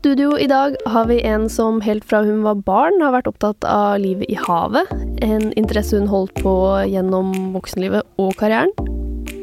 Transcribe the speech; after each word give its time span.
studio 0.00 0.38
i 0.38 0.46
dag 0.48 0.76
har 0.88 1.04
vi 1.10 1.18
en 1.28 1.42
som 1.52 1.80
helt 1.84 2.06
fra 2.08 2.22
hun 2.24 2.40
var 2.40 2.62
barn 2.64 3.02
har 3.04 3.12
vært 3.12 3.26
opptatt 3.28 3.64
av 3.68 3.98
livet 4.00 4.30
i 4.32 4.36
havet. 4.38 4.88
En 5.20 5.50
interesse 5.60 5.98
hun 5.98 6.08
holdt 6.08 6.32
på 6.40 6.54
gjennom 6.88 7.34
voksenlivet 7.52 8.08
og 8.16 8.32
karrieren. 8.40 8.72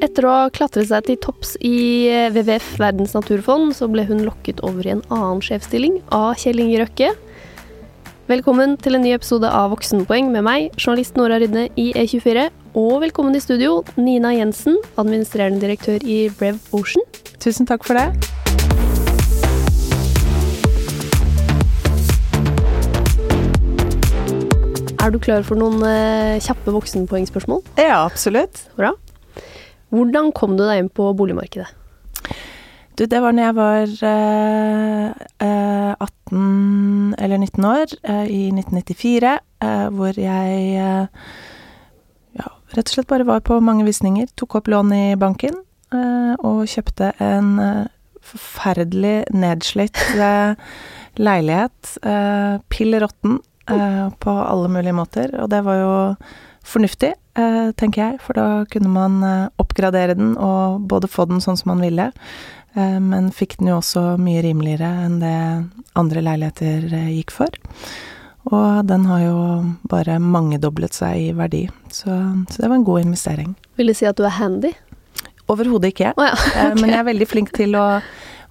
Etter 0.01 0.25
å 0.25 0.31
ha 0.33 0.47
klatret 0.53 0.89
seg 0.89 1.05
til 1.05 1.19
topps 1.21 1.53
i 1.61 2.09
WWF 2.33 2.71
Verdens 2.81 3.13
naturfond, 3.13 3.75
så 3.77 3.85
ble 3.91 4.07
hun 4.09 4.25
lokket 4.25 4.63
over 4.65 4.81
i 4.87 4.95
en 4.95 5.03
annen 5.13 5.43
sjefsstilling 5.45 5.99
av 6.09 6.33
Kjell 6.41 6.63
Inge 6.63 6.81
Røkke. 6.81 7.11
Velkommen 8.27 8.73
til 8.81 8.97
en 8.97 9.05
ny 9.05 9.13
episode 9.13 9.49
av 9.53 9.69
Voksenpoeng 9.75 10.33
med 10.33 10.45
meg, 10.47 10.71
journalist 10.73 11.21
Nora 11.21 11.37
Rydne 11.37 11.67
i 11.77 11.91
E24. 11.93 12.49
Og 12.81 12.97
velkommen 13.05 13.37
i 13.37 13.43
studio, 13.45 13.83
Nina 14.01 14.33
Jensen, 14.33 14.81
administrerende 14.97 15.61
direktør 15.61 16.01
i 16.01 16.23
Brev 16.41 16.57
Ocean. 16.73 17.05
Tusen 17.37 17.69
takk 17.69 17.85
for 17.85 18.01
det. 18.01 18.86
Er 25.07 25.13
du 25.15 25.21
klar 25.23 25.45
for 25.47 25.55
noen 25.55 25.79
eh, 25.87 26.35
kjappe 26.43 26.67
voksenpoengspørsmål? 26.75 27.61
Ja, 27.79 28.01
absolutt. 28.03 28.65
Bra. 28.75 28.89
Hvordan 29.95 30.33
kom 30.35 30.57
du 30.59 30.65
deg 30.67 30.81
inn 30.81 30.89
på 30.91 31.05
boligmarkedet? 31.15 31.69
Du, 32.99 33.05
det 33.07 33.21
var 33.23 33.31
når 33.37 33.45
jeg 33.45 33.55
var 33.55 33.93
eh, 34.09 35.23
eh, 35.47 35.93
18 35.95 37.15
eller 37.23 37.39
19 37.39 37.69
år, 37.71 37.95
eh, 38.03 38.27
i 38.27 38.41
1994, 38.51 39.33
eh, 39.63 39.87
hvor 39.95 40.19
jeg 40.19 40.59
eh, 40.75 41.25
ja, 42.41 42.51
rett 42.75 42.91
og 42.91 42.95
slett 42.97 43.11
bare 43.15 43.31
var 43.31 43.47
på 43.47 43.61
mange 43.63 43.87
visninger. 43.87 44.27
Tok 44.35 44.59
opp 44.59 44.67
lån 44.75 44.91
i 44.91 45.03
banken 45.15 45.61
eh, 45.95 46.33
og 46.35 46.65
kjøpte 46.67 47.13
en 47.23 47.53
forferdelig 48.27 49.21
nedslitt 49.31 50.03
leilighet. 51.15 51.93
pill 52.67 52.99
råtten 52.99 53.39
på 53.67 54.35
alle 54.41 54.69
mulige 54.71 54.95
måter, 54.97 55.33
og 55.41 55.49
det 55.51 55.63
var 55.65 55.79
jo 55.81 55.93
fornuftig, 56.67 57.13
tenker 57.79 58.01
jeg, 58.01 58.19
for 58.23 58.35
da 58.35 58.45
kunne 58.71 58.91
man 58.91 59.21
oppgradere 59.61 60.17
den 60.17 60.33
og 60.35 60.81
både 60.91 61.07
få 61.07 61.27
den 61.29 61.39
sånn 61.43 61.59
som 61.59 61.71
man 61.71 61.83
ville, 61.85 62.09
men 62.75 63.29
fikk 63.31 63.55
den 63.59 63.71
jo 63.71 63.77
også 63.77 64.17
mye 64.19 64.41
rimeligere 64.43 64.89
enn 65.05 65.19
det 65.21 65.37
andre 65.99 66.23
leiligheter 66.25 66.89
gikk 67.13 67.31
for. 67.35 67.55
Og 68.51 68.87
den 68.87 69.07
har 69.09 69.23
jo 69.25 69.39
bare 69.91 70.19
mangedoblet 70.23 70.95
seg 70.95 71.29
i 71.29 71.31
verdi, 71.35 71.65
så, 71.91 72.11
så 72.47 72.61
det 72.61 72.69
var 72.69 72.77
en 72.77 72.87
god 72.87 73.07
investering. 73.07 73.55
Vil 73.79 73.91
det 73.91 73.97
si 73.99 74.07
at 74.07 74.19
du 74.19 74.23
er 74.27 74.37
handy? 74.37 74.71
Overhodet 75.51 75.91
ikke. 75.93 76.13
Oh, 76.15 76.27
ja. 76.27 76.35
okay. 76.51 76.75
Men 76.79 76.93
jeg 76.93 76.99
er 76.99 77.09
veldig 77.09 77.27
flink 77.27 77.51
til 77.55 77.75
å 77.79 77.85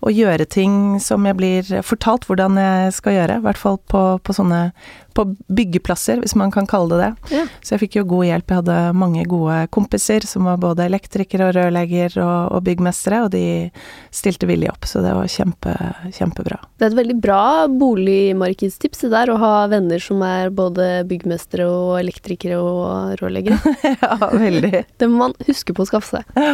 å 0.07 0.13
gjøre 0.13 0.47
ting 0.47 1.01
som 1.03 1.27
jeg 1.27 1.37
blir 1.39 1.73
fortalt 1.87 2.29
hvordan 2.29 2.59
jeg 2.61 2.95
skal 2.95 3.17
gjøre. 3.17 3.41
I 3.41 3.45
hvert 3.47 3.61
fall 3.61 3.81
på, 3.91 4.05
på 4.23 4.37
sånne 4.37 4.69
på 5.17 5.25
byggeplasser, 5.57 6.21
hvis 6.21 6.35
man 6.37 6.51
kan 6.53 6.67
kalle 6.69 6.93
det 6.93 6.99
det. 7.01 7.37
Ja. 7.39 7.45
Så 7.65 7.75
jeg 7.75 7.87
fikk 7.87 7.97
jo 7.99 8.05
god 8.11 8.27
hjelp. 8.29 8.53
Jeg 8.53 8.61
hadde 8.61 8.77
mange 9.01 9.25
gode 9.29 9.63
kompiser 9.73 10.27
som 10.29 10.45
var 10.49 10.61
både 10.61 10.85
elektrikere 10.91 11.49
og 11.49 11.57
rørlegger 11.57 12.19
og, 12.21 12.53
og 12.53 12.65
byggmestere, 12.67 13.23
og 13.25 13.33
de 13.33 13.71
stilte 14.15 14.49
villig 14.49 14.69
opp. 14.75 14.85
Så 14.89 15.01
det 15.05 15.15
var 15.17 15.33
kjempe, 15.33 15.73
kjempebra. 16.19 16.61
Det 16.77 16.89
er 16.89 16.93
et 16.93 17.01
veldig 17.01 17.19
bra 17.25 17.43
boligmarkedstips 17.73 19.07
det 19.07 19.13
der, 19.17 19.33
å 19.33 19.41
ha 19.41 19.53
venner 19.73 20.03
som 20.03 20.21
er 20.27 20.53
både 20.55 21.07
byggmestere 21.09 21.67
og 21.71 21.97
elektrikere 22.03 22.61
og 22.61 23.17
rørleggere. 23.23 23.77
ja, 24.05 24.17
veldig. 24.37 24.87
Det 25.01 25.11
må 25.11 25.27
man 25.27 25.39
huske 25.49 25.73
på 25.77 25.87
å 25.87 25.91
skaffe 25.95 26.21
seg. 26.21 26.49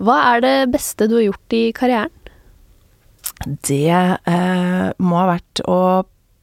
Hva 0.00 0.16
er 0.32 0.42
det 0.42 0.56
beste 0.72 1.06
du 1.06 1.20
har 1.20 1.28
gjort 1.28 1.54
i 1.54 1.66
karrieren? 1.76 2.16
Det 3.46 3.90
eh, 3.90 4.88
må 5.00 5.16
ha 5.16 5.28
vært 5.32 5.62
å 5.68 5.80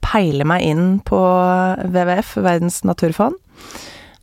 peile 0.07 0.47
meg 0.47 0.63
inn 0.65 0.85
på 1.05 1.19
WWF, 1.19 2.37
Verdens 2.45 2.81
naturfond. 2.87 3.37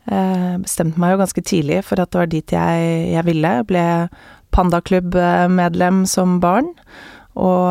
Eh, 0.05 0.55
bestemte 0.61 1.01
meg 1.01 1.15
jo 1.15 1.21
ganske 1.23 1.45
tidlig 1.47 1.81
for 1.87 2.03
at 2.03 2.11
det 2.13 2.21
var 2.21 2.33
dit 2.33 2.57
jeg, 2.57 2.89
jeg 3.15 3.27
ville. 3.29 3.53
Ble 3.69 3.85
pandaklubbmedlem 4.55 6.05
som 6.11 6.41
barn. 6.43 6.73
Og 7.35 7.71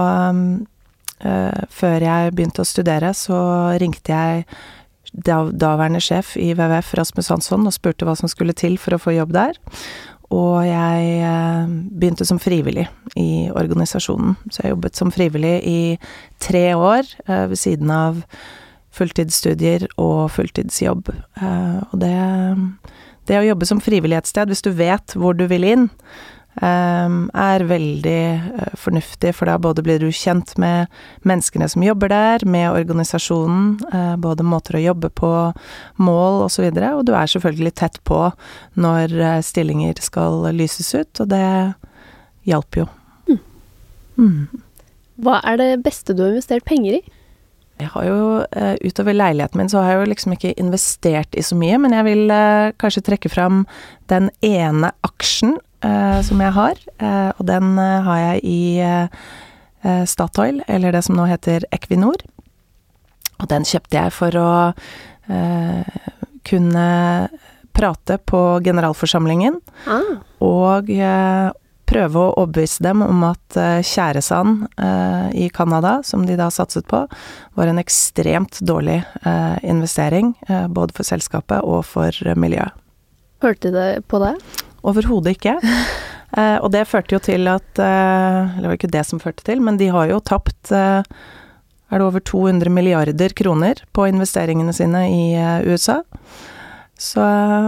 eh, 1.23 1.65
før 1.71 2.07
jeg 2.07 2.33
begynte 2.35 2.63
å 2.63 2.69
studere, 2.69 3.13
så 3.17 3.41
ringte 3.81 4.15
jeg 4.15 4.47
daværende 5.13 6.01
sjef 6.01 6.33
i 6.41 6.53
WWF, 6.55 6.95
Rasmus 6.97 7.29
Hansson, 7.29 7.67
og 7.67 7.75
spurte 7.75 8.07
hva 8.07 8.15
som 8.17 8.31
skulle 8.31 8.55
til 8.57 8.79
for 8.81 8.95
å 8.95 9.01
få 9.01 9.13
jobb 9.17 9.35
der. 9.35 9.59
Og 10.33 10.63
jeg 10.65 11.13
eh, 11.21 11.71
begynte 11.93 12.25
som 12.25 12.39
frivillig 12.41 12.87
i 13.19 13.49
organisasjonen. 13.53 14.35
Så 14.49 14.63
jeg 14.63 14.73
jobbet 14.73 14.97
som 14.97 15.13
frivillig 15.13 15.55
i 15.69 15.79
tre 16.41 16.65
år 16.73 17.05
eh, 17.27 17.45
ved 17.51 17.59
siden 17.59 17.93
av 17.93 18.23
fulltidsstudier 18.93 19.87
og 20.01 20.31
fulltidsjobb. 20.33 21.11
Eh, 21.13 21.79
og 21.89 21.97
det, 22.01 22.15
det 23.29 23.41
å 23.41 23.47
jobbe 23.51 23.69
som 23.69 23.81
frivillig 23.83 24.21
et 24.21 24.31
sted, 24.31 24.49
hvis 24.49 24.65
du 24.65 24.71
vet 24.77 25.17
hvor 25.17 25.37
du 25.37 25.45
vil 25.51 25.67
inn, 25.67 25.89
er 26.61 27.63
veldig 27.65 28.73
fornuftig, 28.77 29.31
for 29.35 29.49
da 29.49 29.57
både 29.61 29.83
blir 29.85 30.01
du 30.01 30.11
kjent 30.13 30.53
med 30.61 30.91
menneskene 31.25 31.69
som 31.71 31.85
jobber 31.85 32.11
der, 32.13 32.45
med 32.45 32.69
organisasjonen, 32.71 33.79
både 34.21 34.45
måter 34.45 34.77
å 34.77 34.83
jobbe 34.83 35.09
på, 35.09 35.31
mål 35.97 36.43
osv., 36.45 36.67
og, 36.69 36.77
så 36.77 36.91
og 36.93 37.05
du 37.07 37.13
er 37.17 37.31
selvfølgelig 37.33 37.73
tett 37.81 37.97
på 38.05 38.19
når 38.77 39.17
stillinger 39.45 40.01
skal 40.03 40.45
lyses 40.53 40.93
ut, 40.93 41.23
og 41.23 41.31
det 41.33 41.47
hjalp 42.49 42.83
jo. 42.83 42.87
Mm. 43.29 43.41
Mm. 44.17 44.63
Hva 45.23 45.39
er 45.47 45.59
det 45.61 45.71
beste 45.85 46.15
du 46.15 46.23
har 46.25 46.33
investert 46.33 46.65
penger 46.67 46.99
i? 46.99 47.03
Jeg 47.83 47.91
har 47.93 48.07
jo, 48.07 48.21
utover 48.87 49.15
leiligheten 49.15 49.59
min, 49.59 49.69
så 49.71 49.83
har 49.83 49.93
jeg 49.93 49.99
jo 50.01 50.09
liksom 50.11 50.33
ikke 50.35 50.55
investert 50.61 51.35
i 51.37 51.43
så 51.45 51.57
mye, 51.59 51.77
men 51.83 51.95
jeg 51.95 52.07
vil 52.07 52.33
kanskje 52.81 53.03
trekke 53.09 53.31
fram 53.31 53.65
den 54.11 54.31
ene 54.45 54.93
aksjen 55.05 55.57
Uh, 55.83 56.21
som 56.23 56.39
jeg 56.39 56.55
har, 56.55 56.77
uh, 57.03 57.31
og 57.35 57.43
den 57.43 57.73
uh, 57.75 57.99
har 58.05 58.19
jeg 58.21 58.43
i 58.47 58.59
Statoil, 60.07 60.61
eller 60.71 60.93
det 60.95 61.01
som 61.03 61.17
nå 61.17 61.25
heter 61.27 61.65
Equinor. 61.75 62.21
Og 63.43 63.49
den 63.51 63.65
kjøpte 63.67 63.97
jeg 63.97 64.13
for 64.15 64.37
å 64.39 64.51
kunne 66.47 66.85
prate 67.75 68.15
på 68.31 68.39
generalforsamlingen, 68.63 69.57
ah. 69.91 70.13
og 70.39 70.87
prøve 71.93 72.19
å 72.19 72.33
overbevise 72.41 72.83
dem 72.83 73.05
om 73.05 73.23
at 73.29 73.57
tjæresand 73.85 74.65
i 75.37 75.45
Canada, 75.53 75.99
som 76.03 76.25
de 76.25 76.35
da 76.39 76.49
satset 76.51 76.87
på, 76.89 77.03
var 77.53 77.69
en 77.69 77.81
ekstremt 77.81 78.59
dårlig 78.65 78.99
investering, 79.61 80.33
både 80.73 80.97
for 80.97 81.07
selskapet 81.07 81.61
og 81.61 81.85
for 81.85 82.33
miljøet. 82.35 82.73
Hørte 83.43 83.73
de 83.75 83.87
på 84.07 84.19
det? 84.23 84.33
Overhodet 84.83 85.37
ikke. 85.37 85.59
Eh, 86.33 86.55
og 86.65 86.71
det 86.73 86.87
førte 86.89 87.13
jo 87.13 87.19
til 87.21 87.45
at 87.45 87.77
eh, 87.77 88.57
Eller 88.57 88.63
det 88.63 88.69
var 88.71 88.77
ikke 88.79 88.95
det 88.95 89.03
som 89.05 89.19
førte 89.21 89.43
til, 89.45 89.59
men 89.61 89.75
de 89.77 89.91
har 89.93 90.07
jo 90.09 90.15
tapt 90.17 90.71
eh, 90.73 91.05
Er 91.05 92.01
det 92.01 92.07
over 92.07 92.23
200 92.25 92.73
milliarder 92.73 93.35
kroner 93.37 93.83
på 93.93 94.07
investeringene 94.09 94.73
sine 94.73 95.03
i 95.11 95.35
eh, 95.37 95.67
USA? 95.69 95.99
Så, 96.97 97.21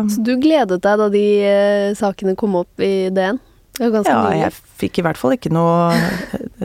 Så 0.09 0.23
du 0.25 0.33
gledet 0.41 0.79
deg 0.81 0.97
da 0.97 1.09
de 1.13 1.25
eh, 1.45 1.91
sakene 1.93 2.33
kom 2.33 2.57
opp 2.57 2.81
i 2.81 3.11
DN? 3.13 3.37
Ja, 3.79 3.89
mye. 3.91 4.39
jeg 4.39 4.55
fikk 4.79 4.99
i 4.99 5.05
hvert 5.05 5.19
fall 5.19 5.35
ikke 5.35 5.51
noe, 5.51 5.91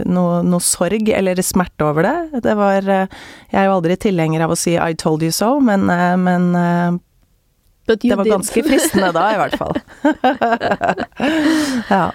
noe, 0.06 0.41
noe, 0.47 0.62
sorg 0.62 1.10
eller 1.10 1.43
smerte 1.43 1.87
over 1.88 2.06
det. 2.06 2.43
Det 2.47 2.54
var 2.59 2.87
eh, 2.87 3.21
Jeg 3.50 3.60
er 3.62 3.69
jo 3.69 3.76
aldri 3.81 3.98
tilhenger 3.98 4.47
av 4.47 4.54
å 4.54 4.59
si 4.59 4.76
'I 4.78 4.94
told 4.94 5.22
you 5.26 5.34
so', 5.34 5.59
men, 5.60 5.87
men 6.22 6.50
det 7.91 8.16
var 8.16 8.28
ganske 8.28 8.62
fristende 8.62 9.10
da, 9.16 9.26
i 9.34 9.38
hvert 9.41 9.59
fall. 9.59 9.75
ja. 11.94 12.10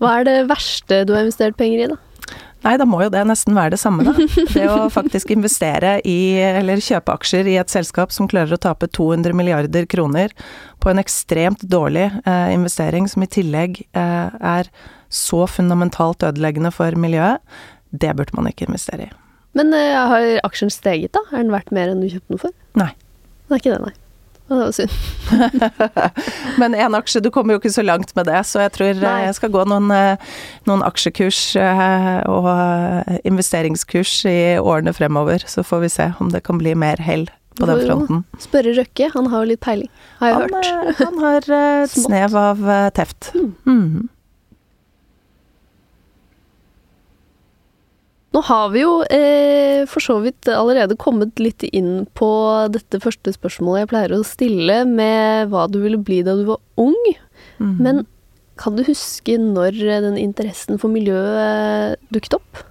Hva 0.00 0.14
er 0.18 0.26
det 0.26 0.38
verste 0.48 1.04
du 1.06 1.12
har 1.14 1.26
investert 1.26 1.58
penger 1.60 1.84
i, 1.84 1.90
da? 1.92 1.98
Nei, 2.60 2.74
da 2.76 2.84
må 2.88 2.98
jo 3.00 3.12
det 3.12 3.22
nesten 3.24 3.56
være 3.56 3.72
det 3.72 3.80
samme, 3.80 4.04
da. 4.04 4.12
Det 4.52 4.66
å 4.68 4.88
faktisk 4.92 5.30
investere 5.36 5.96
i, 6.04 6.36
eller 6.44 6.82
kjøpe 6.84 7.14
aksjer 7.16 7.48
i 7.48 7.56
et 7.60 7.72
selskap 7.72 8.12
som 8.12 8.28
klarer 8.28 8.52
å 8.56 8.60
tape 8.60 8.90
200 8.90 9.36
milliarder 9.36 9.88
kroner 9.88 10.34
på 10.80 10.90
en 10.90 11.00
ekstremt 11.02 11.62
dårlig 11.62 12.08
eh, 12.24 12.52
investering, 12.54 13.08
som 13.08 13.24
i 13.24 13.30
tillegg 13.30 13.82
eh, 13.92 14.36
er 14.40 14.70
så 15.10 15.44
fundamentalt 15.50 16.24
ødeleggende 16.26 16.72
for 16.74 16.94
miljøet, 16.98 17.42
det 17.90 18.14
burde 18.16 18.36
man 18.38 18.50
ikke 18.50 18.68
investere 18.68 19.08
i. 19.08 19.14
Men 19.58 19.74
eh, 19.76 19.96
har 19.96 20.28
aksjen 20.46 20.70
steget, 20.72 21.12
da? 21.16 21.24
Er 21.32 21.42
den 21.42 21.54
verdt 21.54 21.72
mer 21.74 21.90
enn 21.90 22.04
du 22.04 22.10
kjøpte 22.10 22.36
den 22.36 22.44
for? 22.44 22.54
Nei. 22.78 22.92
Det 23.48 23.56
er 23.56 23.62
ikke 23.64 23.74
det, 23.74 23.82
nei. 23.88 23.96
Det 24.50 24.58
var 24.58 24.72
synd. 24.74 24.94
Men 26.60 26.74
én 26.74 26.94
aksje, 26.98 27.20
du 27.22 27.28
kommer 27.34 27.54
jo 27.54 27.60
ikke 27.60 27.70
så 27.70 27.84
langt 27.86 28.10
med 28.18 28.26
det, 28.26 28.40
så 28.50 28.64
jeg 28.64 28.72
tror 28.74 28.96
Nei. 28.98 29.12
jeg 29.28 29.36
skal 29.36 29.52
gå 29.54 29.62
noen, 29.70 29.92
noen 30.66 30.82
aksjekurs 30.82 31.38
og 32.26 32.48
investeringskurs 33.30 34.16
i 34.26 34.40
årene 34.58 34.90
fremover. 34.96 35.46
Så 35.46 35.62
får 35.62 35.84
vi 35.84 35.92
se 35.94 36.08
om 36.18 36.34
det 36.34 36.42
kan 36.48 36.58
bli 36.58 36.74
mer 36.74 36.98
hell 36.98 37.28
på 37.58 37.66
den 37.68 37.82
fronten. 37.86 38.22
Spørre 38.40 38.76
Røkke, 38.78 39.10
han 39.14 39.28
har 39.32 39.44
jo 39.44 39.50
litt 39.50 39.64
peiling, 39.64 39.90
har 40.20 40.32
jeg 40.32 40.38
han, 40.38 40.54
hørt. 40.54 41.02
Han 41.02 41.20
har 41.24 41.50
et 41.50 41.98
snev 42.06 42.38
av 42.38 42.64
teft. 42.96 43.32
Mm. 43.34 43.52
Mm. 43.66 44.08
Nå 48.30 48.40
har 48.46 48.68
vi 48.70 48.84
jo 48.84 48.92
eh, 49.10 49.82
for 49.90 50.04
så 50.04 50.20
vidt 50.22 50.46
allerede 50.54 50.98
kommet 51.00 51.40
litt 51.42 51.64
inn 51.66 52.06
på 52.14 52.30
dette 52.70 53.00
første 53.02 53.34
spørsmålet 53.34 53.82
jeg 53.82 53.90
pleier 53.90 54.14
å 54.14 54.22
stille, 54.26 54.84
med 54.86 55.50
hva 55.50 55.66
du 55.66 55.80
ville 55.82 55.98
bli 55.98 56.20
da 56.26 56.36
du 56.38 56.44
var 56.52 56.60
ung. 56.78 56.98
Mm. 57.58 57.76
Men 57.82 58.02
kan 58.60 58.76
du 58.78 58.84
huske 58.86 59.34
når 59.40 59.80
den 60.06 60.18
interessen 60.20 60.78
for 60.78 60.92
miljøet 60.92 61.40
eh, 61.42 62.10
dukket 62.14 62.38
opp? 62.38 62.62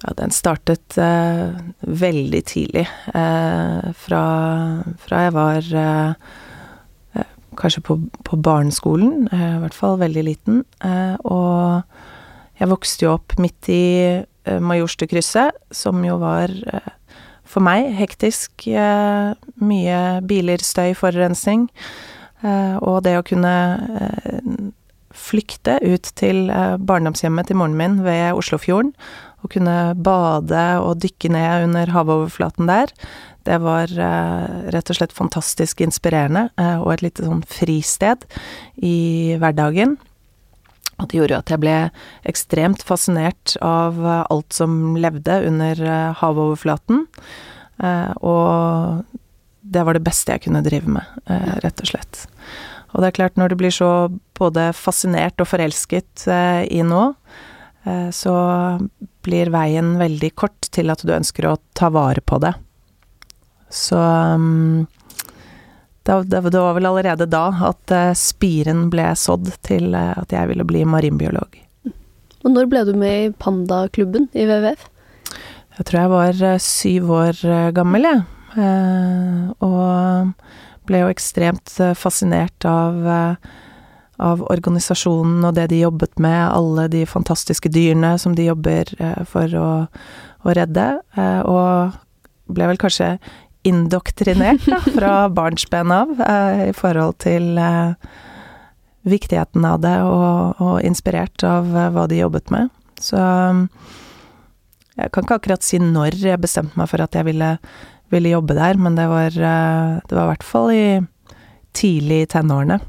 Ja, 0.00 0.14
den 0.16 0.32
startet 0.32 0.96
eh, 0.98 1.58
veldig 1.80 2.40
tidlig. 2.48 2.86
Eh, 3.12 3.90
fra, 4.04 4.22
fra, 5.02 5.24
jeg 5.26 5.34
var 5.36 5.74
eh, 5.82 6.30
eh 7.20 7.36
kanskje 7.60 7.82
på, 7.84 7.98
på 8.24 8.38
barneskolen, 8.40 9.26
i 9.28 9.58
hvert 9.60 9.76
fall 9.76 9.98
veldig 10.00 10.22
liten. 10.24 10.62
og 11.24 11.82
jeg 12.60 12.68
vokste 12.70 13.04
jo 13.04 13.14
opp 13.18 13.34
midt 13.42 13.68
i 13.68 13.84
Eh, 14.44 14.60
Majorstukrysset, 14.60 15.52
som 15.70 16.00
jo 16.04 16.16
var 16.20 16.50
eh, 16.50 16.92
for 17.44 17.64
meg 17.64 17.90
hektisk. 17.98 18.66
Eh, 18.66 19.32
mye 19.60 20.00
biler, 20.26 20.62
støy, 20.64 20.94
forurensning. 20.98 21.68
Og 22.40 23.02
det 23.04 23.18
å 23.18 23.24
kunne 23.28 23.50
flykte 25.12 25.74
ut 25.84 26.08
til 26.16 26.46
barndomshjemmet 26.48 27.50
til 27.50 27.58
moren 27.60 27.74
min 27.76 27.98
ved 28.00 28.32
Oslofjorden, 28.32 28.94
og 29.40 29.52
kunne 29.54 29.76
bade 29.96 30.64
og 30.84 31.00
dykke 31.02 31.32
ned 31.32 31.66
under 31.68 31.92
havoverflaten 31.94 32.70
der, 32.70 32.92
det 33.48 33.56
var 33.64 33.88
rett 33.88 34.90
og 34.92 34.98
slett 34.98 35.14
fantastisk 35.16 35.80
inspirerende, 35.80 36.50
og 36.84 36.90
et 36.92 37.06
lite 37.06 37.24
sånn 37.24 37.40
fristed 37.48 38.26
i 38.76 39.32
hverdagen. 39.40 39.96
Og 41.00 41.08
det 41.08 41.20
gjorde 41.20 41.38
at 41.40 41.52
jeg 41.52 41.62
ble 41.62 41.76
ekstremt 42.28 42.84
fascinert 42.86 43.56
av 43.64 44.00
eh, 44.04 44.24
alt 44.32 44.56
som 44.56 44.96
levde 45.00 45.40
under 45.48 45.80
eh, 45.80 46.18
havoverflaten. 46.20 47.06
Eh, 47.80 48.10
og 48.20 49.04
det 49.60 49.84
var 49.86 49.96
det 49.96 50.04
beste 50.04 50.34
jeg 50.34 50.46
kunne 50.46 50.64
drive 50.64 50.90
med, 50.90 51.06
rett 51.62 51.82
og 51.84 51.90
slett. 51.90 52.24
Og 52.90 53.02
det 53.02 53.10
er 53.10 53.16
klart, 53.20 53.36
når 53.38 53.52
du 53.52 53.58
blir 53.60 53.74
så 53.74 54.10
både 54.38 54.70
fascinert 54.74 55.38
og 55.38 55.46
forelsket 55.46 56.24
i 56.26 56.80
noe, 56.82 57.12
så 58.16 58.32
blir 59.26 59.50
veien 59.52 59.94
veldig 60.00 60.32
kort 60.38 60.70
til 60.74 60.92
at 60.92 61.04
du 61.04 61.12
ønsker 61.14 61.48
å 61.48 61.58
ta 61.76 61.90
vare 61.92 62.22
på 62.24 62.38
det. 62.42 62.54
Så 63.70 63.98
um, 63.98 64.86
det, 66.02 66.40
var 66.40 66.74
vel 66.74 66.86
allerede 66.86 67.28
da 67.30 67.44
at 67.70 67.94
uh, 67.94 68.12
spiren 68.18 68.88
ble 68.90 69.12
sådd 69.16 69.52
til 69.66 69.94
uh, 69.94 70.16
at 70.18 70.32
jeg 70.34 70.50
ville 70.50 70.66
bli 70.66 70.82
marinbiolog. 70.88 71.60
Og 72.40 72.54
når 72.54 72.70
ble 72.72 72.82
du 72.88 72.94
med 72.98 73.26
i 73.28 73.32
Pandaklubben 73.36 74.30
i 74.32 74.48
WWF? 74.48 74.88
Jeg 75.78 75.86
tror 75.86 76.00
jeg 76.00 76.12
var 76.14 76.42
uh, 76.42 76.60
syv 76.60 77.14
år 77.20 77.42
gammel, 77.76 78.08
jeg. 78.08 78.26
og 79.62 80.32
ble 80.88 81.04
jo 81.04 81.10
ekstremt 81.12 81.70
fascinert 81.94 82.66
av, 82.66 82.96
av 84.20 84.42
organisasjonen 84.52 85.46
og 85.48 85.56
det 85.56 85.70
de 85.72 85.80
jobbet 85.82 86.20
med, 86.20 86.42
alle 86.52 86.86
de 86.92 87.06
fantastiske 87.08 87.72
dyrene 87.72 88.14
som 88.20 88.36
de 88.36 88.50
jobber 88.50 88.92
for 89.28 89.56
å, 89.56 89.70
å 90.44 90.54
redde. 90.56 90.86
og 91.48 91.96
ble 92.54 92.70
vel 92.70 92.80
kanskje 92.80 93.14
indoktrinert 93.66 94.64
da, 94.68 94.80
fra 94.96 95.14
barnsben 95.28 95.92
av 95.92 96.16
eh, 96.20 96.66
i 96.70 96.74
forhold 96.76 97.18
til 97.24 97.58
eh, 97.60 97.92
viktigheten 99.08 99.64
av 99.66 99.80
det, 99.84 99.96
og, 100.04 100.60
og 100.60 100.76
inspirert 100.86 101.44
av 101.46 101.70
eh, 101.74 101.90
hva 101.94 102.06
de 102.10 102.22
jobbet 102.22 102.52
med. 102.54 102.72
Så 103.00 103.20
jeg 105.00 105.12
kan 105.14 105.24
ikke 105.24 105.40
akkurat 105.40 105.64
si 105.64 105.80
når 105.80 106.18
jeg 106.20 106.40
bestemte 106.40 106.76
meg 106.76 106.90
for 106.90 107.00
at 107.04 107.16
jeg 107.16 107.28
ville, 107.30 107.54
ville 108.12 108.34
jobbe 108.34 108.56
der, 108.58 108.80
men 108.80 108.98
det 108.98 109.06
var, 109.08 109.32
det 109.32 110.12
var 110.12 110.26
i 110.26 110.30
hvert 110.34 110.44
fall 110.44 110.72
i 110.74 110.84
tidlig 111.76 112.24
i 112.24 112.28
tenårene. 112.28 112.80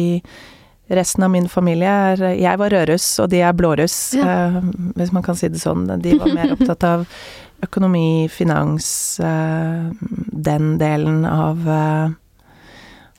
resten 0.92 1.25
av 1.25 1.32
min 1.32 1.49
familie 1.49 1.88
er 2.12 2.25
Jeg 2.37 2.58
var 2.61 2.75
rødruss, 2.75 3.06
og 3.23 3.30
de 3.32 3.40
er 3.42 3.54
blåruss, 3.56 4.14
ja. 4.18 4.50
uh, 4.52 4.61
hvis 4.99 5.14
man 5.14 5.25
kan 5.25 5.38
si 5.38 5.50
det 5.50 5.62
sånn. 5.62 5.88
De 6.02 6.18
var 6.18 6.35
mer 6.35 6.52
opptatt 6.56 6.85
av 6.87 7.06
økonomi, 7.62 8.26
finans, 8.26 9.20
den 9.23 10.73
delen 10.80 11.23
av 11.25 11.68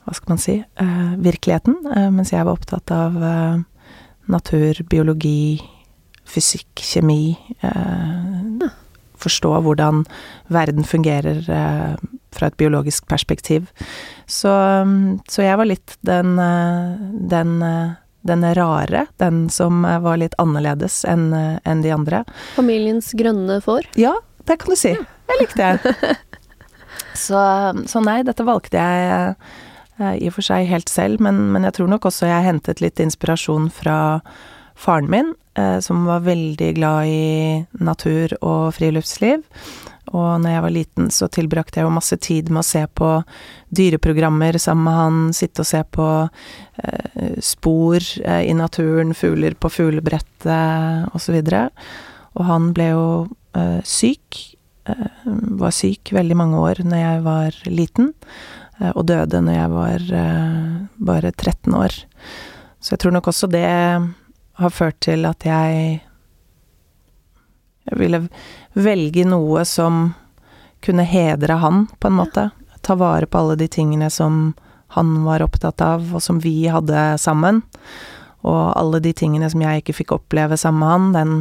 Hva 0.04 0.14
skal 0.14 0.34
man 0.34 0.40
si 0.42 0.54
virkeligheten. 1.24 1.78
mens 2.12 2.32
jeg 2.32 2.44
var 2.44 2.52
opptatt 2.52 2.90
av 2.92 3.14
natur, 4.28 4.80
biologi, 4.90 5.62
fysikk, 6.28 6.80
kjemi. 6.80 7.36
Forstå 9.24 9.52
hvordan 9.64 10.02
verden 10.52 10.84
fungerer 10.84 11.44
eh, 11.48 11.92
fra 12.34 12.48
et 12.50 12.56
biologisk 12.60 13.06
perspektiv. 13.08 13.70
Så, 14.26 14.52
så 15.30 15.44
jeg 15.44 15.60
var 15.60 15.68
litt 15.70 15.94
den, 16.04 16.34
eh, 16.42 16.96
den, 17.32 17.54
eh, 17.62 17.94
den 18.26 18.44
rare, 18.58 19.06
den 19.22 19.46
som 19.54 19.84
var 19.84 20.20
litt 20.20 20.36
annerledes 20.42 21.04
enn 21.08 21.30
en 21.34 21.84
de 21.84 21.94
andre. 21.94 22.24
Familiens 22.58 23.12
grønne 23.16 23.60
får? 23.64 23.88
Ja, 24.00 24.16
det 24.48 24.58
kan 24.60 24.74
du 24.74 24.80
si. 24.80 24.92
Jeg 24.92 25.40
likte 25.40 25.74
det. 25.76 25.94
Så, 27.14 27.38
så 27.86 28.00
nei, 28.02 28.24
dette 28.26 28.42
valgte 28.42 28.74
jeg 28.74 29.34
i 30.00 30.26
og 30.26 30.34
for 30.34 30.46
seg 30.46 30.66
helt 30.66 30.90
selv, 30.90 31.20
men, 31.22 31.52
men 31.54 31.66
jeg 31.68 31.76
tror 31.76 31.90
nok 31.92 32.08
også 32.08 32.26
jeg 32.26 32.46
hentet 32.48 32.80
litt 32.82 32.98
inspirasjon 33.02 33.68
fra 33.70 33.98
faren 34.74 35.10
min, 35.10 35.34
eh, 35.54 35.78
som 35.80 36.04
var 36.04 36.24
veldig 36.26 36.70
glad 36.74 37.06
i 37.06 37.64
natur 37.78 38.34
og 38.40 38.74
friluftsliv. 38.74 39.44
Og 40.14 40.40
når 40.42 40.52
jeg 40.52 40.62
var 40.62 40.74
liten, 40.74 41.10
så 41.10 41.28
tilbrakte 41.32 41.80
jeg 41.80 41.86
jo 41.86 41.94
masse 41.94 42.16
tid 42.22 42.50
med 42.52 42.60
å 42.60 42.66
se 42.66 42.84
på 42.86 43.10
dyreprogrammer 43.74 44.58
sammen 44.62 44.84
med 44.86 44.98
han, 44.98 45.20
sitte 45.34 45.64
og 45.64 45.68
se 45.68 45.80
på 45.96 46.08
eh, 46.84 47.38
spor 47.42 48.04
eh, 48.22 48.42
i 48.50 48.54
naturen, 48.56 49.14
fugler 49.16 49.56
på 49.56 49.72
fuglebrettet 49.72 51.14
osv. 51.16 51.38
Og, 51.40 51.86
og 52.34 52.50
han 52.50 52.68
ble 52.76 52.90
jo 52.92 53.06
eh, 53.56 53.80
syk, 53.88 54.42
eh, 54.90 55.08
var 55.64 55.74
syk 55.74 56.12
veldig 56.14 56.38
mange 56.38 56.60
år 56.62 56.84
når 56.84 57.02
jeg 57.02 57.24
var 57.24 57.58
liten. 57.72 58.12
Og 58.92 59.06
døde 59.08 59.40
når 59.40 59.56
jeg 59.56 59.70
var 59.72 60.08
bare 61.10 61.32
13 61.32 61.76
år. 61.78 61.96
Så 62.84 62.94
jeg 62.94 63.00
tror 63.00 63.14
nok 63.16 63.30
også 63.30 63.48
det 63.48 63.64
har 63.64 64.74
ført 64.74 65.00
til 65.02 65.24
at 65.24 65.46
jeg 65.48 66.02
jeg 67.84 68.00
ville 68.00 68.20
velge 68.72 69.26
noe 69.28 69.64
som 69.68 70.14
kunne 70.84 71.04
hedre 71.08 71.58
han, 71.60 71.86
på 72.00 72.08
en 72.08 72.18
måte. 72.18 72.48
Ta 72.84 72.96
vare 73.00 73.28
på 73.28 73.40
alle 73.40 73.56
de 73.60 73.68
tingene 73.68 74.10
som 74.12 74.54
han 74.94 75.14
var 75.24 75.44
opptatt 75.44 75.80
av, 75.84 76.04
og 76.14 76.22
som 76.22 76.40
vi 76.44 76.66
hadde 76.70 77.16
sammen. 77.20 77.62
Og 78.44 78.72
alle 78.76 79.00
de 79.04 79.14
tingene 79.16 79.48
som 79.50 79.62
jeg 79.64 79.82
ikke 79.82 79.96
fikk 80.00 80.16
oppleve 80.16 80.58
sammen 80.60 80.80
med 80.84 80.92
han, 80.92 81.12
den 81.16 81.34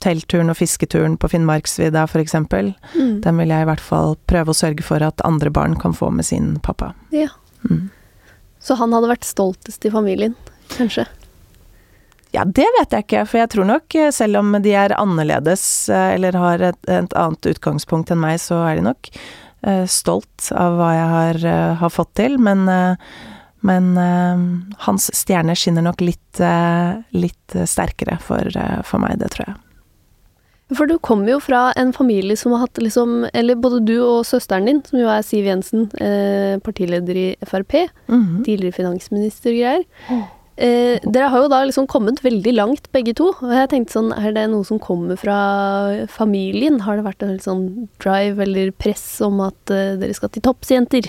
teltturen 0.00 0.52
og 0.52 0.58
fisketuren 0.58 1.16
på 1.20 1.28
Finnmarksvidda 1.32 2.06
eksempel, 2.20 2.72
mm. 2.94 3.20
den 3.24 3.40
vil 3.40 3.52
jeg 3.52 3.66
i 3.66 3.68
hvert 3.68 3.84
fall 3.84 4.16
prøve 4.30 4.54
å 4.54 4.56
sørge 4.56 4.84
for 4.86 5.04
at 5.04 5.20
andre 5.26 5.52
barn 5.52 5.76
kan 5.80 5.94
få 5.96 6.10
med 6.10 6.26
sin 6.26 6.54
pappa. 6.64 6.94
Ja. 7.14 7.28
Mm. 7.68 7.90
Så 8.60 8.76
han 8.80 8.92
hadde 8.96 9.12
vært 9.12 9.28
stoltest 9.28 9.84
i 9.84 9.92
familien, 9.92 10.36
kanskje? 10.76 11.06
Ja, 12.30 12.44
det 12.46 12.66
vet 12.78 12.92
jeg 12.94 13.06
ikke, 13.06 13.24
for 13.26 13.40
jeg 13.40 13.50
tror 13.50 13.66
nok, 13.66 13.94
eh, 13.98 14.12
selv 14.14 14.38
om 14.38 14.54
de 14.62 14.74
er 14.78 14.94
annerledes 14.94 15.64
eh, 15.90 16.14
eller 16.14 16.38
har 16.38 16.62
et, 16.70 16.78
et 16.86 17.16
annet 17.18 17.48
utgangspunkt 17.50 18.12
enn 18.14 18.20
meg, 18.22 18.38
så 18.42 18.60
er 18.68 18.78
de 18.78 18.86
nok 18.86 19.10
uh, 19.66 19.86
stolt 19.90 20.50
av 20.54 20.78
hva 20.78 20.92
jeg 20.94 21.08
har, 21.14 21.40
uh, 21.42 21.72
har 21.82 21.92
fått 21.92 22.12
til. 22.20 22.38
Men, 22.38 22.68
uh, 22.70 22.94
men 23.66 23.90
hans 24.86 25.10
stjerne 25.12 25.52
skinner 25.58 25.84
nok 25.84 26.00
litt, 26.00 26.38
litt 27.12 27.56
sterkere 27.68 28.14
for, 28.24 28.48
for, 28.88 29.02
meg, 29.02 29.18
det 29.20 29.28
tror 29.34 29.50
jeg. 29.50 29.56
For 30.76 30.86
du 30.86 30.98
kommer 31.02 31.34
jo 31.34 31.40
fra 31.42 31.72
en 31.80 31.92
familie 31.92 32.38
som 32.38 32.52
har 32.54 32.66
hatt 32.66 32.78
liksom 32.78 33.24
Eller 33.34 33.58
både 33.58 33.80
du 33.84 33.96
og 33.98 34.26
søsteren 34.28 34.68
din, 34.68 34.82
som 34.86 35.00
jo 35.00 35.08
er 35.10 35.24
Siv 35.26 35.48
Jensen, 35.48 35.88
partileder 36.64 37.16
i 37.16 37.36
Frp, 37.44 37.90
mm 38.06 38.20
-hmm. 38.20 38.44
tidligere 38.44 38.72
finansminister 38.72 39.50
og 39.50 39.56
greier. 39.56 39.84
Eh, 40.60 41.00
dere 41.08 41.30
har 41.32 41.40
jo 41.40 41.48
da 41.48 41.62
liksom 41.64 41.86
kommet 41.88 42.20
veldig 42.20 42.52
langt, 42.52 42.90
begge 42.92 43.14
to. 43.16 43.30
Og 43.32 43.52
jeg 43.54 43.70
tenkte 43.72 43.96
sånn, 43.96 44.10
er 44.12 44.34
det 44.36 44.44
noe 44.52 44.66
som 44.68 44.80
kommer 44.82 45.16
fra 45.16 45.38
familien? 46.12 46.82
Har 46.84 46.98
det 46.98 47.06
vært 47.06 47.24
en 47.24 47.38
sånn 47.40 47.64
drive 48.02 48.44
eller 48.44 48.72
press 48.76 49.22
om 49.24 49.40
at 49.46 49.72
eh, 49.72 49.96
dere 50.00 50.16
skal 50.16 50.32
til 50.34 50.44
topps, 50.44 50.68
jenter? 50.74 51.08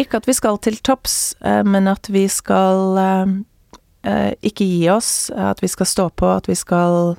Ikke 0.00 0.18
at 0.18 0.26
vi 0.26 0.34
skal 0.34 0.58
til 0.58 0.80
topps, 0.82 1.36
eh, 1.46 1.62
men 1.62 1.86
at 1.86 2.10
vi 2.10 2.24
skal 2.26 2.98
eh, 2.98 3.36
eh, 4.10 4.32
ikke 4.42 4.66
gi 4.66 4.88
oss. 4.90 5.12
At 5.30 5.62
vi 5.62 5.70
skal 5.70 5.90
stå 5.92 6.08
på, 6.18 6.34
at 6.34 6.50
vi 6.50 6.58
skal 6.58 7.14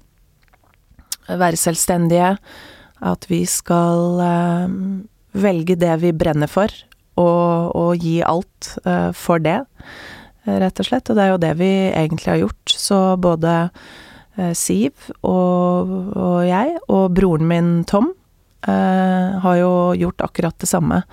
være 1.27 1.60
selvstendige. 1.60 2.36
At 3.05 3.25
vi 3.29 3.44
skal 3.50 4.22
eh, 4.24 4.75
velge 5.36 5.77
det 5.79 5.96
vi 6.01 6.13
brenner 6.15 6.50
for, 6.51 6.72
og, 7.20 7.72
og 7.75 8.03
gi 8.03 8.20
alt 8.25 8.75
for 9.15 9.44
det 9.44 9.62
rett 10.46 10.82
og 10.82 10.88
slett. 10.88 11.10
Og 11.10 11.17
det 11.17 11.24
er 11.24 11.32
jo 11.34 11.41
det 11.41 11.53
vi 11.60 11.72
egentlig 11.91 12.32
har 12.32 12.44
gjort. 12.44 12.75
Så 12.88 13.00
både 13.22 13.55
eh, 14.38 14.53
Siv 14.58 15.10
og, 15.22 15.96
og, 16.15 16.38
jeg, 16.48 16.77
og 16.89 17.10
broren 17.17 17.50
min 17.51 17.74
Tom, 17.89 18.13
Uh, 18.65 19.36
har 19.44 19.60
jo 19.60 19.74
gjort 19.94 20.24
akkurat 20.25 20.55
det 20.58 20.65
samme. 20.65 21.03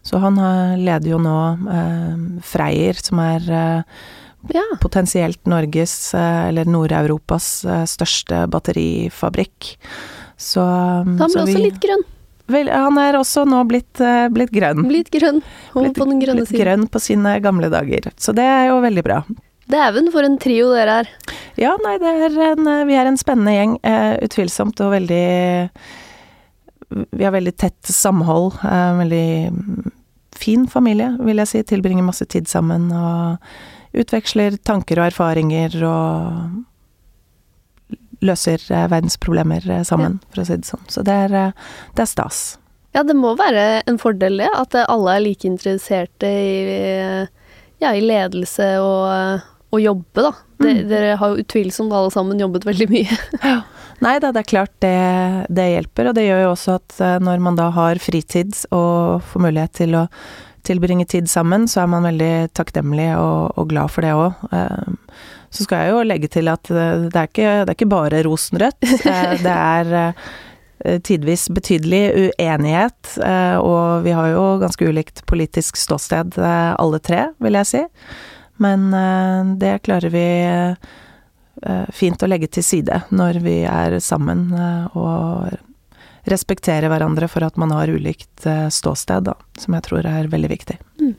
Så 0.00 0.16
han 0.22 0.38
leder 0.80 1.10
jo 1.10 1.18
nå 1.20 1.40
uh, 1.60 2.22
Freyr, 2.40 2.96
som 2.96 3.20
er 3.20 3.50
eh, 3.52 3.98
ja. 4.50 4.64
potensielt 4.82 5.46
Norges, 5.46 6.14
eh, 6.14 6.48
eller 6.48 6.68
Nord-Europas, 6.68 7.52
eh, 7.64 7.84
største 7.90 8.46
batterifabrikk. 8.50 9.76
Så, 10.36 10.58
så 10.58 10.64
Han 10.64 11.16
ble 11.20 11.44
også 11.44 11.62
litt 11.62 11.80
grønn? 11.82 12.02
Vel, 12.50 12.68
han 12.68 12.98
er 12.98 13.16
også 13.16 13.44
nå 13.48 13.62
blitt, 13.70 14.00
uh, 14.02 14.26
blitt 14.32 14.50
grønn. 14.52 14.82
Blitt 14.88 15.12
grønn. 15.14 15.40
Og 15.72 15.86
blitt, 15.86 15.96
på 15.96 16.08
den 16.08 16.20
grønne 16.20 16.42
siden. 16.42 16.50
Blitt 16.50 16.64
grønn 16.66 16.86
på 16.90 17.00
sine 17.00 17.36
gamle 17.44 17.70
dager. 17.72 18.10
Så 18.20 18.34
det 18.36 18.44
er 18.44 18.66
jo 18.72 18.80
veldig 18.82 19.04
bra. 19.06 19.22
Dæven, 19.72 20.10
for 20.12 20.26
en 20.26 20.38
trio 20.42 20.72
dere 20.74 21.02
er. 21.02 21.10
Ja, 21.60 21.76
nei, 21.84 21.94
er 21.96 22.38
en, 22.50 22.66
eh, 22.66 22.84
vi 22.88 22.96
er 22.98 23.08
en 23.08 23.20
spennende 23.20 23.54
gjeng. 23.54 23.76
Uh, 23.86 24.16
utvilsomt 24.26 24.82
og 24.84 24.94
veldig 24.96 25.26
Vi 26.92 27.24
har 27.24 27.32
veldig 27.32 27.54
tett 27.56 27.88
samhold. 27.88 28.58
Uh, 28.60 28.98
veldig 29.00 29.92
fin 30.36 30.66
familie, 30.68 31.12
vil 31.22 31.40
jeg 31.40 31.48
si. 31.48 31.62
Tilbringer 31.62 32.04
masse 32.04 32.26
tid 32.26 32.50
sammen 32.50 32.90
og 32.92 33.38
utveksler 33.92 34.56
tanker 34.64 35.00
og 35.00 35.10
erfaringer 35.10 35.76
og 35.84 36.62
løser 38.22 38.62
eh, 38.72 38.88
verdensproblemer 38.90 39.68
eh, 39.70 39.84
sammen, 39.86 40.18
for 40.32 40.42
å 40.42 40.48
si 40.48 40.58
det 40.60 40.68
sånn. 40.68 40.84
Så 40.90 41.04
det 41.06 41.16
er, 41.26 41.36
eh, 41.38 41.70
det 41.96 42.04
er, 42.04 42.10
stas. 42.10 42.42
Ja, 42.96 43.04
det 43.08 43.16
må 43.18 43.34
være 43.38 43.82
en 43.88 43.98
fordel 44.00 44.42
det, 44.42 44.50
at 44.52 44.76
alle 44.84 45.16
er 45.16 45.24
like 45.24 45.48
interesserte 45.48 46.28
i, 46.28 47.26
ja, 47.80 47.94
i 47.96 48.02
ledelse 48.04 48.66
og, 48.84 49.46
og 49.72 49.80
jobbe, 49.80 50.26
da. 50.28 50.32
De, 50.62 50.68
mm. 50.68 50.82
Dere 50.90 51.14
har 51.18 51.32
jo 51.32 51.42
utvilsomt 51.42 51.94
alle 51.96 52.12
sammen 52.14 52.42
jobbet 52.42 52.68
veldig 52.68 52.90
mye. 52.92 53.16
ja. 53.50 53.62
Nei 54.02 54.16
da, 54.18 54.32
det 54.34 54.42
er 54.42 54.50
klart 54.50 54.72
det, 54.82 54.96
det, 55.48 55.68
hjelper, 55.76 56.10
og 56.10 56.16
det 56.18 56.26
gjør 56.26 56.40
jo 56.42 56.52
også 56.52 56.76
at 56.80 56.96
når 57.22 57.42
man 57.44 57.58
da 57.58 57.68
har 57.72 58.00
fritid 58.02 58.50
og 58.74 59.22
får 59.30 59.44
mulighet 59.46 59.76
til 59.78 59.94
å 59.94 60.08
tilbringe 60.66 61.06
tid 61.10 61.30
sammen, 61.30 61.68
så 61.68 61.82
er 61.82 61.92
man 61.92 62.06
veldig 62.06 62.32
takknemlig 62.56 63.10
og, 63.18 63.58
og 63.58 63.70
glad 63.70 63.92
for 63.92 64.06
det 64.06 64.14
òg. 64.16 64.32
Så 65.52 65.66
skal 65.66 65.84
jeg 65.84 65.92
jo 65.92 66.04
legge 66.06 66.30
til 66.32 66.48
at 66.48 66.70
eh, 66.72 67.08
det 67.12 67.18
er 67.18 67.28
ikke, 67.28 67.50
det 67.62 67.68
er 67.68 67.76
ikke 67.76 67.92
bare 67.92 68.22
rosenrødt. 68.24 68.88
Eh, 68.88 69.34
det 69.46 69.56
er 69.56 69.92
eh, 69.98 70.98
tidvis 71.04 71.46
betydelig 71.54 72.02
uenighet, 72.24 73.12
og 73.62 74.02
vi 74.02 74.14
har 74.16 74.32
jo 74.32 74.46
ganske 74.58 74.88
ulikt 74.88 75.20
politisk 75.30 75.78
ståsted 75.78 76.34
alle 76.42 76.98
tre, 76.98 77.28
vil 77.38 77.54
jeg 77.60 77.68
si. 77.70 77.82
Men 78.58 78.88
det 79.62 79.76
klarer 79.86 80.10
vi 80.10 80.24
fint 81.94 82.26
å 82.26 82.26
legge 82.26 82.50
til 82.50 82.66
side 82.66 82.98
når 83.14 83.38
vi 83.46 83.60
er 83.62 83.94
sammen 84.02 84.48
og 84.98 85.54
respektere 86.30 86.90
hverandre 86.92 87.26
for 87.30 87.44
at 87.46 87.56
man 87.58 87.72
har 87.74 87.90
ulikt 87.90 88.46
ståsted, 88.70 89.26
da, 89.26 89.34
som 89.58 89.74
jeg 89.74 89.86
tror 89.88 90.06
er 90.06 90.30
veldig 90.30 90.50
viktig. 90.52 90.76
Mm. 91.00 91.14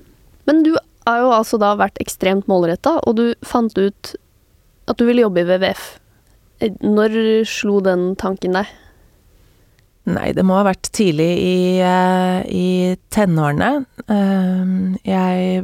Men 0.48 0.62
du 0.64 0.72
har 1.08 1.24
jo 1.24 1.34
altså 1.36 1.60
da 1.60 1.74
vært 1.80 2.00
ekstremt 2.04 2.48
målretta, 2.52 2.98
og 3.04 3.18
du 3.20 3.26
fant 3.46 3.76
ut 3.78 4.14
at 4.88 5.00
du 5.00 5.06
ville 5.08 5.26
jobbe 5.26 5.44
i 5.44 5.48
WWF. 5.48 5.84
Når 6.84 7.18
slo 7.50 7.82
den 7.84 8.14
tanken 8.20 8.56
deg? 8.56 8.72
Nei, 10.12 10.32
det 10.36 10.44
må 10.44 10.58
ha 10.58 10.66
vært 10.68 10.90
tidlig 10.96 11.30
i, 11.40 11.58
uh, 11.80 12.44
i 12.44 12.96
tenårene. 13.14 13.86
Jeg 15.04 15.64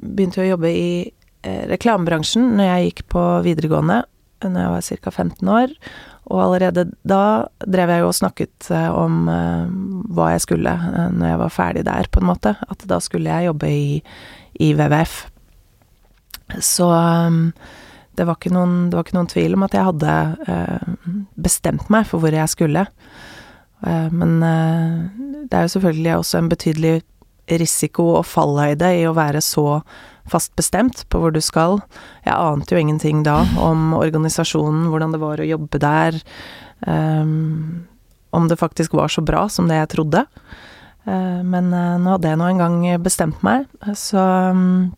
begynte 0.00 0.44
å 0.44 0.50
jobbe 0.52 0.70
i 0.70 0.92
reklamebransjen 1.40 2.52
når 2.54 2.68
jeg 2.68 2.86
gikk 2.86 3.02
på 3.14 3.24
videregående, 3.46 4.02
når 4.44 4.60
jeg 4.62 4.72
var 4.74 4.86
ca. 5.06 5.12
15 5.24 5.52
år. 5.56 5.74
Og 6.30 6.38
allerede 6.44 6.86
da 7.02 7.48
drev 7.66 7.90
jeg 7.90 8.04
jo 8.04 8.10
og 8.12 8.14
snakket 8.14 8.68
om 8.94 9.26
hva 9.26 10.28
jeg 10.30 10.44
skulle 10.44 10.74
når 11.10 11.26
jeg 11.26 11.40
var 11.40 11.52
ferdig 11.54 11.82
der, 11.88 12.06
på 12.06 12.22
en 12.22 12.28
måte. 12.28 12.54
At 12.70 12.86
da 12.86 13.00
skulle 13.02 13.26
jeg 13.26 13.48
jobbe 13.50 13.70
i, 13.74 13.98
i 14.62 14.70
WWF. 14.78 15.16
Så 16.62 16.86
det 18.20 18.26
var, 18.28 18.36
noen, 18.52 18.90
det 18.90 18.98
var 18.98 19.06
ikke 19.06 19.16
noen, 19.16 19.30
tvil 19.30 19.54
om 19.56 19.64
at 19.64 19.74
jeg 19.76 19.86
hadde 19.86 20.14
eh, 20.52 20.88
bestemt 21.40 21.86
meg 21.92 22.08
for 22.08 22.20
hvor 22.20 22.34
jeg 22.34 22.52
skulle. 22.52 22.82
Eh, 23.86 24.08
men 24.12 24.34
eh, 24.44 24.98
det 25.48 25.56
er 25.56 25.64
jo 25.64 25.74
selvfølgelig 25.76 26.16
også 26.18 26.40
en 26.40 26.50
betydelig 26.50 26.94
risiko 27.60 28.10
og 28.18 28.28
fallhøyde 28.28 28.90
i 28.98 29.06
å 29.08 29.14
være 29.16 29.40
så 29.42 29.80
fast 30.30 30.54
bestemt 30.58 31.04
på 31.10 31.20
hvor 31.22 31.34
du 31.34 31.40
skal. 31.44 31.80
Jeg 32.24 32.36
ante 32.36 32.74
jo 32.74 32.80
ingenting 32.80 33.24
da 33.26 33.42
om 33.60 33.92
organisasjonen, 33.98 34.88
hvordan 34.92 35.14
det 35.14 35.22
var 35.22 35.42
å 35.42 35.48
jobbe 35.48 35.80
der. 35.82 36.18
Um, 36.86 37.86
om 38.30 38.48
det 38.48 38.60
faktisk 38.60 38.94
var 38.96 39.08
så 39.08 39.22
bra 39.26 39.48
som 39.48 39.68
det 39.68 39.78
jeg 39.80 39.92
trodde. 39.96 40.24
Uh, 41.08 41.40
men 41.46 41.72
uh, 41.74 41.98
nå 42.00 42.14
hadde 42.14 42.30
jeg 42.30 42.40
nå 42.40 42.50
en 42.50 42.60
gang 42.60 42.82
bestemt 43.02 43.40
meg, 43.46 43.66
så 43.96 44.20
um, 44.52 44.92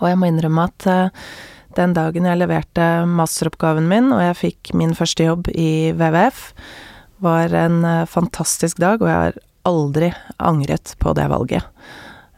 Og 0.00 0.08
jeg 0.08 0.18
må 0.18 0.30
innrømme 0.30 0.68
at 0.70 0.86
uh, 0.90 1.26
den 1.74 1.94
dagen 1.94 2.26
jeg 2.28 2.38
leverte 2.38 2.86
masteroppgaven 3.10 3.88
min 3.90 4.12
og 4.14 4.22
jeg 4.22 4.38
fikk 4.38 4.74
min 4.78 4.94
første 4.94 5.26
jobb 5.26 5.50
i 5.50 5.90
WWF, 5.94 6.52
var 7.24 7.54
en 7.56 8.06
fantastisk 8.06 8.78
dag, 8.82 9.02
og 9.02 9.08
jeg 9.08 9.16
har 9.16 9.38
aldri 9.66 10.10
angret 10.38 10.94
på 11.02 11.14
det 11.18 11.26
valget. 11.32 11.66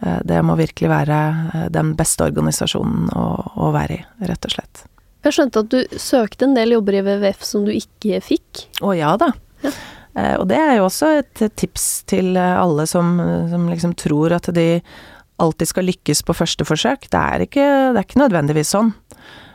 Eh, 0.04 0.20
det 0.28 0.42
må 0.44 0.56
virkelig 0.58 0.90
være 0.92 1.20
eh, 1.54 1.66
den 1.74 1.94
beste 1.98 2.26
organisasjonen 2.28 3.10
å, 3.16 3.26
å 3.66 3.72
være 3.74 3.98
i, 3.98 4.04
rett 4.28 4.48
og 4.48 4.56
slett. 4.56 4.86
Jeg 5.26 5.34
skjønte 5.34 5.64
at 5.64 5.72
du 5.72 5.98
søkte 5.98 6.46
en 6.46 6.54
del 6.54 6.76
jobber 6.76 6.98
i 6.98 7.02
WWF 7.02 7.44
som 7.46 7.66
du 7.66 7.72
ikke 7.74 8.20
fikk? 8.22 8.66
Å 8.84 8.94
ja 8.94 9.16
da. 9.20 9.32
Ja. 9.64 9.72
Og 10.38 10.46
det 10.48 10.56
er 10.56 10.78
jo 10.78 10.86
også 10.86 11.10
et 11.18 11.42
tips 11.60 12.06
til 12.08 12.38
alle 12.40 12.86
som, 12.88 13.18
som 13.50 13.66
liksom 13.68 13.92
tror 14.00 14.32
at 14.32 14.46
de 14.56 14.80
alltid 15.42 15.68
skal 15.68 15.84
lykkes 15.90 16.22
på 16.24 16.36
første 16.38 16.64
forsøk. 16.64 17.10
Det 17.12 17.20
er 17.20 17.44
ikke, 17.44 17.66
det 17.92 18.00
er 18.00 18.06
ikke 18.06 18.22
nødvendigvis 18.22 18.70
sånn. 18.72 18.94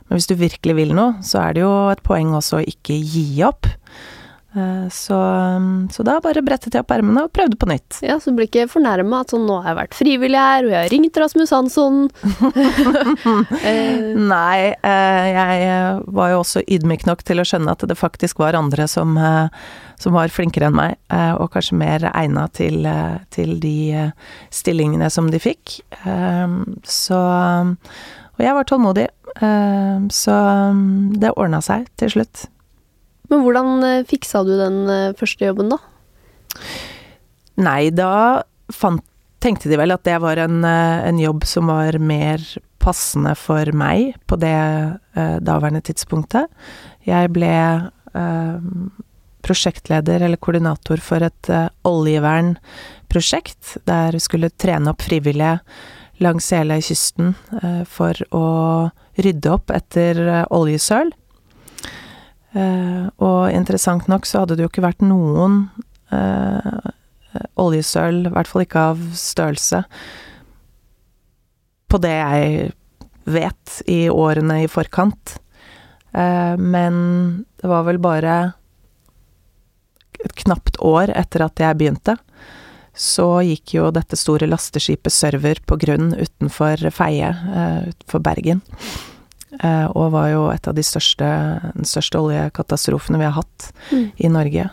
Men 0.05 0.19
hvis 0.19 0.29
du 0.29 0.35
virkelig 0.37 0.75
vil 0.77 0.93
noe, 0.93 1.15
så 1.25 1.39
er 1.45 1.55
det 1.55 1.63
jo 1.63 1.71
et 1.89 2.03
poeng 2.05 2.35
også 2.37 2.59
å 2.59 2.67
ikke 2.67 2.97
gi 2.99 3.25
opp. 3.47 3.69
Eh, 4.55 4.89
så, 4.89 5.17
så, 5.91 6.03
da 6.03 6.17
bare 6.23 6.41
brettet 6.43 6.75
jeg 6.75 6.83
opp 6.83 6.91
ermene 6.91 7.23
og 7.23 7.31
prøvde 7.31 7.55
på 7.59 7.69
nytt. 7.71 8.01
Ja, 8.03 8.17
Så 8.19 8.31
du 8.31 8.39
blir 8.39 8.49
ikke 8.49 8.67
fornærma 8.71 9.21
at 9.23 9.31
sånn 9.31 9.45
nå 9.47 9.61
har 9.61 9.71
jeg 9.71 9.79
vært 9.79 9.95
frivillig 9.95 10.41
her, 10.41 10.67
og 10.67 10.73
jeg 10.73 10.81
har 10.81 10.91
ringt 10.91 11.19
Rasmus 11.21 11.53
Hansson 11.55 12.01
eh. 13.71 14.11
Nei, 14.19 14.73
eh, 14.75 15.29
jeg 15.31 15.71
var 16.17 16.33
jo 16.33 16.41
også 16.41 16.65
ydmyk 16.67 17.07
nok 17.07 17.23
til 17.27 17.39
å 17.39 17.47
skjønne 17.47 17.77
at 17.77 17.87
det 17.87 17.99
faktisk 17.99 18.41
var 18.43 18.59
andre 18.59 18.89
som, 18.91 19.15
som 20.01 20.15
var 20.17 20.33
flinkere 20.33 20.67
enn 20.67 20.75
meg, 20.75 20.97
og 21.39 21.51
kanskje 21.53 21.79
mer 21.79 22.09
egna 22.11 22.47
til, 22.51 22.83
til 23.31 23.55
de 23.63 24.09
stillingene 24.53 25.09
som 25.13 25.29
de 25.31 25.39
fikk. 25.41 25.79
Så 26.87 27.19
Og 27.21 28.43
jeg 28.43 28.55
var 28.57 28.67
tålmodig, 28.67 29.07
så 30.11 30.37
det 31.21 31.35
ordna 31.37 31.61
seg 31.63 31.87
til 32.01 32.17
slutt. 32.17 32.50
Men 33.31 33.45
hvordan 33.45 33.85
eh, 33.87 34.05
fiksa 34.07 34.43
du 34.47 34.53
den 34.59 34.83
eh, 34.91 35.13
første 35.17 35.47
jobben, 35.47 35.71
da? 35.71 35.79
Nei, 37.61 37.89
da 37.95 38.11
fant, 38.73 39.03
tenkte 39.41 39.69
de 39.71 39.77
vel 39.79 39.93
at 39.93 40.05
det 40.05 40.17
var 40.21 40.39
en, 40.41 40.63
eh, 40.65 41.07
en, 41.09 41.19
jobb 41.19 41.45
som 41.49 41.71
var 41.71 41.97
mer 41.99 42.43
passende 42.81 43.33
for 43.37 43.69
meg 43.77 44.15
på 44.29 44.37
det 44.41 44.57
eh, 44.57 45.37
daværende 45.41 45.83
tidspunktet. 45.85 46.51
Jeg 47.07 47.31
ble 47.33 47.53
eh, 48.13 48.59
prosjektleder 49.41 50.21
eller 50.21 50.37
koordinator 50.37 51.01
for 51.01 51.23
et 51.25 51.47
uh, 51.49 51.65
oljevernprosjekt 51.89 53.71
der 53.89 54.13
vi 54.13 54.19
skulle 54.21 54.51
trene 54.53 54.91
opp 54.93 55.01
frivillige 55.01 55.55
langs 56.21 56.51
hele 56.53 56.77
kysten 56.85 57.31
for 57.89 58.13
å 58.37 58.43
rydde 59.17 59.49
opp 59.49 59.73
etter 59.73 60.21
oljesøl. 60.53 61.09
Uh, 62.51 63.07
og 63.23 63.53
interessant 63.55 64.09
nok 64.11 64.27
så 64.27 64.41
hadde 64.41 64.57
det 64.57 64.65
jo 64.65 64.71
ikke 64.71 64.83
vært 64.83 65.03
noen 65.05 65.61
uh, 66.11 66.89
oljesøl, 67.61 68.25
i 68.27 68.31
hvert 68.33 68.49
fall 68.49 68.65
ikke 68.65 68.87
av 68.91 69.05
størrelse, 69.15 69.85
på 71.91 71.99
det 72.03 72.11
jeg 72.11 72.71
vet, 73.31 73.77
i 73.87 74.01
årene 74.11 74.63
i 74.65 74.71
forkant. 74.71 75.37
Uh, 76.11 76.59
men 76.59 76.97
det 77.61 77.71
var 77.71 77.87
vel 77.87 78.01
bare 78.03 78.35
et 80.21 80.35
knapt 80.43 80.75
år 80.83 81.13
etter 81.15 81.45
at 81.47 81.63
jeg 81.63 81.79
begynte, 81.79 82.17
så 82.91 83.39
gikk 83.47 83.77
jo 83.77 83.87
dette 83.95 84.19
store 84.19 84.49
lasteskipet 84.51 85.15
Server 85.15 85.63
på 85.63 85.77
grunn 85.79 86.11
utenfor 86.19 86.83
Feie, 86.91 87.31
utenfor 87.87 88.21
Bergen. 88.27 88.59
Eh, 89.59 89.87
og 89.91 90.13
var 90.13 90.29
jo 90.31 90.45
et 90.53 90.67
av 90.67 90.75
de 90.77 90.83
største, 90.85 91.27
den 91.75 91.87
største 91.87 92.19
oljekatastrofene 92.21 93.19
vi 93.19 93.27
har 93.27 93.35
hatt 93.35 93.67
mm. 93.91 94.05
i 94.15 94.31
Norge. 94.31 94.69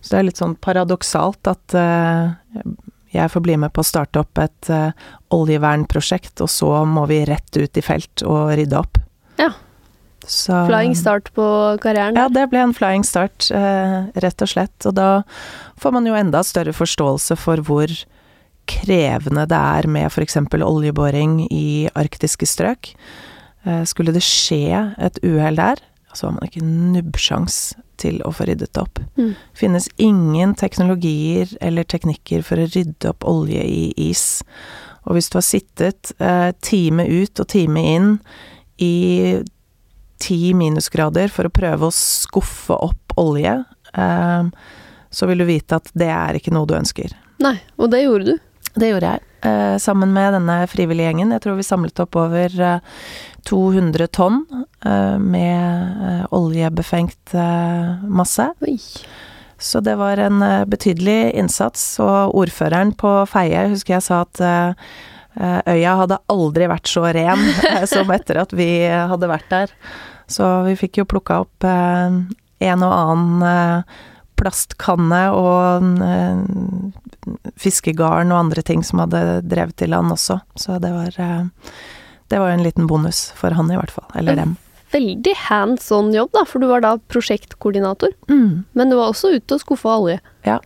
Så 0.00 0.12
det 0.12 0.18
er 0.18 0.28
litt 0.28 0.40
sånn 0.40 0.56
paradoksalt 0.60 1.48
at 1.50 1.76
uh, 1.76 2.32
jeg 3.12 3.32
får 3.32 3.42
bli 3.44 3.56
med 3.60 3.72
på 3.76 3.82
å 3.82 3.88
starte 3.88 4.22
opp 4.22 4.40
et 4.40 4.70
uh, 4.72 4.92
oljevernprosjekt, 5.36 6.40
og 6.40 6.52
så 6.52 6.70
må 6.88 7.06
vi 7.10 7.22
rett 7.28 7.56
ut 7.56 7.80
i 7.80 7.84
felt 7.84 8.24
og 8.24 8.54
rydde 8.56 8.78
opp. 8.80 9.00
Ja. 9.40 9.50
Så, 10.24 10.54
flying 10.68 10.94
start 10.96 11.32
på 11.36 11.44
karrieren? 11.82 12.16
Ja, 12.16 12.28
det 12.32 12.46
ble 12.52 12.62
en 12.62 12.76
flying 12.76 13.04
start, 13.08 13.48
rett 13.50 14.44
og 14.44 14.50
slett. 14.52 14.76
Og 14.86 14.92
da 14.94 15.22
får 15.80 15.94
man 15.96 16.06
jo 16.06 16.14
enda 16.14 16.42
større 16.44 16.74
forståelse 16.76 17.38
for 17.40 17.64
hvor 17.64 17.90
krevende 18.70 19.46
det 19.48 19.58
er 19.80 19.88
med 19.90 20.12
f.eks. 20.12 20.36
oljeboring 20.60 21.40
i 21.48 21.88
arktiske 21.98 22.46
strøk. 22.46 22.92
Eh, 23.64 23.84
skulle 23.84 24.14
det 24.16 24.24
skje 24.24 24.94
et 24.98 25.20
uhell 25.26 25.58
der, 25.60 25.82
så 26.14 26.26
har 26.26 26.36
man 26.36 26.48
ikke 26.48 26.64
nubbsjans 26.64 27.60
til 28.00 28.18
å 28.24 28.32
få 28.34 28.46
ryddet 28.48 28.72
det 28.74 28.82
opp. 28.82 29.00
Mm. 29.20 29.34
Finnes 29.56 29.88
ingen 30.00 30.54
teknologier 30.58 31.52
eller 31.60 31.86
teknikker 31.86 32.42
for 32.46 32.60
å 32.60 32.68
rydde 32.70 33.12
opp 33.12 33.26
olje 33.28 33.62
i 33.62 33.90
is. 34.08 34.42
Og 35.06 35.16
hvis 35.16 35.30
du 35.30 35.38
har 35.38 35.46
sittet 35.46 36.12
eh, 36.18 36.50
time 36.64 37.06
ut 37.06 37.40
og 37.40 37.48
time 37.52 37.84
inn 37.94 38.10
i 38.80 39.40
ti 40.20 40.52
minusgrader 40.56 41.32
for 41.32 41.48
å 41.48 41.54
prøve 41.54 41.88
å 41.88 41.94
skuffe 41.94 42.76
opp 42.76 43.16
olje, 43.20 43.58
eh, 43.94 44.50
så 45.10 45.26
vil 45.26 45.42
du 45.42 45.48
vite 45.48 45.80
at 45.80 45.90
det 45.98 46.10
er 46.14 46.38
ikke 46.38 46.54
noe 46.54 46.68
du 46.68 46.76
ønsker. 46.78 47.12
Nei, 47.40 47.56
og 47.80 47.92
det 47.92 48.04
gjorde 48.04 48.32
du? 48.32 48.46
Det 48.76 48.92
gjorde 48.92 49.14
jeg. 49.14 49.26
Eh, 49.42 49.76
sammen 49.78 50.12
med 50.12 50.34
denne 50.36 50.66
frivillige 50.68 51.08
gjengen. 51.08 51.32
Jeg 51.34 51.42
tror 51.42 51.56
vi 51.58 51.64
samlet 51.66 52.02
opp 52.04 52.16
over 52.20 52.60
eh, 52.60 52.82
200 53.44 54.06
tonn 54.06 54.46
eh, 54.84 55.18
med 55.18 56.02
eh, 56.08 56.24
oljebefengt 56.30 57.34
eh, 57.34 58.04
masse. 58.04 58.50
Oi. 58.66 58.76
Så 59.60 59.80
det 59.84 59.98
var 60.00 60.16
en 60.16 60.40
betydelig 60.72 61.34
innsats, 61.36 61.82
og 62.00 62.32
ordføreren 62.40 62.94
på 62.96 63.10
Feie 63.28 63.66
husker 63.68 63.98
jeg 63.98 64.06
sa 64.06 64.22
at 64.24 64.40
øya 65.68 65.98
hadde 65.98 66.16
aldri 66.32 66.64
vært 66.70 66.88
så 66.88 67.02
ren 67.12 67.42
som 67.92 68.08
etter 68.14 68.40
at 68.40 68.54
vi 68.56 68.70
hadde 68.88 69.28
vært 69.28 69.50
der. 69.52 69.74
Så 70.32 70.48
vi 70.64 70.78
fikk 70.80 71.02
jo 71.02 71.10
plukka 71.12 71.42
opp 71.44 71.68
en 71.68 72.86
og 72.86 72.94
annen 72.94 73.92
plastkanne 74.40 75.22
og 75.36 75.92
fiskegarn 77.60 78.32
og 78.32 78.46
andre 78.46 78.64
ting 78.64 78.80
som 78.80 79.04
hadde 79.04 79.42
drevet 79.44 79.76
til 79.76 79.92
land 79.92 80.16
også. 80.16 80.40
Så 80.56 80.80
det 80.80 80.94
var, 80.96 81.20
det 82.30 82.38
var 82.38 82.52
jo 82.52 82.58
en 82.60 82.66
liten 82.66 82.86
bonus 82.86 83.28
for 83.38 83.54
han, 83.58 83.70
i 83.72 83.78
hvert 83.78 83.90
fall. 83.90 84.06
Eller 84.14 84.38
dem. 84.38 84.54
Veldig 84.90 85.34
hands 85.48 85.90
on 85.94 86.12
jobb, 86.14 86.30
da, 86.34 86.44
for 86.46 86.62
du 86.62 86.68
var 86.70 86.82
da 86.84 86.94
prosjektkoordinator. 87.10 88.14
Mm. 88.30 88.64
Men 88.72 88.90
du 88.90 88.96
var 88.98 89.10
også 89.10 89.32
ute 89.34 89.56
og 89.56 89.62
skuffa 89.62 89.96
olje. 89.98 90.20
Ja. 90.46 90.60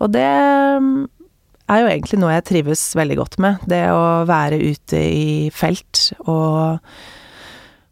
Og 0.00 0.12
det 0.14 0.24
mm, 0.24 1.06
er 1.68 1.82
jo 1.82 1.90
egentlig 1.92 2.20
noe 2.22 2.34
jeg 2.36 2.48
trives 2.48 2.82
veldig 2.96 3.20
godt 3.20 3.38
med. 3.44 3.62
Det 3.68 3.84
å 3.92 4.02
være 4.28 4.60
ute 4.60 5.00
i 5.04 5.28
felt 5.54 6.10
og 6.24 6.78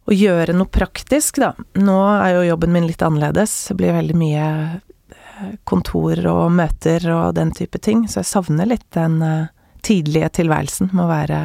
å 0.07 0.15
gjøre 0.15 0.55
noe 0.57 0.71
praktisk, 0.71 1.41
da. 1.43 1.53
Nå 1.83 1.99
er 2.15 2.37
jo 2.37 2.49
jobben 2.53 2.73
min 2.73 2.87
litt 2.89 3.03
annerledes. 3.03 3.55
Det 3.71 3.77
blir 3.81 3.97
veldig 3.97 4.17
mye 4.17 4.47
eh, 4.77 5.57
kontor 5.67 6.23
og 6.31 6.45
møter 6.55 7.09
og 7.13 7.35
den 7.37 7.51
type 7.57 7.81
ting, 7.83 8.07
så 8.09 8.23
jeg 8.23 8.31
savner 8.31 8.71
litt 8.71 8.87
den 8.95 9.19
uh, 9.25 9.49
tidlige 9.87 10.31
tilværelsen 10.41 10.93
med 10.93 11.05
å 11.05 11.11
være 11.11 11.41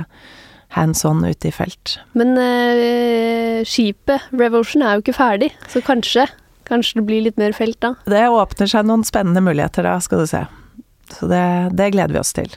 hands 0.75 1.03
on 1.07 1.23
ute 1.25 1.49
i 1.49 1.53
felt. 1.55 1.97
Men 2.17 2.33
uh, 2.39 3.61
skipet, 3.67 4.29
Revolution, 4.31 4.83
er 4.85 4.97
jo 4.97 5.05
ikke 5.05 5.17
ferdig, 5.17 5.51
så 5.71 5.83
kanskje, 5.85 6.27
kanskje 6.69 7.01
det 7.01 7.05
blir 7.09 7.25
litt 7.27 7.39
mer 7.41 7.55
felt 7.57 7.79
da? 7.83 7.95
Det 8.09 8.25
åpner 8.31 8.71
seg 8.71 8.87
noen 8.87 9.05
spennende 9.07 9.43
muligheter 9.43 9.87
da, 9.87 9.97
skal 10.03 10.23
du 10.23 10.31
se. 10.31 10.45
Så 11.11 11.27
det, 11.31 11.45
det 11.77 11.91
gleder 11.95 12.15
vi 12.15 12.23
oss 12.23 12.35
til. 12.37 12.55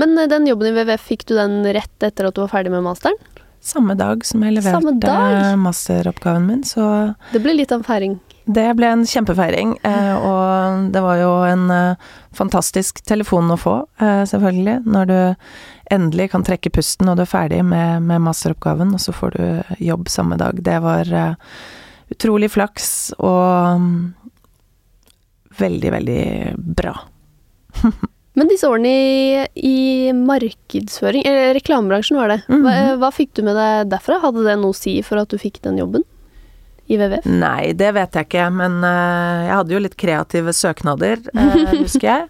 Men 0.00 0.16
uh, 0.18 0.28
den 0.30 0.48
jobben 0.50 0.70
i 0.70 0.74
WWF, 0.76 1.06
fikk 1.12 1.26
du 1.30 1.36
den 1.38 1.60
rett 1.74 2.08
etter 2.08 2.30
at 2.30 2.38
du 2.38 2.44
var 2.44 2.52
ferdig 2.54 2.74
med 2.74 2.86
masteren? 2.86 3.18
Samme 3.62 3.94
dag 3.94 4.24
som 4.26 4.42
jeg 4.42 4.56
leverte 4.56 5.54
masteroppgaven 5.62 6.46
min, 6.48 6.62
så 6.66 7.14
Det 7.30 7.38
ble 7.44 7.54
litt 7.54 7.70
av 7.70 7.78
en 7.78 7.86
feiring? 7.86 8.16
Det 8.42 8.64
ble 8.74 8.88
en 8.90 9.04
kjempefeiring, 9.06 9.76
eh, 9.86 10.14
og 10.18 10.88
det 10.90 11.02
var 11.04 11.20
jo 11.20 11.30
en 11.46 11.68
eh, 11.70 12.08
fantastisk 12.34 12.98
telefon 13.06 13.54
å 13.54 13.58
få, 13.60 13.76
eh, 14.02 14.24
selvfølgelig, 14.26 14.80
når 14.82 15.06
du 15.06 15.18
endelig 15.92 16.30
kan 16.32 16.44
trekke 16.46 16.72
pusten 16.72 17.10
og 17.10 17.18
du 17.18 17.24
er 17.26 17.30
ferdig 17.30 17.60
med, 17.64 18.02
med 18.08 18.24
masteroppgaven, 18.24 18.94
og 18.96 19.02
så 19.02 19.14
får 19.14 19.36
du 19.36 19.76
jobb 19.84 20.08
samme 20.12 20.38
dag. 20.40 20.58
Det 20.64 20.78
var 20.84 21.12
utrolig 22.12 22.50
flaks 22.52 22.88
og 23.18 23.76
um, 23.76 23.92
veldig, 25.58 25.92
veldig 25.96 26.24
bra. 26.80 26.96
Men 28.38 28.48
disse 28.48 28.68
årene 28.68 28.88
i, 28.88 29.42
i 29.60 30.12
markedsføring, 30.16 31.26
eller 31.28 31.52
reklamebransjen 31.58 32.16
var 32.16 32.32
det, 32.32 32.40
mm 32.48 32.62
-hmm. 32.66 32.96
hva, 33.02 33.10
fikk 33.12 33.34
du 33.36 33.42
med 33.44 33.56
deg 33.56 33.90
derfra? 33.92 34.20
Hadde 34.22 34.44
det 34.46 34.56
noe 34.56 34.72
å 34.72 34.76
si 34.76 35.02
for 35.02 35.20
at 35.20 35.28
du 35.28 35.36
fikk 35.38 35.60
den 35.62 35.78
jobben 35.78 36.04
i 36.88 36.96
WWF? 36.96 37.26
Nei, 37.28 37.72
det 37.72 37.92
vet 37.92 38.14
jeg 38.14 38.26
ikke, 38.26 38.48
men 38.50 38.80
uh, 38.84 39.44
jeg 39.44 39.56
hadde 39.56 39.74
jo 39.74 39.82
litt 39.84 39.96
kreative 39.96 40.52
søknader, 40.52 41.20
uh, 41.36 41.76
husker 41.84 42.08
jeg. 42.08 42.28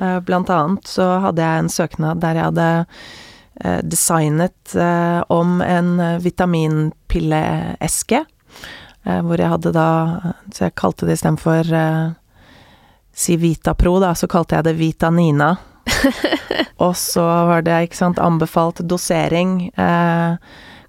Uh, 0.00 0.18
blant 0.24 0.50
annet 0.50 0.88
så 0.88 1.06
hadde 1.26 1.44
jeg 1.44 1.64
en 1.64 1.72
søknad 1.72 2.22
der 2.24 2.40
jeg 2.40 2.48
hadde 2.50 2.70
designet 3.84 4.72
om 5.28 5.58
en 5.60 5.88
vitaminpilleeske. 6.24 8.22
hvor 9.04 9.36
jeg 9.36 9.52
hadde 9.52 9.72
da 9.74 9.88
Så 10.48 10.64
jeg 10.64 10.74
kalte 10.80 11.04
det 11.04 11.18
istedenfor 11.18 11.68
si 13.20 13.36
Vitapro, 13.36 13.98
da, 14.00 14.14
så 14.14 14.28
kalte 14.30 14.56
jeg 14.56 14.66
det 14.68 14.76
Vitanina. 14.78 15.52
og 16.84 16.96
så 16.96 17.24
var 17.50 17.64
det, 17.66 17.76
ikke 17.88 17.98
sant, 17.98 18.20
anbefalt 18.22 18.82
dosering. 18.88 19.68
Eh, 19.74 20.36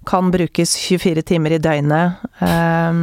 kan 0.08 0.32
brukes 0.34 0.76
24 0.80 1.22
timer 1.28 1.56
i 1.56 1.60
døgnet. 1.62 2.24
Eh, 2.42 3.02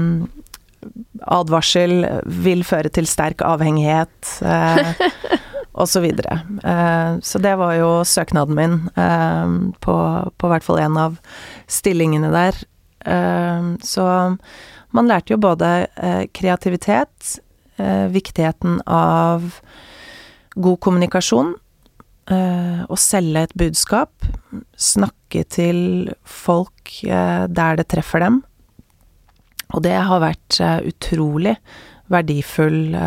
advarsel 1.39 2.01
vil 2.45 2.63
føre 2.67 2.91
til 2.95 3.07
sterk 3.09 3.43
avhengighet. 3.45 4.33
Eh, 4.41 5.05
og 5.79 5.87
så 5.87 6.01
videre. 6.03 6.41
Eh, 6.63 7.19
så 7.23 7.39
det 7.41 7.55
var 7.59 7.75
jo 7.77 7.91
søknaden 8.07 8.57
min 8.57 8.75
eh, 8.99 9.53
på, 9.83 9.95
på 10.35 10.51
hvert 10.51 10.65
fall 10.65 10.81
en 10.83 10.99
av 10.99 11.19
stillingene 11.71 12.31
der. 12.33 12.59
Eh, 13.07 13.71
så 13.85 14.09
man 14.95 15.09
lærte 15.09 15.35
jo 15.35 15.41
både 15.41 15.85
kreativitet, 16.33 17.35
viktigheten 18.09 18.79
av 18.89 19.43
god 20.57 20.79
kommunikasjon. 20.81 21.51
Å 22.89 22.97
selge 22.97 23.43
et 23.45 23.53
budskap. 23.53 24.25
Snakke 24.73 25.43
til 25.45 26.09
folk 26.25 26.95
der 27.05 27.77
det 27.77 27.85
treffer 27.93 28.25
dem. 28.25 28.41
Og 29.77 29.85
det 29.85 29.93
har 29.93 30.25
vært 30.25 30.57
utrolig 30.89 31.53
verdifull 32.09 32.97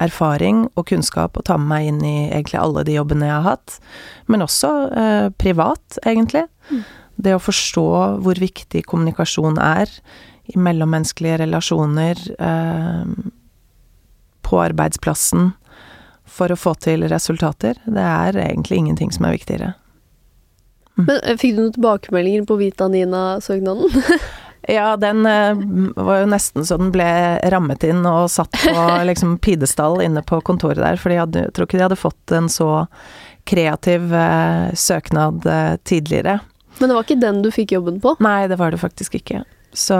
erfaring 0.00 0.64
og 0.74 0.86
kunnskap 0.90 1.36
å 1.36 1.44
ta 1.44 1.58
med 1.60 1.70
meg 1.70 1.90
inn 1.90 2.00
i 2.06 2.16
egentlig 2.30 2.60
alle 2.60 2.84
de 2.88 2.96
jobbene 2.96 3.28
jeg 3.28 3.36
har 3.36 3.46
hatt. 3.46 3.76
Men 4.32 4.44
også 4.46 4.72
eh, 4.90 5.28
privat, 5.40 6.00
egentlig. 6.06 6.46
Mm. 6.70 6.82
Det 7.20 7.36
å 7.36 7.42
forstå 7.42 7.88
hvor 8.24 8.40
viktig 8.40 8.86
kommunikasjon 8.88 9.60
er 9.60 9.92
i 10.50 10.56
mellommenneskelige 10.58 11.42
relasjoner, 11.44 12.22
eh, 12.38 13.30
på 14.50 14.58
arbeidsplassen, 14.58 15.52
for 16.30 16.50
å 16.50 16.58
få 16.58 16.74
til 16.82 17.04
resultater. 17.10 17.78
Det 17.86 18.06
er 18.06 18.38
egentlig 18.38 18.80
ingenting 18.80 19.12
som 19.14 19.26
er 19.26 19.36
viktigere. 19.36 19.72
Mm. 20.96 21.04
Men 21.06 21.16
eh, 21.22 21.36
Fikk 21.38 21.56
du 21.56 21.64
noen 21.64 21.74
tilbakemeldinger 21.76 22.46
på 22.48 22.58
Vitanina-søknaden? 22.60 23.90
Ja, 24.68 24.96
den 25.00 25.26
uh, 25.26 25.92
var 25.96 26.20
jo 26.20 26.28
nesten 26.30 26.66
så 26.66 26.76
den 26.80 26.92
ble 26.92 27.08
rammet 27.52 27.84
inn 27.86 28.04
og 28.06 28.28
satt 28.32 28.52
på 28.60 28.84
liksom 29.08 29.38
pidestall 29.42 30.00
inne 30.04 30.22
på 30.26 30.40
kontoret 30.44 30.82
der, 30.82 31.00
for 31.00 31.14
jeg 31.14 31.30
tror 31.32 31.66
ikke 31.66 31.78
de 31.78 31.86
hadde 31.86 32.00
fått 32.00 32.34
en 32.36 32.50
så 32.52 32.70
kreativ 33.48 34.12
eh, 34.14 34.66
søknad 34.76 35.46
eh, 35.48 35.76
tidligere. 35.88 36.36
Men 36.78 36.90
det 36.90 36.94
var 36.94 37.06
ikke 37.06 37.22
den 37.22 37.40
du 37.42 37.48
fikk 37.50 37.72
jobben 37.72 37.96
på? 38.02 38.12
Nei, 38.22 38.44
det 38.52 38.60
var 38.60 38.70
det 38.70 38.78
faktisk 38.82 39.16
ikke. 39.16 39.40
Så, 39.72 39.96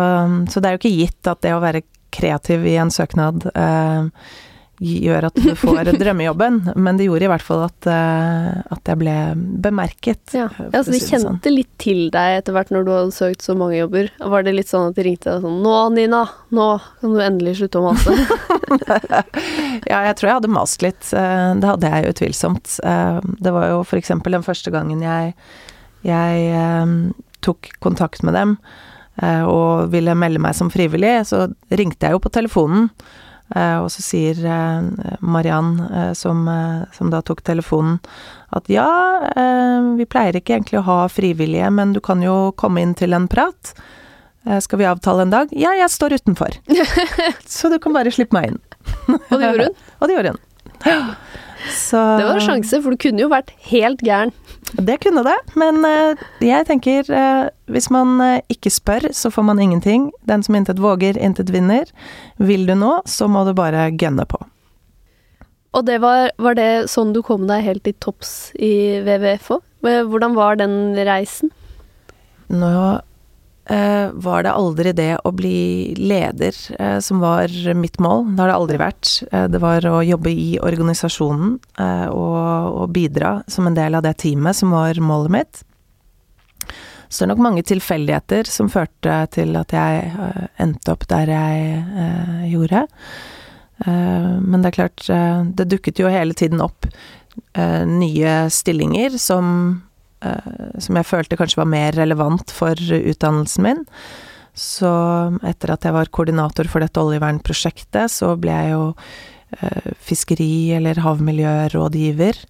så 0.52 0.60
det 0.60 0.68
er 0.68 0.76
jo 0.76 0.80
ikke 0.82 0.92
gitt 0.92 1.30
at 1.30 1.40
det 1.42 1.54
å 1.56 1.62
være 1.64 1.82
kreativ 2.14 2.68
i 2.68 2.76
en 2.78 2.92
søknad 2.92 3.48
gjør 4.80 5.26
at 5.28 5.36
du 5.36 5.50
får 5.58 5.90
drømmejobben, 6.00 6.60
men 6.80 6.98
det 6.98 7.06
gjorde 7.06 7.26
i 7.26 7.30
hvert 7.30 7.44
fall 7.44 7.64
at, 7.66 7.88
uh, 7.88 8.62
at 8.72 8.88
jeg 8.88 9.00
ble 9.02 9.16
bemerket. 9.60 10.22
Ja, 10.36 10.48
ja 10.56 10.80
Så 10.80 10.94
de 10.94 11.00
kjente 11.02 11.26
sånn. 11.26 11.40
litt 11.52 11.70
til 11.82 12.06
deg 12.14 12.38
etter 12.38 12.56
hvert 12.56 12.72
når 12.72 12.86
du 12.86 12.92
hadde 12.94 13.16
søkt 13.16 13.44
så 13.44 13.56
mange 13.58 13.76
jobber? 13.76 14.08
Var 14.32 14.46
det 14.46 14.56
litt 14.56 14.72
sånn 14.72 14.88
at 14.88 14.96
de 14.96 15.04
ringte 15.04 15.28
deg 15.28 15.44
sånn 15.44 15.60
'Nå, 15.60 15.76
Nina, 15.98 16.22
nå 16.56 16.68
kan 17.02 17.16
du 17.16 17.20
endelig 17.24 17.58
slutte 17.60 17.82
å 17.82 17.90
mase'? 17.90 18.16
ja, 19.92 20.00
jeg 20.08 20.16
tror 20.16 20.30
jeg 20.30 20.38
hadde 20.38 20.54
mast 20.56 20.86
litt. 20.86 21.02
Uh, 21.12 21.52
det 21.60 21.72
hadde 21.74 21.94
jeg 21.94 22.14
utvilsomt. 22.14 22.76
Uh, 22.80 23.20
det 23.36 23.52
var 23.52 23.68
jo 23.74 23.82
f.eks. 23.84 24.14
den 24.16 24.46
første 24.46 24.72
gangen 24.72 25.04
jeg, 25.04 25.34
jeg 26.08 27.12
tok 27.44 27.74
kontakt 27.84 28.24
med 28.24 28.36
dem 28.36 28.56
og 29.20 29.90
ville 29.92 30.14
melde 30.16 30.40
meg 30.40 30.54
som 30.56 30.70
frivillig, 30.72 31.26
så 31.28 31.42
ringte 31.76 32.08
jeg 32.08 32.16
jo 32.16 32.20
på 32.24 32.30
telefonen. 32.32 32.86
Uh, 33.50 33.82
og 33.82 33.88
så 33.90 34.02
sier 34.04 34.38
uh, 34.46 35.16
Mariann, 35.26 35.72
uh, 35.90 36.12
som, 36.14 36.44
som, 36.94 37.10
da 37.10 37.22
tok 37.26 37.42
telefonen, 37.46 37.98
at 38.54 38.66
ja, 38.70 38.86
vi 39.94 40.06
pleier 40.10 40.34
ikke 40.34 40.56
egentlig 40.56 40.80
å 40.80 40.86
ha 40.88 40.96
frivillige, 41.06 41.68
men 41.70 41.92
du 41.94 42.00
kan 42.02 42.18
jo 42.24 42.50
komme 42.58 42.82
inn 42.82 42.96
til 42.98 43.14
en 43.14 43.28
prat. 43.30 43.70
skal 44.64 44.80
vi 44.80 44.88
avtale 44.90 45.22
en 45.22 45.30
dag? 45.30 45.52
Ja, 45.54 45.70
jeg 45.78 45.86
står 45.94 46.16
utenfor. 46.18 46.56
så 47.46 47.70
du 47.70 47.78
kan 47.78 47.94
bare 47.94 48.10
slippe 48.10 48.34
meg 48.34 48.48
inn. 48.48 48.58
og 49.06 49.36
det 49.36 49.44
gjorde 49.44 49.68
hun? 49.68 49.78
og 50.00 50.10
det 50.10 50.16
gjorde 50.16 50.34
hun. 50.34 50.42
Så 51.68 51.98
Det 52.18 52.26
var 52.26 52.38
en 52.38 52.46
sjanse, 52.46 52.80
for 52.82 52.94
du 52.94 53.00
kunne 53.00 53.22
jo 53.24 53.30
vært 53.32 53.52
helt 53.70 54.02
gæren. 54.06 54.32
Det 54.78 55.00
kunne 55.02 55.24
det, 55.26 55.36
men 55.58 55.82
uh, 55.82 56.20
jeg 56.44 56.66
tenker 56.68 57.08
uh, 57.10 57.50
hvis 57.70 57.90
man 57.90 58.14
uh, 58.22 58.38
ikke 58.52 58.70
spør, 58.72 59.08
så 59.16 59.32
får 59.34 59.46
man 59.48 59.62
ingenting. 59.62 60.10
Den 60.28 60.44
som 60.46 60.56
intet 60.58 60.80
våger, 60.82 61.18
intet 61.18 61.50
vinner. 61.52 61.90
Vil 62.38 62.66
du 62.68 62.76
nå, 62.78 63.00
så 63.06 63.28
må 63.28 63.44
du 63.48 63.52
bare 63.56 63.90
gønne 63.90 64.26
på. 64.30 64.40
Og 65.74 65.86
det 65.86 66.00
var, 66.02 66.32
var 66.38 66.56
det 66.58 66.90
sånn 66.90 67.12
du 67.14 67.20
kom 67.22 67.46
deg 67.50 67.62
helt 67.66 67.84
til 67.86 67.94
topps 68.02 68.50
i 68.58 69.02
WWF 69.06 69.52
òg? 69.58 69.66
Hvordan 69.80 70.34
var 70.36 70.58
den 70.60 70.98
reisen? 71.06 71.52
Nå 72.50 72.72
Eh, 72.74 73.09
var 74.12 74.42
det 74.42 74.52
aldri 74.52 74.92
det 74.96 75.12
å 75.24 75.30
bli 75.34 75.94
leder 75.98 76.56
eh, 76.78 76.98
som 76.98 77.20
var 77.22 77.52
mitt 77.74 78.00
mål. 78.02 78.24
Det 78.34 78.42
har 78.42 78.50
det 78.50 78.56
aldri 78.58 78.78
vært. 78.80 79.10
Eh, 79.30 79.46
det 79.52 79.60
var 79.62 79.86
å 79.86 80.00
jobbe 80.02 80.32
i 80.32 80.56
organisasjonen 80.62 81.58
og, 82.10 82.86
bidra 82.90 83.40
som 83.46 83.68
en 83.68 83.76
del 83.76 83.94
av 83.94 84.02
det 84.02 84.16
teamet 84.22 84.56
som 84.58 84.72
var 84.74 84.98
målet 85.04 85.34
mitt. 85.34 85.60
Så 87.10 87.22
det 87.22 87.26
er 87.28 87.30
nok 87.32 87.44
mange 87.44 87.62
tilfeldigheter 87.66 88.50
som 88.50 88.70
førte 88.70 89.14
til 89.34 89.54
at 89.58 89.74
jeg 89.74 90.10
endte 90.62 90.94
opp 90.94 91.06
der 91.10 91.30
jeg 91.30 92.50
gjorde. 92.52 92.84
Men 93.86 94.62
det 94.62 94.70
er 94.70 94.76
klart, 94.76 95.06
det 95.58 95.66
dukket 95.72 96.02
jo 96.02 96.10
hele 96.12 96.36
tiden 96.38 96.62
opp 96.62 96.86
nye 97.58 98.34
stillinger 98.54 99.18
som 99.18 99.80
Eh, 99.89 99.89
som 100.20 100.98
jeg 100.98 101.08
følte 101.08 101.36
kanskje 101.40 101.62
var 101.62 101.68
mer 101.72 101.94
relevant 101.96 102.52
for 102.52 102.76
utdannelsen 102.76 103.64
min. 103.64 103.86
Så 104.56 104.90
etter 105.46 105.74
at 105.74 105.86
jeg 105.86 105.94
var 105.94 106.10
koordinator 106.12 106.68
for 106.70 106.82
dette 106.82 107.00
oljevernprosjektet, 107.00 108.10
så 108.12 108.34
ble 108.40 108.52
jeg 108.52 108.74
jo 108.74 108.84
eh, 109.60 109.90
fiskeri- 110.04 110.74
eller 110.76 111.00
havmiljørådgiver. 111.04 112.40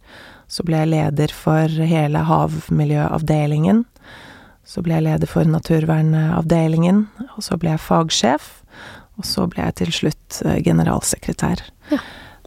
Så 0.50 0.66
ble 0.66 0.80
jeg 0.82 0.92
leder 0.94 1.34
for 1.34 1.68
hele 1.92 2.24
havmiljøavdelingen. 2.26 3.84
Så 4.66 4.82
ble 4.86 4.96
jeg 4.96 5.06
leder 5.06 5.30
for 5.30 5.46
naturvernavdelingen, 5.46 7.04
og 7.36 7.44
så 7.44 7.58
ble 7.60 7.74
jeg 7.74 7.84
fagsjef. 7.84 8.50
Og 9.20 9.26
så 9.28 9.44
ble 9.50 9.62
jeg 9.66 9.78
til 9.82 9.94
slutt 10.00 10.42
eh, 10.46 10.58
generalsekretær. 10.64 11.62
Ja. 11.92 12.00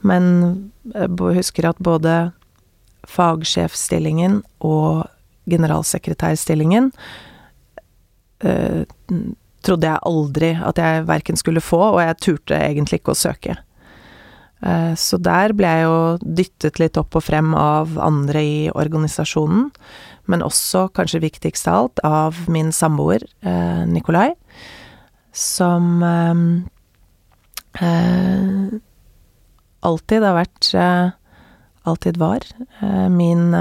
Men 0.03 0.71
jeg 0.91 1.13
husker 1.37 1.69
at 1.69 1.79
både 1.79 2.33
fagsjefstillingen 3.07 4.41
og 4.63 5.05
generalsekretærstillingen 5.49 6.91
eh, 8.43 8.83
trodde 9.63 9.87
jeg 9.87 10.03
aldri 10.07 10.49
at 10.59 10.79
jeg 10.79 11.05
verken 11.07 11.39
skulle 11.39 11.63
få, 11.63 11.81
og 11.93 12.01
jeg 12.03 12.19
turte 12.23 12.59
egentlig 12.59 13.01
ikke 13.01 13.15
å 13.15 13.19
søke. 13.19 13.57
Eh, 14.63 14.93
så 14.99 15.19
der 15.23 15.55
ble 15.57 15.71
jeg 15.71 15.85
jo 15.87 15.99
dyttet 16.39 16.81
litt 16.81 16.99
opp 16.99 17.15
og 17.19 17.25
frem 17.25 17.53
av 17.57 17.97
andre 18.01 18.43
i 18.43 18.57
organisasjonen, 18.71 19.69
men 20.31 20.43
også, 20.43 20.87
kanskje 20.95 21.23
viktigst 21.25 21.67
av 21.67 21.79
alt, 21.81 22.03
av 22.07 22.45
min 22.51 22.71
samboer 22.75 23.25
eh, 23.43 23.83
Nikolai, 23.89 24.31
som 25.33 26.03
alltid 29.83 30.21
har 30.21 30.35
vært 30.37 30.67
Alltid 31.89 32.17
var 32.17 32.45
min 33.11 33.51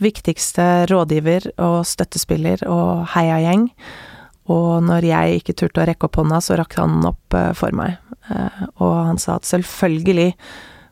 viktigste 0.00 0.86
rådgiver 0.86 1.50
og 1.60 1.82
støttespiller 1.88 2.62
og 2.70 3.08
heiagjeng. 3.14 3.68
Og 4.50 4.82
når 4.82 5.06
jeg 5.06 5.40
ikke 5.40 5.54
turte 5.58 5.82
å 5.82 5.86
rekke 5.88 6.08
opp 6.08 6.18
hånda, 6.18 6.40
så 6.42 6.58
rakk 6.58 6.76
han 6.80 6.98
den 6.98 7.10
opp 7.12 7.36
eh, 7.36 7.52
for 7.56 7.74
meg. 7.76 7.98
Eh, 8.32 8.62
og 8.82 8.94
han 9.10 9.20
sa 9.20 9.38
at 9.38 9.48
selvfølgelig 9.48 10.32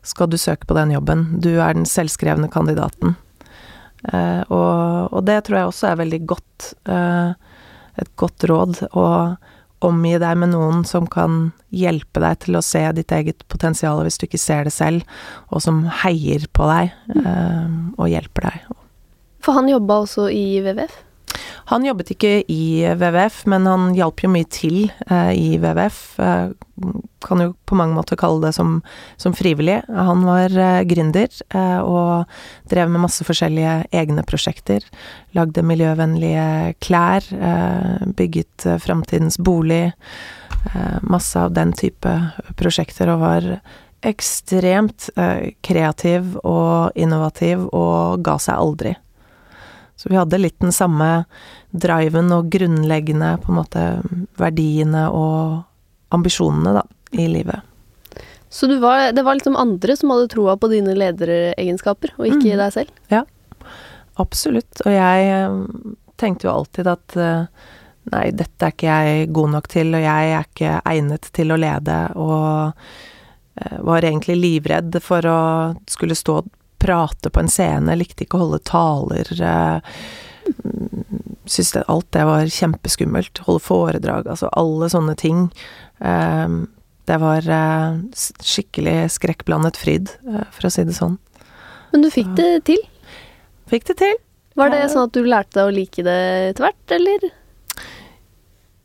skal 0.07 0.29
du 0.31 0.37
søke 0.39 0.69
på 0.69 0.77
den 0.77 0.93
jobben, 0.95 1.25
du 1.43 1.51
er 1.57 1.75
den 1.75 1.87
selvskrevne 1.89 2.47
kandidaten. 2.53 3.17
Eh, 4.07 4.41
og, 4.47 5.11
og 5.11 5.25
det 5.27 5.41
tror 5.47 5.59
jeg 5.59 5.71
også 5.71 5.89
er 5.89 6.01
veldig 6.05 6.21
godt, 6.29 6.69
et 7.99 8.11
godt 8.19 8.45
råd. 8.47 8.83
å 8.95 9.07
omgi 9.85 10.15
deg 10.21 10.39
med 10.41 10.51
noen 10.53 10.83
som 10.87 11.07
kan 11.09 11.51
hjelpe 11.71 12.21
deg 12.23 12.41
til 12.45 12.59
å 12.59 12.63
se 12.65 12.81
ditt 12.97 13.13
eget 13.15 13.45
potensial 13.51 14.01
hvis 14.03 14.19
du 14.19 14.25
ikke 14.27 14.41
ser 14.41 14.67
det 14.67 14.73
selv, 14.75 15.05
og 15.53 15.63
som 15.63 15.85
heier 16.03 16.47
på 16.51 16.67
deg 16.69 16.91
og 17.95 18.09
hjelper 18.11 18.49
deg. 18.49 18.65
For 19.45 19.55
han 19.55 19.71
jobba 19.71 20.01
også 20.03 20.27
i 20.33 20.59
WWF? 20.65 20.97
Han 21.69 21.85
jobbet 21.85 22.15
ikke 22.15 22.31
i 22.49 22.81
WWF, 22.97 23.43
men 23.51 23.67
han 23.69 23.91
hjalp 23.93 24.23
jo 24.23 24.31
mye 24.33 24.47
til 24.49 24.77
eh, 25.05 25.31
i 25.37 25.49
WWF. 25.61 25.99
Eh, 26.17 26.47
kan 27.21 27.43
jo 27.43 27.51
på 27.69 27.77
mange 27.77 27.93
måter 27.93 28.17
kalle 28.17 28.41
det 28.47 28.55
som, 28.57 28.79
som 29.21 29.35
frivillig. 29.37 29.77
Han 29.93 30.23
var 30.25 30.55
eh, 30.57 30.81
gründer 30.89 31.29
eh, 31.29 31.79
og 31.83 32.25
drev 32.71 32.89
med 32.89 33.03
masse 33.03 33.25
forskjellige 33.27 33.75
egne 34.01 34.23
prosjekter. 34.25 34.85
Lagde 35.37 35.61
miljøvennlige 35.65 36.73
klær, 36.81 37.27
eh, 37.37 38.07
bygget 38.17 38.65
eh, 38.65 38.81
framtidens 38.81 39.37
bolig. 39.37 39.91
masse 41.07 41.39
av 41.39 41.53
den 41.55 41.71
type 41.71 42.11
prosjekter, 42.59 43.07
og 43.13 43.21
var 43.21 43.45
ekstremt 44.03 45.07
kreativ 45.63 46.33
og 46.43 46.97
innovativ 46.99 47.63
og 47.71 48.19
ga 48.25 48.35
seg 48.43 48.59
aldri. 48.59 48.91
Så 49.99 50.07
vi 50.07 50.15
hadde 50.15 50.39
litt 50.39 50.55
den 50.63 50.71
samme 50.71 51.25
driven 51.75 52.31
og 52.31 52.47
grunnleggende 52.53 53.33
på 53.43 53.51
en 53.51 53.57
måte 53.57 53.87
verdiene 54.39 55.09
og 55.11 55.65
ambisjonene, 56.15 56.77
da, 56.79 56.85
i 57.11 57.25
livet. 57.27 57.65
Så 58.49 58.69
var, 58.79 59.11
det 59.11 59.25
var 59.27 59.35
liksom 59.35 59.57
andre 59.59 59.97
som 59.99 60.13
hadde 60.13 60.29
troa 60.31 60.55
på 60.57 60.69
dine 60.71 60.95
lederegenskaper, 60.95 62.15
og 62.17 62.29
ikke 62.29 62.55
mm. 62.55 62.61
deg 62.61 62.71
selv? 62.77 63.01
Ja, 63.11 63.25
absolutt. 64.23 64.81
Og 64.85 64.95
jeg 64.95 65.27
eh, 65.33 65.59
tenkte 66.21 66.47
jo 66.47 66.53
alltid 66.55 66.89
at 66.89 67.17
eh, 67.19 67.67
nei, 68.15 68.23
dette 68.39 68.65
er 68.65 68.73
ikke 68.73 68.95
jeg 68.95 69.29
god 69.35 69.53
nok 69.57 69.69
til, 69.69 69.91
og 69.93 70.05
jeg 70.05 70.31
er 70.31 70.47
ikke 70.47 70.79
egnet 70.93 71.29
til 71.35 71.51
å 71.53 71.59
lede, 71.59 71.99
og 72.15 72.71
eh, 73.59 73.77
var 73.91 74.07
egentlig 74.07 74.39
livredd 74.39 74.97
for 75.03 75.27
å 75.27 75.41
skulle 75.91 76.17
stå 76.17 76.39
prate 76.79 77.29
på 77.29 77.43
en 77.43 77.51
scene, 77.51 77.95
likte 77.99 78.25
ikke 78.25 78.39
å 78.39 78.45
holde 78.47 78.63
taler. 78.69 79.31
Eh, 79.35 80.01
Syntes 81.49 81.75
alt 81.89 82.07
det 82.13 82.23
var 82.25 82.49
kjempeskummelt. 82.53 83.41
Holde 83.45 83.61
foredrag, 83.65 84.27
altså 84.29 84.49
alle 84.57 84.89
sånne 84.89 85.15
ting. 85.19 85.47
Eh, 85.99 86.55
det 87.09 87.17
var 87.21 87.49
eh, 87.49 87.99
skikkelig 88.15 88.97
skrekkblandet 89.17 89.77
fryd, 89.81 90.13
for 90.53 90.69
å 90.69 90.73
si 90.73 90.85
det 90.85 90.97
sånn. 90.97 91.17
Men 91.91 92.05
du 92.05 92.09
fikk 92.13 92.31
det 92.37 92.51
til? 92.69 92.81
Fikk 93.69 93.87
det 93.89 93.99
til. 94.01 94.17
Var 94.59 94.73
det 94.73 94.89
sånn 94.91 95.07
at 95.07 95.15
du 95.15 95.23
lærte 95.25 95.57
deg 95.57 95.69
å 95.69 95.73
like 95.73 96.03
det 96.05 96.19
etter 96.51 96.67
hvert, 96.67 96.93
eller? 96.97 97.29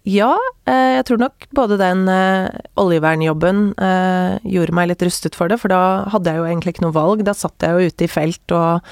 Ja, 0.04 0.34
eh, 0.68 0.98
jeg 0.98 1.06
tror 1.08 1.20
nok 1.22 1.46
både 1.56 1.78
den 1.80 2.04
eh, 2.12 2.52
oljevernjobben 2.80 3.70
eh, 3.80 4.34
gjorde 4.52 4.74
meg 4.76 4.90
litt 4.90 5.04
rustet 5.06 5.36
for 5.38 5.48
det, 5.48 5.56
for 5.62 5.72
da 5.72 6.10
hadde 6.12 6.28
jeg 6.28 6.42
jo 6.42 6.48
egentlig 6.48 6.74
ikke 6.74 6.84
noe 6.84 6.96
valg. 6.96 7.22
Da 7.24 7.32
satt 7.36 7.64
jeg 7.64 7.72
jo 7.72 7.88
ute 7.88 8.04
i 8.04 8.10
felt 8.12 8.52
og, 8.52 8.90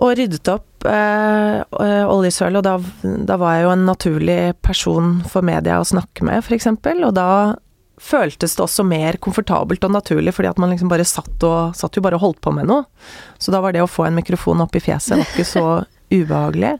og 0.00 0.14
ryddet 0.16 0.48
opp 0.52 0.70
oljesøl, 0.84 2.58
og 2.58 2.64
da, 2.66 2.74
da, 3.24 3.36
var 3.40 3.54
jeg 3.56 3.64
jo 3.64 3.68
en 3.72 3.86
naturlig 3.88 4.40
person 4.60 5.14
for 5.32 5.44
media 5.46 5.78
å 5.80 5.86
snakke 5.88 6.26
med, 6.28 6.42
f.eks., 6.44 6.68
og 6.68 7.14
da 7.16 7.28
føltes 8.04 8.56
det 8.56 8.64
også 8.64 8.84
mer 8.84 9.16
komfortabelt 9.22 9.84
og 9.86 9.94
naturlig, 9.94 10.34
fordi 10.36 10.50
at 10.50 10.60
man 10.60 10.74
liksom 10.74 10.90
bare 10.92 11.06
satt 11.08 11.46
og 11.48 11.76
satt 11.78 11.96
jo 11.96 12.04
bare 12.04 12.18
og 12.18 12.24
holdt 12.26 12.42
på 12.44 12.52
med 12.52 12.68
noe. 12.68 12.84
Så 13.40 13.54
da 13.54 13.62
var 13.64 13.72
det 13.72 13.80
å 13.84 13.88
få 13.88 14.04
en 14.08 14.18
mikrofon 14.18 14.60
opp 14.64 14.76
i 14.76 14.82
fjeset 14.84 15.16
var 15.16 15.24
ikke 15.24 15.48
så 15.48 15.66
ubehagelig. 16.12 16.74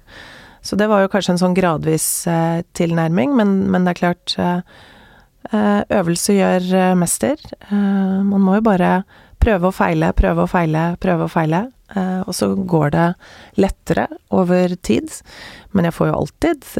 Så 0.64 0.76
det 0.80 0.88
var 0.88 1.02
jo 1.02 1.10
kanskje 1.12 1.34
en 1.34 1.42
sånn 1.42 1.56
gradvis 1.56 2.08
eh, 2.30 2.62
tilnærming, 2.76 3.34
men, 3.36 3.54
men, 3.68 3.84
det 3.84 3.92
er 3.92 4.00
klart 4.00 4.34
eh, 4.40 4.60
eh 5.52 5.80
Øvelse 5.98 6.38
gjør 6.38 6.68
eh, 6.72 6.94
mester. 6.96 7.40
Eh, 7.68 8.20
man 8.24 8.40
må 8.40 8.56
jo 8.56 8.64
bare 8.64 8.94
prøve 9.44 9.68
og 9.68 9.76
feile, 9.76 10.14
prøve 10.16 10.46
og 10.46 10.48
feile, 10.48 10.84
prøve 11.04 11.26
og 11.26 11.32
feile. 11.34 11.66
Eh, 11.92 12.20
og 12.24 12.32
så 12.32 12.48
går 12.56 12.94
det 12.94 13.08
lettere 13.60 14.06
over 14.32 14.72
tid. 14.80 15.12
Men 15.76 15.90
jeg 15.90 15.96
får 15.98 16.08
jo 16.08 16.20
alltid 16.22 16.70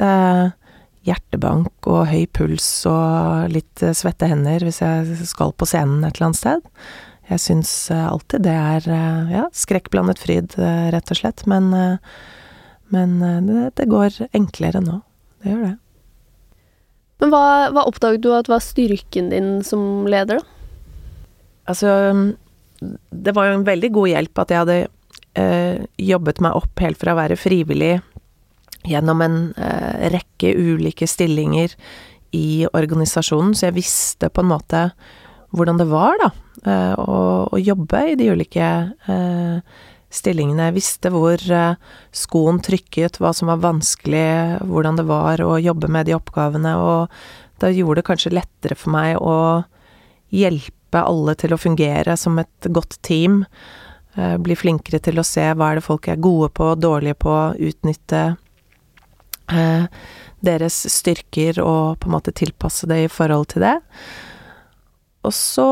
hjertebank 1.05 1.89
og 1.93 2.07
høy 2.09 2.23
puls 2.33 2.69
og 2.89 3.51
litt 3.53 3.83
svette 3.93 4.31
hender 4.31 4.63
hvis 4.65 4.81
jeg 4.81 5.27
skal 5.29 5.53
på 5.53 5.67
scenen 5.69 6.07
et 6.07 6.17
eller 6.17 6.31
annet 6.31 6.41
sted. 6.41 6.71
Jeg 7.29 7.43
syns 7.45 7.75
alltid 7.93 8.47
det 8.47 8.55
er 8.57 8.89
ja, 9.29 9.45
skrekkblandet 9.53 10.23
fryd, 10.23 10.57
rett 10.57 11.13
og 11.13 11.21
slett. 11.21 11.45
Men 11.51 11.69
men 12.95 13.19
eh, 13.23 13.41
det, 13.49 13.65
det, 13.81 13.89
går 13.91 14.23
enklere 14.37 14.83
nå. 14.85 15.01
Det 15.43 15.53
gjør 15.53 15.67
det. 15.67 15.75
Men 17.23 17.33
hva, 17.33 17.45
hva 17.75 17.87
oppdaget 17.89 18.25
du 18.25 18.33
at 18.37 18.51
var 18.51 18.63
styrken 18.65 19.31
din 19.33 19.57
som 19.67 20.07
leder, 20.11 20.41
da? 20.41 20.51
Altså, 21.65 21.91
det 23.09 23.33
var 23.33 23.49
jo 23.49 23.59
en 23.59 23.65
veldig 23.65 23.89
god 23.95 24.11
hjelp 24.11 24.41
at 24.43 24.51
jeg 24.53 24.61
hadde 24.61 24.81
eh, 25.41 25.85
jobbet 25.97 26.43
meg 26.45 26.59
opp 26.59 26.83
helt 26.85 27.01
fra 27.01 27.15
å 27.15 27.21
være 27.23 27.39
frivillig 27.41 27.95
gjennom 28.85 29.23
en 29.25 29.39
eh, 29.57 30.11
rekke 30.13 30.53
ulike 30.53 31.09
stillinger 31.09 31.73
i 32.37 32.67
organisasjonen, 32.67 33.55
så 33.57 33.69
jeg 33.69 33.79
visste 33.79 34.29
på 34.29 34.45
en 34.45 34.51
måte 34.51 34.89
hvordan 35.55 35.79
det 35.79 35.87
var, 35.89 36.19
da, 36.21 36.31
eh, 36.67 36.95
å, 36.99 37.19
å, 37.49 37.61
jobbe 37.63 38.01
i 38.11 38.17
de 38.19 38.31
ulike 38.35 38.71
eh, 39.09 39.83
stillingene. 40.15 40.69
Jeg 40.71 40.77
visste 40.79 41.13
hvor 41.13 41.41
eh, 41.53 41.79
skoen 42.15 42.61
trykket, 42.65 43.21
hva 43.21 43.33
som 43.37 43.51
var 43.51 43.63
vanskelig, 43.65 44.65
hvordan 44.69 45.01
det 45.01 45.07
var 45.09 45.43
å 45.45 45.57
jobbe 45.63 45.91
med 45.93 46.09
de 46.09 46.17
oppgavene, 46.17 46.77
og 46.79 47.15
da 47.63 47.71
gjorde 47.71 48.03
det 48.03 48.09
kanskje 48.09 48.35
lettere 48.35 48.79
for 48.79 48.95
meg 48.95 49.19
å 49.21 49.65
hjelpe 50.35 51.03
alle 51.03 51.35
til 51.39 51.55
å 51.55 51.61
fungere 51.61 52.17
som 52.19 52.39
et 52.43 52.69
godt 52.75 52.99
team. 53.07 53.43
Eh, 54.15 54.37
bli 54.39 54.57
flinkere 54.59 55.01
til 55.03 55.19
å 55.19 55.27
se 55.27 55.47
hva 55.53 55.73
er 55.73 55.81
det 55.81 55.87
folk 55.87 56.09
er 56.11 56.23
gode 56.23 56.51
på, 56.55 56.71
dårlige 56.79 57.19
på, 57.25 57.35
utnytte 57.71 58.23
eh, 59.51 59.87
deres 60.45 60.77
styrker 60.93 61.59
og 61.63 61.99
på 62.01 62.11
en 62.11 62.17
måte 62.17 62.35
tilpasse 62.37 62.89
det 62.91 63.05
i 63.05 63.11
forhold 63.11 63.51
til 63.55 63.65
det. 63.67 63.77
Og 65.25 65.33
så 65.35 65.69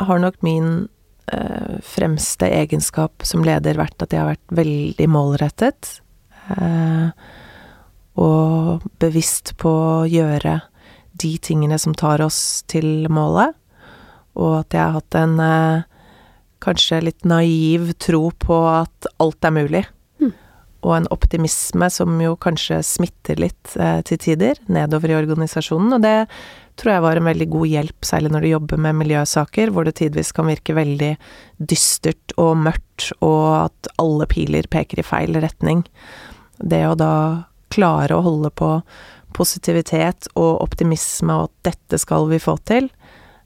har 0.00 0.22
nok 0.22 0.40
min 0.46 0.88
eh, 1.32 1.76
fremste 1.84 2.48
egenskap 2.50 3.24
som 3.26 3.44
leder 3.46 3.78
vært 3.78 4.02
at 4.04 4.14
jeg 4.14 4.22
har 4.22 4.32
vært 4.32 4.56
veldig 4.60 5.08
målrettet. 5.12 5.98
Eh, 6.56 7.10
og 8.18 8.88
bevisst 8.98 9.54
på 9.60 9.70
å 9.70 10.08
gjøre 10.10 10.58
de 11.18 11.32
tingene 11.42 11.78
som 11.78 11.94
tar 11.94 12.22
oss 12.24 12.64
til 12.70 13.08
målet. 13.12 13.54
Og 14.38 14.60
at 14.60 14.74
jeg 14.74 14.82
har 14.82 14.98
hatt 14.98 15.18
en 15.18 15.38
eh, 15.42 15.86
kanskje 16.64 17.02
litt 17.08 17.26
naiv 17.28 17.92
tro 18.02 18.28
på 18.30 18.58
at 18.70 19.08
alt 19.22 19.46
er 19.46 19.54
mulig. 19.54 19.84
Mm. 20.22 20.32
Og 20.86 20.94
en 20.94 21.10
optimisme 21.14 21.90
som 21.90 22.18
jo 22.22 22.36
kanskje 22.38 22.80
smitter 22.86 23.40
litt 23.42 23.74
eh, 23.78 24.00
til 24.06 24.20
tider 24.22 24.62
nedover 24.70 25.14
i 25.14 25.18
organisasjonen. 25.18 25.98
Og 25.98 26.06
det 26.06 26.16
tror 26.78 26.92
jeg 26.94 27.04
var 27.04 27.18
en 27.18 27.28
veldig 27.28 27.48
god 27.52 27.70
hjelp, 27.72 28.06
særlig 28.06 28.32
når 28.32 28.44
du 28.44 28.48
jobber 28.52 28.82
med 28.86 28.98
miljøsaker, 29.00 29.72
hvor 29.74 29.86
det 29.86 29.96
tidvis 29.98 30.32
kan 30.36 30.48
virke 30.50 30.76
veldig 30.78 31.12
dystert 31.58 32.34
og 32.38 32.56
mørkt, 32.64 33.10
og 33.24 33.68
at 33.68 33.92
alle 33.98 34.28
piler 34.30 34.68
peker 34.70 35.02
i 35.02 35.06
feil 35.06 35.38
retning. 35.42 35.84
Det 36.58 36.84
å 36.86 36.96
da 36.98 37.12
klare 37.74 38.16
å 38.16 38.24
holde 38.24 38.50
på 38.54 38.78
positivitet 39.36 40.30
og 40.34 40.62
optimisme, 40.64 41.34
og 41.34 41.50
at 41.50 41.72
dette 41.72 42.00
skal 42.00 42.28
vi 42.30 42.40
få 42.42 42.56
til, 42.68 42.88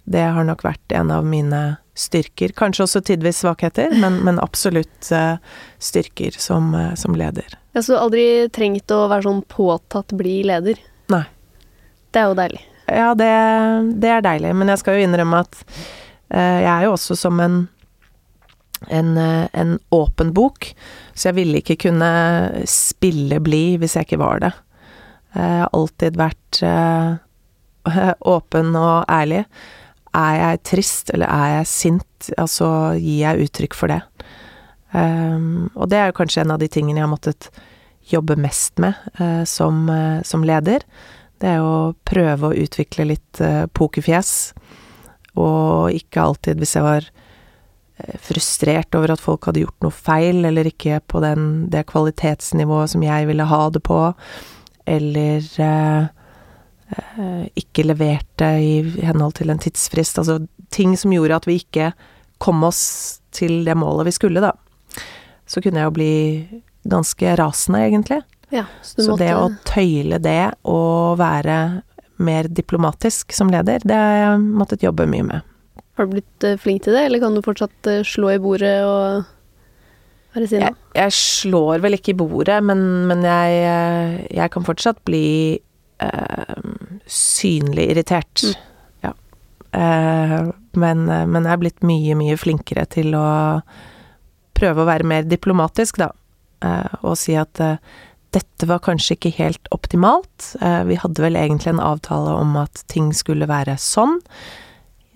det 0.05 0.23
har 0.35 0.47
nok 0.47 0.64
vært 0.66 0.95
en 0.97 1.12
av 1.14 1.27
mine 1.27 1.62
styrker. 1.95 2.55
Kanskje 2.57 2.87
også 2.87 3.03
tidvis 3.07 3.42
svakheter, 3.42 3.92
men, 4.01 4.18
men 4.27 4.40
absolutt 4.42 5.12
uh, 5.14 5.37
styrker 5.83 6.35
som, 6.38 6.73
uh, 6.75 6.95
som 6.99 7.14
leder. 7.18 7.59
Ja, 7.73 7.83
Så 7.83 7.95
du 7.95 8.01
aldri 8.01 8.25
trengt 8.55 8.90
å 8.92 9.05
være 9.12 9.29
sånn 9.29 9.45
påtatt 9.49 10.14
bli 10.16 10.40
leder? 10.49 10.81
Nei. 11.12 11.25
Det 12.12 12.21
er 12.21 12.31
jo 12.33 12.37
deilig. 12.37 12.64
Ja, 12.93 13.13
det, 13.19 13.31
det, 14.03 14.11
er 14.11 14.25
deilig, 14.25 14.55
men 14.59 14.73
jeg 14.73 14.83
skal 14.83 14.99
jo 14.99 15.07
innrømme 15.07 15.43
at 15.45 15.61
uh, 15.63 16.59
jeg 16.63 16.71
er 16.73 16.87
jo 16.87 16.95
også 16.97 17.17
som 17.19 17.41
en, 17.43 17.57
en, 18.89 19.13
uh, 19.17 19.47
en 19.53 19.77
åpen 19.95 20.33
bok, 20.37 20.71
så 21.15 21.31
jeg 21.31 21.39
ville 21.41 21.63
ikke 21.63 21.81
kunne 21.89 22.13
spille 22.69 23.41
blid 23.45 23.83
hvis 23.83 23.97
jeg 23.99 24.09
ikke 24.09 24.23
var 24.23 24.45
det. 24.45 24.53
Jeg 25.33 25.61
har 25.63 25.71
alltid 25.73 26.19
vært 26.21 26.59
åpen 28.35 28.75
og 28.77 29.07
ærlig. 29.09 29.47
Er 30.13 30.35
jeg 30.37 30.63
trist, 30.69 31.13
eller 31.15 31.31
er 31.33 31.55
jeg 31.57 31.71
sint, 31.71 32.33
altså 32.37 32.67
gir 33.01 33.23
jeg 33.23 33.47
uttrykk 33.47 33.77
for 33.77 33.93
det. 33.95 34.03
Um, 34.93 35.71
og 35.73 35.89
det 35.89 35.99
er 35.99 36.11
jo 36.11 36.19
kanskje 36.21 36.43
en 36.45 36.53
av 36.53 36.61
de 36.61 36.69
tingene 36.69 37.01
jeg 37.01 37.07
har 37.07 37.13
måttet 37.13 37.49
jobbe 38.13 38.37
mest 38.37 38.81
med 38.83 38.93
uh, 39.21 39.45
som, 39.49 39.87
uh, 39.89 40.21
som, 40.27 40.45
leder. 40.45 40.85
Det 41.43 41.51
er 41.51 41.65
å 41.65 41.93
prøve 42.07 42.49
å 42.49 42.57
utvikle 42.63 43.09
litt 43.11 43.43
uh, 43.43 43.67
pokerfjes, 43.75 44.53
og 45.35 45.91
ikke 45.97 46.23
alltid 46.23 46.61
hvis 46.61 46.77
jeg 46.77 46.87
var 46.87 47.11
frustrert 48.23 48.97
over 48.99 49.13
at 49.15 49.23
folk 49.23 49.47
hadde 49.47 49.63
gjort 49.63 49.85
noe 49.85 49.95
feil, 49.95 50.43
eller 50.49 50.67
ikke 50.67 50.99
på 51.07 51.21
den, 51.23 51.69
det 51.71 51.85
kvalitetsnivået 51.91 52.91
som 52.95 53.05
jeg 53.05 53.29
ville 53.29 53.47
ha 53.47 53.61
det 53.71 53.83
på, 53.87 54.01
eller 54.91 55.47
ikke 57.59 57.87
leverte 57.87 58.49
i 58.61 58.73
henhold 59.07 59.37
til 59.39 59.53
en 59.53 59.61
tidsfrist. 59.63 60.19
Altså 60.21 60.41
ting 60.75 60.97
som 60.99 61.15
gjorde 61.15 61.39
at 61.39 61.49
vi 61.49 61.61
ikke 61.63 61.93
kom 62.43 62.65
oss 62.67 63.21
til 63.33 63.63
det 63.65 63.77
målet 63.79 64.11
vi 64.11 64.17
skulle, 64.19 64.43
da. 64.43 64.53
Så 65.47 65.63
kunne 65.63 65.81
jeg 65.81 65.89
jo 65.89 65.97
bli 65.97 66.13
ganske 66.89 67.37
rasende, 67.39 67.85
egentlig. 67.87 68.21
Ja, 68.53 68.67
så, 68.85 69.01
så 69.01 69.15
måtte... 69.15 69.25
det 69.25 69.33
å 69.33 69.47
tøyle 69.65 70.19
det 70.21 70.43
og 70.69 71.17
være 71.21 71.57
mer 72.23 72.49
diplomatisk 72.53 73.33
som 73.35 73.51
leder, 73.51 73.83
det 73.88 73.97
har 73.97 74.19
jeg 74.19 74.43
måttet 74.61 74.85
jobbe 74.85 75.07
mye 75.11 75.25
med. 75.31 75.49
Har 75.99 76.09
du 76.09 76.17
blitt 76.17 76.47
eh, 76.47 76.59
flink 76.61 76.85
til 76.85 76.97
det, 76.97 77.07
eller 77.09 77.23
kan 77.23 77.37
du 77.37 77.43
fortsatt 77.45 77.88
eh, 77.91 78.05
slå 78.07 78.35
i 78.35 78.41
bordet 78.43 78.75
og 78.87 79.25
være 80.37 80.49
sinna? 80.51 80.71
Jeg, 80.71 80.79
jeg, 81.01 81.17
slår 81.17 81.83
vel 81.85 81.99
ikke 81.99 82.15
i 82.15 82.19
bordet, 82.21 82.61
men, 82.65 82.85
men 83.09 83.25
jeg, 83.27 83.59
eh, 83.73 84.15
jeg, 84.38 84.53
kan 84.55 84.69
fortsatt 84.69 85.03
bli 85.09 85.27
øh, 86.05 86.69
synlig 87.09 87.88
irritert. 87.95 88.45
Mm. 88.45 88.69
Ja. 89.09 89.17
Uh, 89.73 90.53
men, 90.77 91.07
men 91.09 91.47
jeg 91.47 91.53
er 91.53 91.61
blitt 91.61 91.85
mye, 91.85 92.17
mye 92.17 92.37
flinkere 92.41 92.85
til 92.93 93.15
å 93.17 93.27
prøve 94.57 94.85
å 94.85 94.88
være 94.88 95.09
mer 95.09 95.25
diplomatisk, 95.29 96.01
da. 96.01 96.12
Uh, 96.62 96.93
og 97.03 97.17
si 97.19 97.35
at 97.37 97.59
dette 98.33 98.68
var 98.68 98.83
kanskje 98.85 99.16
ikke 99.16 99.35
helt 99.37 99.71
optimalt. 99.75 100.53
Eh, 100.61 100.83
vi 100.88 100.99
hadde 101.01 101.23
vel 101.23 101.37
egentlig 101.37 101.75
en 101.75 101.83
avtale 101.83 102.35
om 102.40 102.57
at 102.61 102.85
ting 102.92 103.12
skulle 103.16 103.49
være 103.51 103.77
sånn. 103.81 104.18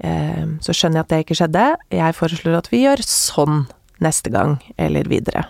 Eh, 0.05 0.45
så 0.61 0.75
skjønner 0.77 1.01
jeg 1.01 1.07
at 1.07 1.13
det 1.13 1.21
ikke 1.25 1.39
skjedde. 1.41 1.67
Jeg 1.97 2.19
foreslår 2.19 2.59
at 2.59 2.71
vi 2.73 2.83
gjør 2.85 3.05
sånn 3.07 3.65
neste 4.05 4.33
gang, 4.35 4.59
eller 4.77 5.09
videre. 5.09 5.47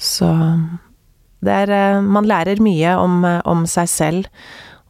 Så 0.00 0.30
det 1.44 1.58
er 1.66 1.74
eh, 1.76 2.00
Man 2.00 2.28
lærer 2.28 2.62
mye 2.64 2.96
om, 2.96 3.24
om 3.44 3.66
seg 3.68 3.90
selv, 3.92 4.32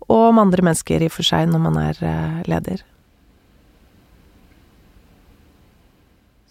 og 0.08 0.30
om 0.30 0.42
andre 0.42 0.62
mennesker 0.62 1.02
i 1.02 1.10
og 1.10 1.16
for 1.16 1.26
seg, 1.26 1.50
når 1.50 1.66
man 1.66 1.78
er 1.80 2.02
leder. 2.50 2.82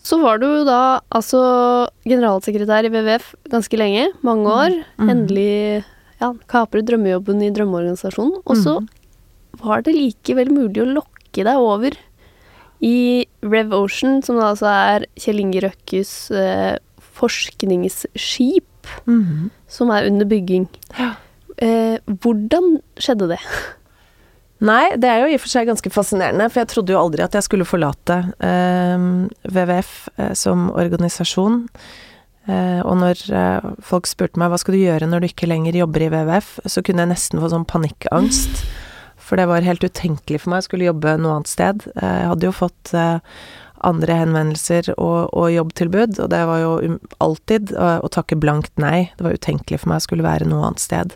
Så 0.04 0.18
var 0.22 0.40
du 0.42 0.48
jo 0.48 0.64
da 0.66 1.00
altså 1.14 1.40
generalsekretær 2.10 2.88
i 2.88 2.90
WWF 2.90 3.36
ganske 3.54 3.78
lenge, 3.78 4.08
mange 4.26 4.50
år. 4.50 4.78
Mm. 4.98 5.10
Endelig 5.14 5.84
ja, 6.22 6.32
kapret 6.50 6.88
drømmejobben 6.90 7.42
i 7.46 7.52
drømmeorganisasjonen. 7.54 8.42
Og 8.46 8.56
så 8.58 8.80
Mm. 8.82 8.88
var 9.62 9.82
det 9.86 9.94
likevel 9.94 10.50
mulig 10.50 10.82
å 10.82 10.90
lokke 10.98 11.44
deg 11.46 11.58
over 11.58 11.92
i 12.82 13.26
Rev 13.44 13.74
Ocean, 13.78 14.22
som 14.26 14.38
da 14.42 14.52
altså 14.56 14.66
er 14.72 15.06
Kjell 15.16 15.40
Inge 15.44 15.62
Røkkes 15.62 16.32
eh, 16.34 16.80
forskningsskip, 17.22 18.66
mm. 19.06 19.50
som 19.70 19.92
er 19.94 20.08
under 20.10 20.26
bygging. 20.26 20.68
Ja. 20.98 21.12
Eh, 21.62 22.00
hvordan 22.08 22.80
skjedde 22.98 23.28
det? 23.36 23.40
Nei, 24.62 24.94
det 25.02 25.10
er 25.10 25.24
jo 25.24 25.32
i 25.32 25.38
og 25.40 25.42
for 25.42 25.50
seg 25.50 25.70
ganske 25.70 25.90
fascinerende, 25.94 26.46
for 26.52 26.62
jeg 26.62 26.70
trodde 26.70 26.94
jo 26.94 27.02
aldri 27.02 27.26
at 27.26 27.34
jeg 27.34 27.48
skulle 27.48 27.66
forlate 27.66 28.20
eh, 28.46 29.08
WWF 29.50 29.94
eh, 30.18 30.36
som 30.38 30.68
organisasjon. 30.70 31.64
Eh, 32.50 32.82
og 32.86 32.96
når 33.02 33.24
eh, 33.38 33.72
folk 33.86 34.10
spurte 34.10 34.38
meg 34.42 34.52
hva 34.54 34.60
skal 34.62 34.78
du 34.78 34.84
gjøre 34.84 35.10
når 35.10 35.24
du 35.24 35.28
ikke 35.32 35.50
lenger 35.50 35.80
jobber 35.82 36.06
i 36.06 36.12
WWF, 36.14 36.54
så 36.70 36.84
kunne 36.86 37.06
jeg 37.06 37.14
nesten 37.14 37.42
få 37.42 37.50
sånn 37.54 37.66
panikkangst. 37.70 38.62
For 39.22 39.40
det 39.40 39.48
var 39.50 39.66
helt 39.66 39.86
utenkelig 39.86 40.42
for 40.44 40.54
meg 40.54 40.62
å 40.62 40.68
skulle 40.68 40.90
jobbe 40.90 41.16
noe 41.22 41.40
annet 41.40 41.52
sted. 41.52 41.86
Eh, 41.96 42.16
jeg 42.22 42.30
hadde 42.34 42.50
jo 42.50 42.54
fått 42.54 42.94
eh, 42.98 43.42
andre 43.88 44.18
henvendelser 44.20 44.92
og, 44.98 45.32
og 45.34 45.50
jobbtilbud, 45.56 46.20
og 46.22 46.30
det 46.34 46.42
var 46.50 46.62
jo 46.62 46.74
um, 46.86 47.00
alltid 47.24 47.74
å, 47.74 47.96
å 48.06 48.12
takke 48.14 48.38
blankt 48.38 48.74
nei. 48.82 49.08
Det 49.18 49.26
var 49.26 49.38
utenkelig 49.38 49.82
for 49.82 49.94
meg 49.94 50.02
å 50.02 50.06
skulle 50.06 50.28
være 50.28 50.50
noe 50.50 50.70
annet 50.70 50.84
sted. 50.84 51.16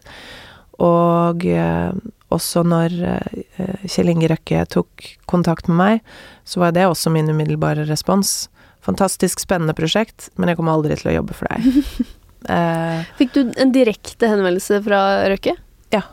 Og 0.83 1.45
eh, 1.47 1.93
også 2.35 2.65
når 2.67 2.95
eh, 3.11 3.85
Kjell 3.87 4.11
Inge 4.11 4.29
Røkke 4.31 4.65
tok 4.71 5.07
kontakt 5.29 5.69
med 5.71 5.79
meg, 5.79 6.13
så 6.47 6.63
var 6.63 6.75
det 6.75 6.87
også 6.89 7.13
min 7.13 7.29
umiddelbare 7.31 7.87
respons. 7.89 8.49
Fantastisk 8.85 9.41
spennende 9.41 9.75
prosjekt, 9.77 10.29
men 10.35 10.51
jeg 10.51 10.59
kommer 10.59 10.75
aldri 10.75 10.97
til 10.99 11.13
å 11.13 11.17
jobbe 11.19 11.37
for 11.37 11.49
deg. 11.51 12.05
eh, 12.55 13.07
Fikk 13.21 13.35
du 13.37 13.41
en 13.55 13.75
direkte 13.75 14.29
henvendelse 14.31 14.81
fra 14.85 15.01
Røkke? 15.31 15.55
Ja. 15.95 16.05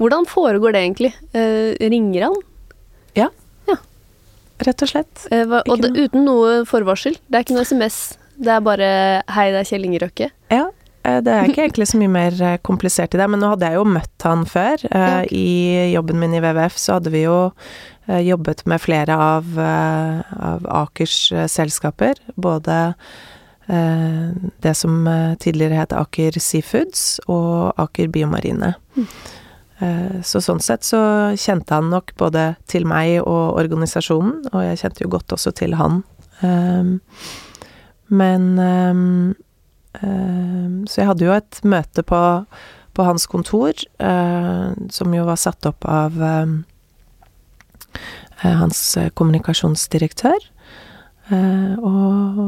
Hvordan 0.00 0.28
foregår 0.28 0.76
det 0.76 0.84
egentlig? 0.86 1.12
Eh, 1.36 1.74
ringer 1.92 2.30
han? 2.30 2.40
Ja 3.16 3.30
rett 4.64 4.84
og 4.84 4.90
slett. 4.90 5.26
Eh, 5.30 5.44
hva, 5.48 5.62
og 5.68 5.82
det, 5.82 5.92
uten 5.96 6.24
noe 6.26 6.62
forvarsel? 6.68 7.18
Det 7.28 7.38
er 7.38 7.46
ikke 7.46 7.56
noe 7.56 7.66
SMS? 7.66 8.16
Det 8.36 8.52
er 8.52 8.60
bare 8.60 8.88
'hei, 9.28 9.50
det 9.52 9.60
er 9.60 9.68
Kjell 9.68 9.84
Inge 9.84 10.00
Røkke'? 10.00 10.30
Ja. 10.50 10.66
Eh, 11.06 11.18
Det 11.24 11.32
er 11.32 11.50
ikke 11.50 11.64
egentlig 11.66 11.88
så 11.90 12.00
mye 12.00 12.12
mer 12.12 12.36
eh, 12.42 12.56
komplisert 12.66 13.14
i 13.14 13.20
det, 13.20 13.28
men 13.30 13.42
nå 13.42 13.52
hadde 13.54 13.70
jeg 13.70 13.78
jo 13.78 13.84
møtt 13.96 14.26
han 14.26 14.44
før. 14.48 14.82
Eh, 14.90 15.06
Ja. 15.06 15.22
I 15.30 15.92
jobben 15.92 16.18
min 16.20 16.34
i 16.34 16.40
WWF 16.42 16.76
så 16.78 16.98
hadde 16.98 17.12
vi 17.14 17.22
jo 17.24 17.52
jobbet 18.06 18.60
med 18.70 18.78
flere 18.78 19.14
av, 19.18 19.46
av 19.58 20.66
Akers 20.70 21.32
selskaper. 21.50 22.14
Både 22.38 22.94
det 23.66 24.74
som 24.78 25.08
tidligere 25.42 25.80
het 25.80 25.92
Aker 25.92 26.38
Seafoods 26.38 27.18
og 27.26 27.74
Aker 27.82 28.06
Biomarine. 28.14 28.76
Mm. 28.94 29.08
Så 30.22 30.38
sånn 30.38 30.62
sett 30.62 30.86
så 30.86 31.00
kjente 31.34 31.74
han 31.74 31.90
nok 31.90 32.14
både 32.22 32.44
til 32.70 32.86
meg 32.86 33.16
og 33.24 33.58
organisasjonen, 33.58 34.46
og 34.52 34.62
jeg 34.68 34.78
kjente 34.84 35.02
jo 35.02 35.10
godt 35.16 35.34
også 35.34 35.50
til 35.58 35.74
han. 35.80 36.04
Men 38.06 38.46
Så 40.00 41.00
jeg 41.00 41.08
hadde 41.08 41.26
jo 41.26 41.34
et 41.34 41.60
møte 41.64 42.04
på, 42.06 42.20
på 42.96 43.06
hans 43.06 43.26
kontor, 43.30 43.72
eh, 43.98 44.68
som 44.92 45.14
jo 45.16 45.24
var 45.28 45.40
satt 45.40 45.68
opp 45.68 45.86
av 45.88 46.16
um, 46.20 46.58
eh, 48.42 48.56
hans 48.60 48.80
kommunikasjonsdirektør. 49.18 50.48
eh, 51.32 51.74
og, 51.80 52.40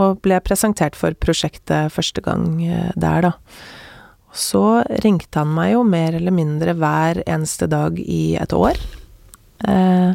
og 0.00 0.20
ble 0.24 0.40
presentert 0.44 0.98
for 0.98 1.16
prosjektet 1.16 1.92
første 1.94 2.24
gang 2.24 2.58
der, 2.96 3.30
da. 3.30 3.32
Så 4.34 4.82
ringte 5.04 5.38
han 5.44 5.52
meg 5.54 5.76
jo 5.76 5.84
mer 5.86 6.16
eller 6.18 6.34
mindre 6.34 6.74
hver 6.74 7.22
eneste 7.22 7.68
dag 7.70 8.00
i 8.02 8.34
et 8.40 8.52
år. 8.56 8.80
Eh, 9.64 10.12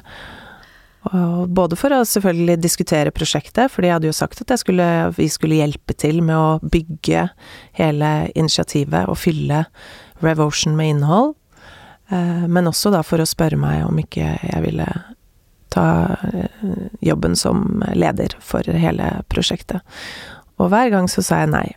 både 1.47 1.77
for 1.79 1.95
å 1.95 2.03
selvfølgelig 2.05 2.57
diskutere 2.59 3.13
prosjektet, 3.15 3.71
for 3.71 3.85
de 3.85 3.93
hadde 3.93 4.09
jo 4.09 4.15
sagt 4.15 4.41
at 4.43 4.51
skulle, 4.59 4.85
vi 5.15 5.29
skulle 5.31 5.61
hjelpe 5.61 5.95
til 5.95 6.19
med 6.25 6.35
å 6.35 6.59
bygge 6.59 7.29
hele 7.79 8.11
initiativet 8.35 9.07
og 9.07 9.19
fylle 9.21 9.65
Revotion 10.19 10.75
med 10.75 10.97
innhold. 10.97 11.37
Eh, 12.11 12.43
men 12.51 12.67
også 12.67 12.91
da 12.91 12.99
for 13.05 13.21
å 13.21 13.29
spørre 13.29 13.59
meg 13.59 13.85
om 13.87 13.99
ikke 14.01 14.33
jeg 14.43 14.63
ville 14.65 14.87
ta 15.71 15.85
eh, 16.33 16.87
jobben 17.05 17.37
som 17.39 17.83
leder 17.95 18.35
for 18.43 18.67
hele 18.67 19.13
prosjektet. 19.31 19.85
Og 20.59 20.73
hver 20.73 20.91
gang 20.91 21.07
så 21.07 21.23
sa 21.23 21.43
jeg 21.45 21.53
nei. 21.53 21.67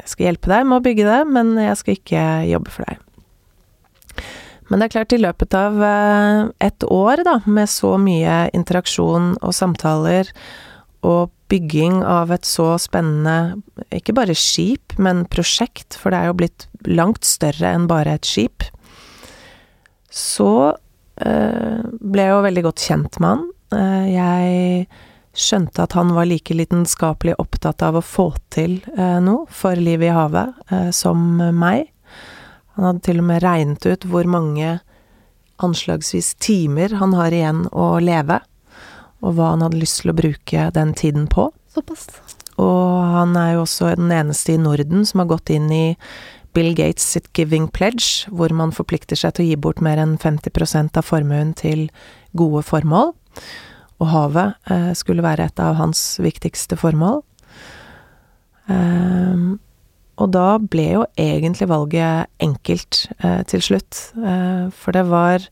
Jeg 0.00 0.14
skal 0.14 0.30
hjelpe 0.30 0.50
deg 0.50 0.64
med 0.68 0.80
å 0.80 0.84
bygge 0.84 1.04
det, 1.06 1.20
men 1.28 1.52
jeg 1.60 1.76
skal 1.80 1.98
ikke 1.98 2.22
jobbe 2.48 2.72
for 2.72 2.88
deg. 2.88 3.03
Men 4.70 4.80
det 4.80 4.86
er 4.86 4.94
klart, 4.94 5.12
i 5.12 5.20
løpet 5.20 5.54
av 5.58 5.80
eh, 5.84 6.42
et 6.64 6.86
år, 6.88 7.24
da, 7.26 7.38
med 7.44 7.68
så 7.70 7.94
mye 8.00 8.44
interaksjon 8.56 9.34
og 9.44 9.56
samtaler, 9.56 10.30
og 11.04 11.32
bygging 11.52 11.98
av 12.08 12.32
et 12.32 12.48
så 12.48 12.74
spennende, 12.80 13.60
ikke 13.92 14.14
bare 14.16 14.36
skip, 14.38 14.96
men 14.96 15.26
prosjekt, 15.28 15.98
for 16.00 16.14
det 16.14 16.22
er 16.22 16.30
jo 16.30 16.38
blitt 16.40 16.68
langt 16.88 17.28
større 17.28 17.74
enn 17.76 17.88
bare 17.90 18.16
et 18.16 18.28
skip, 18.28 18.64
så 20.08 20.72
eh, 21.20 21.82
ble 22.00 22.24
jeg 22.24 22.32
jo 22.32 22.44
veldig 22.48 22.64
godt 22.70 22.86
kjent 22.88 23.20
med 23.20 23.34
han. 23.34 23.48
Eh, 23.76 24.06
jeg 24.14 24.86
skjønte 25.44 25.84
at 25.84 25.98
han 25.98 26.14
var 26.16 26.30
like 26.30 26.56
lidenskapelig 26.56 27.36
opptatt 27.42 27.82
av 27.84 27.98
å 27.98 28.06
få 28.06 28.28
til 28.54 28.78
noe 28.94 29.48
for 29.50 29.74
livet 29.74 30.06
i 30.06 30.14
havet 30.14 30.94
som 30.94 31.18
meg. 31.58 31.88
Han 32.74 32.88
hadde 32.88 33.04
til 33.06 33.22
og 33.22 33.28
med 33.28 33.42
regnet 33.44 33.86
ut 33.86 34.06
hvor 34.10 34.28
mange 34.28 34.78
anslagsvis 35.62 36.34
timer 36.42 36.96
han 36.98 37.14
har 37.14 37.34
igjen 37.34 37.66
å 37.70 37.94
leve, 38.02 38.40
og 39.24 39.36
hva 39.36 39.52
han 39.52 39.62
hadde 39.64 39.80
lyst 39.80 40.02
til 40.02 40.12
å 40.12 40.18
bruke 40.18 40.70
den 40.74 40.94
tiden 40.98 41.28
på. 41.30 41.48
Såpass. 41.74 42.08
Og 42.60 43.02
han 43.14 43.34
er 43.38 43.54
jo 43.54 43.64
også 43.64 43.94
den 43.98 44.12
eneste 44.14 44.54
i 44.54 44.60
Norden 44.60 45.06
som 45.06 45.22
har 45.22 45.30
gått 45.30 45.50
inn 45.54 45.70
i 45.74 45.86
Bill 46.54 46.74
Gates 46.78 47.06
sitt 47.16 47.30
Giving 47.34 47.66
Pledge, 47.74 48.28
hvor 48.30 48.52
man 48.54 48.74
forplikter 48.74 49.18
seg 49.18 49.34
til 49.34 49.46
å 49.46 49.48
gi 49.48 49.58
bort 49.58 49.82
mer 49.82 49.98
enn 49.98 50.14
50% 50.22 51.00
av 51.00 51.06
formuen 51.06 51.50
til 51.58 51.88
gode 52.38 52.62
formål. 52.66 53.10
Og 54.02 54.10
havet 54.10 54.70
eh, 54.70 54.92
skulle 54.98 55.24
være 55.24 55.48
et 55.48 55.62
av 55.62 55.78
hans 55.80 56.02
viktigste 56.22 56.78
formål. 56.78 57.22
Ehm, 58.70 59.58
og 60.20 60.30
da 60.34 60.58
ble 60.58 60.84
jo 60.92 61.06
egentlig 61.18 61.68
valget 61.70 62.30
enkelt 62.42 63.06
eh, 63.18 63.42
til 63.50 63.64
slutt. 63.64 64.00
Eh, 64.14 64.68
for 64.70 64.94
det 64.94 65.06
var 65.10 65.46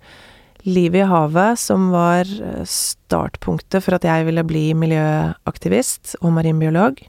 livet 0.62 1.03
i 1.03 1.09
havet 1.11 1.59
som 1.59 1.90
var 1.94 2.29
eh, 2.29 2.62
startpunktet 2.68 3.83
for 3.83 3.98
at 3.98 4.07
jeg 4.07 4.29
ville 4.29 4.44
bli 4.46 4.68
miljøaktivist 4.79 6.16
og 6.20 6.37
marinbiolog. 6.38 7.03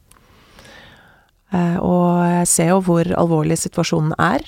Eh, 1.54 1.78
og 1.78 2.24
jeg 2.26 2.50
ser 2.50 2.72
jo 2.74 2.82
hvor 2.86 3.10
alvorlig 3.22 3.60
situasjonen 3.62 4.16
er. 4.18 4.46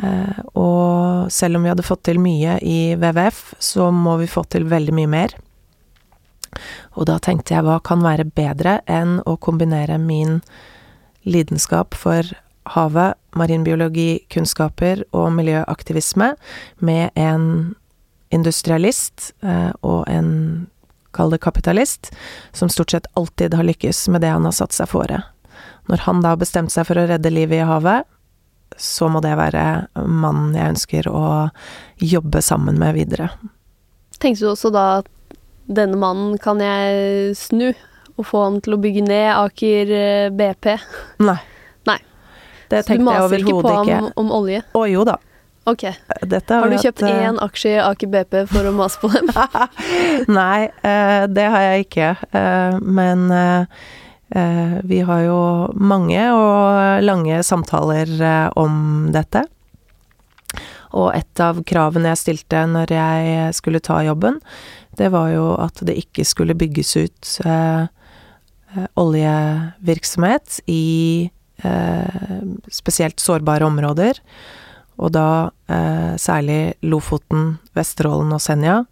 Eh, 0.00 0.40
og 0.52 1.30
selv 1.32 1.56
om 1.56 1.64
vi 1.64 1.72
hadde 1.72 1.86
fått 1.86 2.04
til 2.08 2.20
mye 2.20 2.58
i 2.60 2.80
WWF, 3.00 3.54
så 3.60 3.88
må 3.94 4.18
vi 4.20 4.28
få 4.30 4.44
til 4.52 4.68
veldig 4.68 4.96
mye 5.00 5.12
mer. 5.16 5.36
Og 6.98 7.06
da 7.08 7.16
tenkte 7.22 7.54
jeg 7.54 7.64
hva 7.64 7.78
kan 7.84 8.02
være 8.04 8.28
bedre 8.28 8.80
enn 8.90 9.20
å 9.24 9.38
kombinere 9.40 9.96
min 10.02 10.40
lidenskap 11.22 11.94
for 11.94 12.26
havet, 12.70 13.16
marinbiologi, 13.36 14.24
kunnskaper 14.30 15.04
og 15.16 15.30
miljøaktivisme 15.36 16.34
med 16.84 17.10
en 17.18 17.74
industrialist 18.30 19.32
eh, 19.42 19.70
og 19.82 20.04
en, 20.10 20.68
kall 21.10 21.32
det 21.32 21.40
kapitalist, 21.42 22.12
som 22.54 22.70
stort 22.70 22.94
sett 22.94 23.08
alltid 23.18 23.54
har 23.58 23.66
lykkes 23.66 24.08
med 24.14 24.22
det 24.22 24.30
han 24.30 24.46
har 24.46 24.54
satt 24.54 24.76
seg 24.76 24.90
fore. 24.92 25.24
Når 25.90 26.04
han 26.06 26.20
da 26.22 26.34
har 26.36 26.38
bestemt 26.38 26.70
seg 26.70 26.86
for 26.86 27.00
å 27.00 27.06
redde 27.10 27.32
livet 27.34 27.58
i 27.58 27.66
havet, 27.66 28.06
så 28.78 29.08
må 29.10 29.18
det 29.24 29.32
være 29.34 29.64
mannen 30.06 30.54
jeg 30.54 30.76
ønsker 30.76 31.08
å 31.10 31.24
jobbe 31.98 32.42
sammen 32.46 32.78
med 32.78 32.94
videre. 32.94 33.32
Tenkte 34.22 34.46
du 34.46 34.52
også 34.52 34.70
da 34.70 34.84
at 35.00 35.10
denne 35.70 35.98
mannen 35.98 36.38
kan 36.42 36.62
jeg 36.62 37.34
snu 37.38 37.72
og 38.20 38.26
få 38.28 38.44
ham 38.46 38.60
til 38.64 38.76
å 38.76 38.80
bygge 38.82 39.02
ned 39.08 39.30
Aker 39.38 39.94
eh, 39.96 40.28
BP? 40.36 40.74
Nei. 41.24 41.38
Nei. 41.88 41.98
Det 42.70 42.84
Så 42.86 42.96
du 43.00 43.04
maser 43.06 43.40
ikke 43.42 43.56
på 43.64 43.74
ham 43.74 43.88
ikke. 43.88 44.00
om 44.20 44.30
olje? 44.36 44.62
Å 44.76 44.84
jo 44.90 45.04
da. 45.08 45.16
Ok. 45.68 45.84
Dette 46.26 46.56
Har 46.62 46.70
du 46.72 46.76
kjøpt 46.80 47.02
hatt, 47.04 47.10
eh, 47.12 47.26
én 47.28 47.38
aksje 47.44 47.72
i 47.76 47.80
Aker 47.84 48.10
BP 48.12 48.36
for 48.50 48.68
å 48.70 48.74
mase 48.74 49.00
på 49.02 49.10
dem? 49.12 49.28
Nei, 50.40 50.68
eh, 50.86 51.24
det 51.30 51.46
har 51.52 51.66
jeg 51.66 51.86
ikke. 51.88 52.10
Eh, 52.32 52.78
men 52.80 53.26
eh, 53.34 53.84
eh, 54.40 54.76
vi 54.88 55.02
har 55.06 55.24
jo 55.26 55.38
mange 55.76 56.24
og 56.32 57.04
lange 57.04 57.42
samtaler 57.46 58.12
eh, 58.18 58.48
om 58.60 59.08
dette. 59.14 59.44
Og 60.96 61.12
et 61.14 61.40
av 61.44 61.60
kravene 61.68 62.10
jeg 62.10 62.18
stilte 62.24 62.64
når 62.66 62.90
jeg 62.96 63.54
skulle 63.54 63.82
ta 63.84 64.00
jobben, 64.02 64.40
det 64.98 65.12
var 65.14 65.28
jo 65.30 65.52
at 65.62 65.78
det 65.86 65.94
ikke 66.00 66.24
skulle 66.26 66.56
bygges 66.58 66.96
ut 66.98 67.34
eh, 67.44 67.52
eh, 67.52 67.88
oljevirksomhet 69.00 70.60
i 70.70 71.30
eh, 71.64 72.40
spesielt 72.72 73.20
sårbare 73.20 73.66
områder. 73.68 74.20
Og 75.00 75.14
da 75.16 75.50
eh, 75.72 76.16
særlig 76.20 76.74
Lofoten, 76.84 77.54
Vesterålen 77.76 78.34
og 78.36 78.42
Senja, 78.44 78.82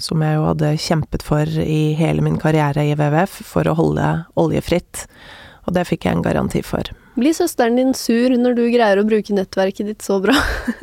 som 0.00 0.22
jeg 0.24 0.38
jo 0.38 0.46
hadde 0.48 0.72
kjempet 0.80 1.24
for 1.26 1.60
i 1.60 1.92
hele 1.98 2.24
min 2.24 2.40
karriere 2.40 2.86
i 2.88 2.94
WWF 2.96 3.42
for 3.44 3.68
å 3.68 3.76
holde 3.76 4.08
oljefritt. 4.40 5.04
Og 5.68 5.76
det 5.76 5.84
fikk 5.90 6.08
jeg 6.08 6.16
en 6.16 6.24
garanti 6.24 6.62
for. 6.64 6.88
Blir 7.20 7.34
søsteren 7.36 7.76
din 7.76 7.92
sur 7.96 8.32
når 8.38 8.56
du 8.56 8.62
greier 8.72 9.00
å 9.00 9.04
bruke 9.04 9.34
nettverket 9.36 9.90
ditt 9.90 10.06
så 10.06 10.16
bra? 10.24 10.32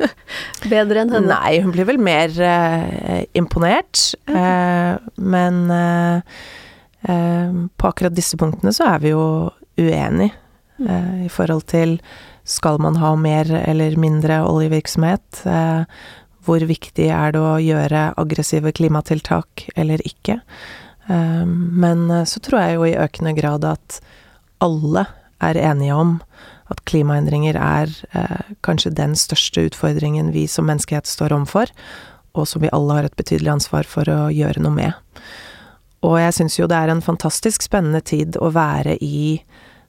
Bedre 0.72 1.02
enn 1.02 1.10
henne? 1.16 1.32
Nei, 1.32 1.58
hun 1.64 1.74
blir 1.74 1.88
vel 1.88 1.98
mer 1.98 2.30
eh, 2.30 3.24
imponert. 3.38 4.12
Eh, 4.30 4.94
men 5.18 5.60
eh, 5.74 6.20
eh, 6.20 6.46
på 7.02 7.88
akkurat 7.88 8.14
disse 8.16 8.36
punktene 8.36 8.72
så 8.74 8.88
er 8.94 9.02
vi 9.04 9.12
jo 9.12 9.22
uenige 9.78 10.32
eh, 10.82 11.26
i 11.26 11.30
forhold 11.30 11.68
til 11.70 11.98
skal 12.48 12.80
man 12.82 12.98
ha 12.98 13.12
mer 13.14 13.50
eller 13.60 13.94
mindre 14.00 14.40
oljevirksomhet? 14.48 15.44
Eh, 15.46 15.84
hvor 16.48 16.64
viktig 16.64 17.10
er 17.12 17.36
det 17.36 17.44
å 17.44 17.58
gjøre 17.60 18.08
aggressive 18.18 18.72
klimatiltak 18.72 19.68
eller 19.76 20.02
ikke? 20.08 20.40
Men 21.08 22.02
så 22.28 22.40
tror 22.44 22.60
jeg 22.60 22.74
jo 22.76 22.82
i 22.84 22.98
økende 23.00 23.30
grad 23.36 23.64
at 23.64 23.98
alle 24.64 25.06
er 25.44 25.56
enige 25.60 25.96
om 25.96 26.10
at 26.72 26.82
klimaendringer 26.88 27.56
er 27.56 27.92
eh, 28.12 28.54
kanskje 28.66 28.92
den 28.96 29.16
største 29.16 29.66
utfordringen 29.70 30.32
vi 30.34 30.46
som 30.50 30.68
menneskehet 30.68 31.08
står 31.08 31.32
overfor, 31.36 31.72
og 32.36 32.48
som 32.48 32.62
vi 32.64 32.72
alle 32.76 32.98
har 32.98 33.08
et 33.08 33.16
betydelig 33.18 33.54
ansvar 33.54 33.88
for 33.88 34.08
å 34.12 34.28
gjøre 34.34 34.62
noe 34.64 34.74
med. 34.76 35.22
Og 36.06 36.18
jeg 36.20 36.36
syns 36.36 36.58
jo 36.58 36.68
det 36.70 36.78
er 36.78 36.92
en 36.92 37.02
fantastisk 37.02 37.64
spennende 37.66 38.00
tid 38.04 38.38
å 38.38 38.52
være 38.54 38.96
i 39.02 39.40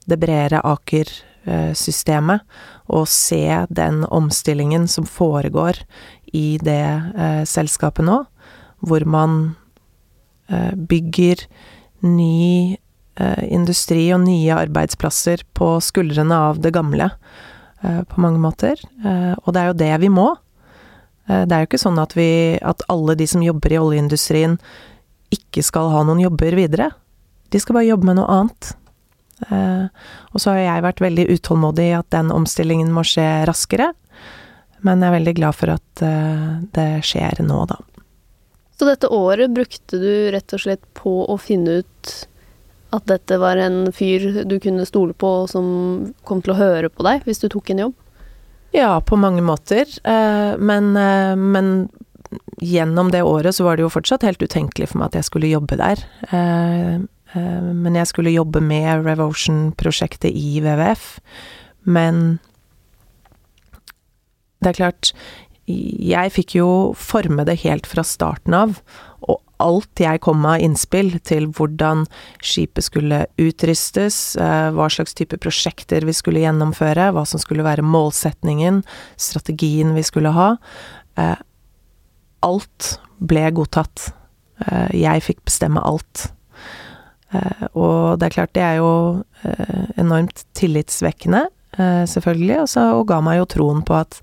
det 0.10 0.18
bredere 0.22 0.64
Aker-systemet, 0.66 2.42
og 2.90 3.06
se 3.12 3.44
den 3.70 4.02
omstillingen 4.10 4.88
som 4.90 5.06
foregår 5.06 5.84
i 6.34 6.58
det 6.62 6.86
eh, 7.14 7.44
selskapet 7.46 8.06
nå, 8.08 8.24
hvor 8.82 9.06
man 9.06 9.40
eh, 10.50 10.74
bygger 10.74 11.46
ny 12.06 12.78
eh, 13.20 13.46
industri 13.54 14.08
og 14.16 14.24
nye 14.26 14.58
arbeidsplasser 14.66 15.46
på 15.58 15.76
skuldrene 15.84 16.42
av 16.50 16.62
det 16.64 16.74
gamle, 16.74 17.12
eh, 17.84 18.02
på 18.10 18.22
mange 18.26 18.42
måter. 18.42 18.82
Eh, 19.06 19.36
og 19.44 19.54
det 19.54 19.62
er 19.62 19.72
jo 19.72 19.80
det 19.84 19.96
vi 20.06 20.14
må. 20.14 20.32
Eh, 21.30 21.46
det 21.46 21.54
er 21.54 21.66
jo 21.66 21.70
ikke 21.70 21.86
sånn 21.86 22.02
at 22.02 22.18
vi 22.18 22.58
At 22.66 22.82
alle 22.90 23.16
de 23.16 23.28
som 23.30 23.46
jobber 23.46 23.74
i 23.74 23.82
oljeindustrien, 23.82 24.58
ikke 25.34 25.64
skal 25.66 25.92
ha 25.94 26.04
noen 26.08 26.22
jobber 26.24 26.58
videre. 26.58 26.90
De 27.50 27.62
skal 27.62 27.80
bare 27.80 27.90
jobbe 27.90 28.10
med 28.10 28.20
noe 28.20 28.30
annet. 28.34 28.72
Uh, 29.48 29.88
og 30.34 30.42
så 30.42 30.54
har 30.54 30.60
jeg 30.66 30.86
vært 30.86 31.04
veldig 31.04 31.26
utålmodig 31.38 31.86
i 31.90 31.98
at 31.98 32.10
den 32.12 32.32
omstillingen 32.36 32.92
må 32.94 33.06
skje 33.08 33.28
raskere. 33.48 33.92
Men 34.86 35.04
jeg 35.04 35.10
er 35.12 35.18
veldig 35.18 35.36
glad 35.40 35.58
for 35.58 35.74
at 35.76 36.04
uh, 36.04 36.60
det 36.76 36.90
skjer 37.08 37.44
nå, 37.46 37.62
da. 37.70 37.80
Så 38.80 38.88
dette 38.88 39.12
året 39.12 39.52
brukte 39.52 40.00
du 40.00 40.12
rett 40.32 40.56
og 40.56 40.64
slett 40.64 40.84
på 40.96 41.22
å 41.28 41.36
finne 41.42 41.82
ut 41.82 42.14
at 42.96 43.06
dette 43.12 43.38
var 43.38 43.60
en 43.62 43.92
fyr 43.94 44.46
du 44.50 44.56
kunne 44.64 44.88
stole 44.88 45.14
på, 45.14 45.44
og 45.44 45.50
som 45.52 45.66
kom 46.26 46.40
til 46.42 46.56
å 46.56 46.60
høre 46.60 46.90
på 46.90 47.06
deg 47.06 47.28
hvis 47.28 47.44
du 47.44 47.50
tok 47.52 47.70
en 47.70 47.84
jobb? 47.86 47.98
Ja, 48.74 48.94
på 49.02 49.18
mange 49.20 49.44
måter. 49.46 49.90
Uh, 50.06 50.56
men, 50.62 50.94
men 50.94 51.74
gjennom 52.62 53.12
det 53.14 53.24
året 53.26 53.56
så 53.58 53.66
var 53.66 53.78
det 53.78 53.86
jo 53.86 53.94
fortsatt 53.94 54.26
helt 54.28 54.44
utenkelig 54.44 54.92
for 54.92 55.02
meg 55.02 55.12
at 55.12 55.20
jeg 55.20 55.30
skulle 55.30 55.52
jobbe 55.52 55.80
der. 55.80 56.04
Men 57.34 57.98
jeg 57.98 58.10
skulle 58.10 58.34
jobbe 58.34 58.62
med 58.62 59.06
Revotion-prosjektet 59.06 60.30
i 60.30 60.60
WWF. 60.62 61.20
Men 61.90 62.40
det 64.60 64.74
er 64.74 64.80
klart, 64.80 65.14
jeg 65.70 66.34
fikk 66.34 66.58
jo 66.58 66.70
forme 66.98 67.46
det 67.48 67.62
helt 67.64 67.88
fra 67.90 68.04
starten 68.06 68.56
av, 68.58 68.80
og 69.28 69.40
alt 69.60 70.02
jeg 70.02 70.22
kom 70.24 70.40
med 70.42 70.56
av 70.56 70.64
innspill 70.64 71.12
til 71.28 71.50
hvordan 71.56 72.06
skipet 72.46 72.86
skulle 72.88 73.26
utrustes, 73.42 74.38
eh, 74.40 74.70
hva 74.76 74.88
slags 74.92 75.16
type 75.18 75.38
prosjekter 75.44 76.08
vi 76.08 76.16
skulle 76.16 76.44
gjennomføre, 76.46 77.12
hva 77.16 77.26
som 77.28 77.42
skulle 77.44 77.68
være 77.68 77.86
målsetningen, 77.86 78.82
strategien 79.20 79.94
vi 79.98 80.06
skulle 80.08 80.34
ha, 80.36 80.50
eh, 81.18 81.36
alt 82.46 82.96
ble 83.20 83.46
godtatt. 83.56 84.12
Eh, 84.66 85.00
jeg 85.02 85.26
fikk 85.26 85.46
bestemme 85.48 85.84
alt. 85.84 86.30
Og 87.78 88.18
det 88.18 88.26
er 88.26 88.34
klart, 88.34 88.54
det 88.58 88.64
er 88.66 88.80
jo 88.80 89.22
enormt 90.02 90.48
tillitsvekkende 90.58 91.44
Eh, 91.78 92.06
selvfølgelig, 92.06 92.62
og, 92.62 92.70
så, 92.70 92.86
og 92.98 93.08
ga 93.10 93.20
meg 93.24 93.40
jo 93.40 93.50
troen 93.56 93.84
på 93.86 93.96
at 94.00 94.20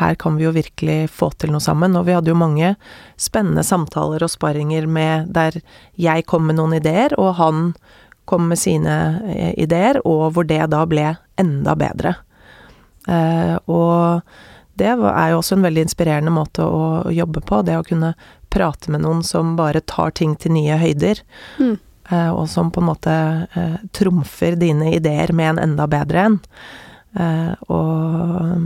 her 0.00 0.14
kan 0.18 0.36
vi 0.38 0.46
jo 0.46 0.54
virkelig 0.54 1.10
få 1.12 1.30
til 1.38 1.52
noe 1.52 1.62
sammen. 1.62 1.96
Og 1.98 2.06
vi 2.08 2.14
hadde 2.16 2.32
jo 2.32 2.38
mange 2.38 2.74
spennende 3.20 3.64
samtaler 3.66 4.24
og 4.24 4.32
sparinger 4.32 4.86
med 4.90 5.30
der 5.34 5.60
jeg 6.00 6.26
kom 6.30 6.48
med 6.48 6.58
noen 6.60 6.78
ideer, 6.78 7.14
og 7.20 7.36
han 7.40 7.72
kom 8.30 8.48
med 8.50 8.60
sine 8.62 8.96
eh, 9.34 9.52
ideer, 9.60 10.00
og 10.06 10.30
hvor 10.34 10.46
det 10.48 10.62
da 10.72 10.84
ble 10.88 11.14
enda 11.40 11.76
bedre. 11.78 12.16
Eh, 13.10 13.56
og 13.70 14.22
det 14.80 14.88
er 14.90 15.30
jo 15.32 15.40
også 15.40 15.58
en 15.58 15.66
veldig 15.68 15.84
inspirerende 15.86 16.32
måte 16.32 16.64
å 16.64 17.12
jobbe 17.12 17.42
på, 17.44 17.60
det 17.66 17.76
å 17.78 17.86
kunne 17.86 18.14
prate 18.50 18.90
med 18.90 19.04
noen 19.04 19.22
som 19.26 19.54
bare 19.58 19.82
tar 19.84 20.14
ting 20.16 20.34
til 20.40 20.56
nye 20.56 20.78
høyder. 20.80 21.22
Mm. 21.60 21.76
Eh, 22.10 22.30
og 22.30 22.48
som 22.50 22.70
på 22.74 22.82
en 22.82 22.88
måte 22.88 23.16
eh, 23.54 23.76
trumfer 23.96 24.56
dine 24.58 24.94
ideer 24.96 25.32
med 25.36 25.54
en 25.54 25.64
enda 25.68 25.86
bedre 25.90 26.26
en. 26.26 26.38
Eh, 27.18 27.52
og, 27.70 28.56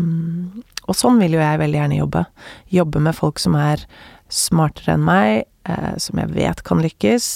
og, 0.86 0.94
sånn 0.96 1.20
vil 1.20 1.36
jo 1.36 1.42
jeg 1.42 1.60
veldig 1.60 1.80
gjerne 1.80 2.00
jobbe. 2.00 2.24
Jobbe 2.72 3.02
med 3.04 3.18
folk 3.18 3.42
som 3.42 3.58
er 3.60 3.84
smartere 4.32 4.96
enn 4.96 5.04
meg, 5.04 5.44
som 6.00 6.18
jeg 6.20 6.28
vet 6.34 6.58
kan 6.66 6.80
lykkes, 6.82 7.26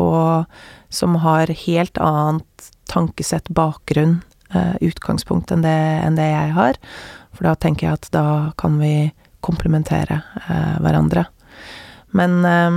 og 0.00 0.44
som 0.92 1.14
har 1.22 1.48
helt 1.62 2.00
annet 2.02 2.66
tankesett, 2.90 3.46
bakgrunn, 3.56 4.18
utgangspunkt 4.84 5.52
enn 5.54 5.64
det, 5.64 5.76
enn 6.04 6.18
det 6.18 6.30
jeg 6.30 6.54
har. 6.56 6.78
For 7.34 7.48
da 7.48 7.54
tenker 7.58 7.88
jeg 7.88 7.98
at 7.98 8.10
da 8.14 8.26
kan 8.60 8.78
vi 8.80 9.10
komplementere 9.44 10.22
hverandre. 10.80 11.26
Men 12.14 12.44
eh, 12.46 12.76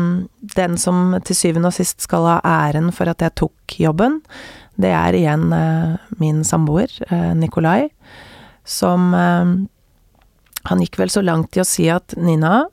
den 0.57 0.77
som 0.81 1.15
til 1.25 1.37
syvende 1.37 1.69
og 1.69 1.77
sist 1.77 2.01
skal 2.05 2.25
ha 2.25 2.37
æren 2.67 2.89
for 2.95 3.09
at 3.11 3.21
jeg 3.21 3.37
tok 3.37 3.77
jobben, 3.79 4.21
det 4.81 4.93
er 4.93 5.17
igjen 5.17 5.51
eh, 5.53 5.97
min 6.21 6.43
samboer, 6.45 6.91
uh, 7.09 7.33
Nikolai, 7.37 7.89
som 8.67 9.09
uh, 9.13 9.57
Han 10.67 10.81
gikk 10.83 10.99
vel 10.99 11.09
så 11.09 11.23
langt 11.23 11.55
i 11.57 11.61
å 11.63 11.65
si 11.65 11.87
at 11.89 12.13
Nina, 12.19 12.67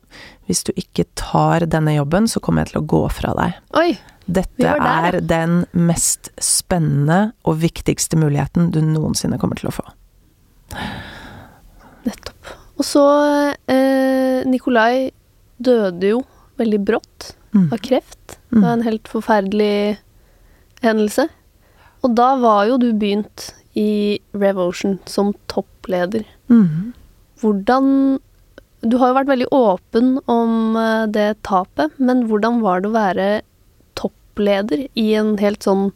hvis 0.49 0.65
du 0.67 0.73
ikke 0.75 1.07
tar 1.17 1.65
denne 1.71 1.95
jobben, 1.95 2.27
så 2.29 2.43
kommer 2.43 2.65
jeg 2.65 2.73
til 2.73 2.81
å 2.83 2.89
gå 2.91 3.03
fra 3.15 3.33
deg. 3.39 3.61
Oi, 3.79 3.93
Dette 4.25 4.63
der, 4.63 4.81
er 4.81 5.19
den 5.21 5.65
mest 5.77 6.31
spennende 6.41 7.35
og 7.45 7.59
viktigste 7.63 8.17
muligheten 8.21 8.71
du 8.73 8.81
noensinne 8.85 9.39
kommer 9.41 9.61
til 9.61 9.69
å 9.69 9.75
få. 9.77 9.85
Nettopp. 12.05 12.55
Og 12.81 12.87
så 12.89 13.05
Nikolai 14.49 15.13
døde 15.63 16.15
jo 16.15 16.23
veldig 16.59 16.81
brått 16.89 17.35
mm. 17.55 17.69
av 17.73 17.79
kreft. 17.85 18.39
Det 18.51 18.63
var 18.63 18.77
en 18.77 18.87
helt 18.87 19.11
forferdelig 19.11 19.99
hendelse. 20.85 21.29
Og 22.05 22.15
da 22.19 22.35
var 22.41 22.67
jo 22.69 22.79
du 22.81 22.91
begynt 22.93 23.51
i 23.79 24.21
Revotion 24.37 24.99
som 25.11 25.33
toppleder. 25.51 26.27
Mm. 26.53 26.93
Hvordan 27.43 28.21
Du 28.85 28.99
har 29.01 29.09
jo 29.09 29.17
vært 29.17 29.31
veldig 29.31 29.47
åpen 29.57 30.09
om 30.29 30.75
eh, 30.77 31.07
det 31.09 31.39
tapet, 31.49 31.95
men 31.97 32.27
hvordan 32.29 32.59
var 32.61 32.83
det 32.85 32.91
å 32.91 32.93
være 32.93 33.29
toppleder 34.35 34.89
i 34.95 35.15
en 35.15 35.37
helt 35.39 35.63
sånn 35.63 35.93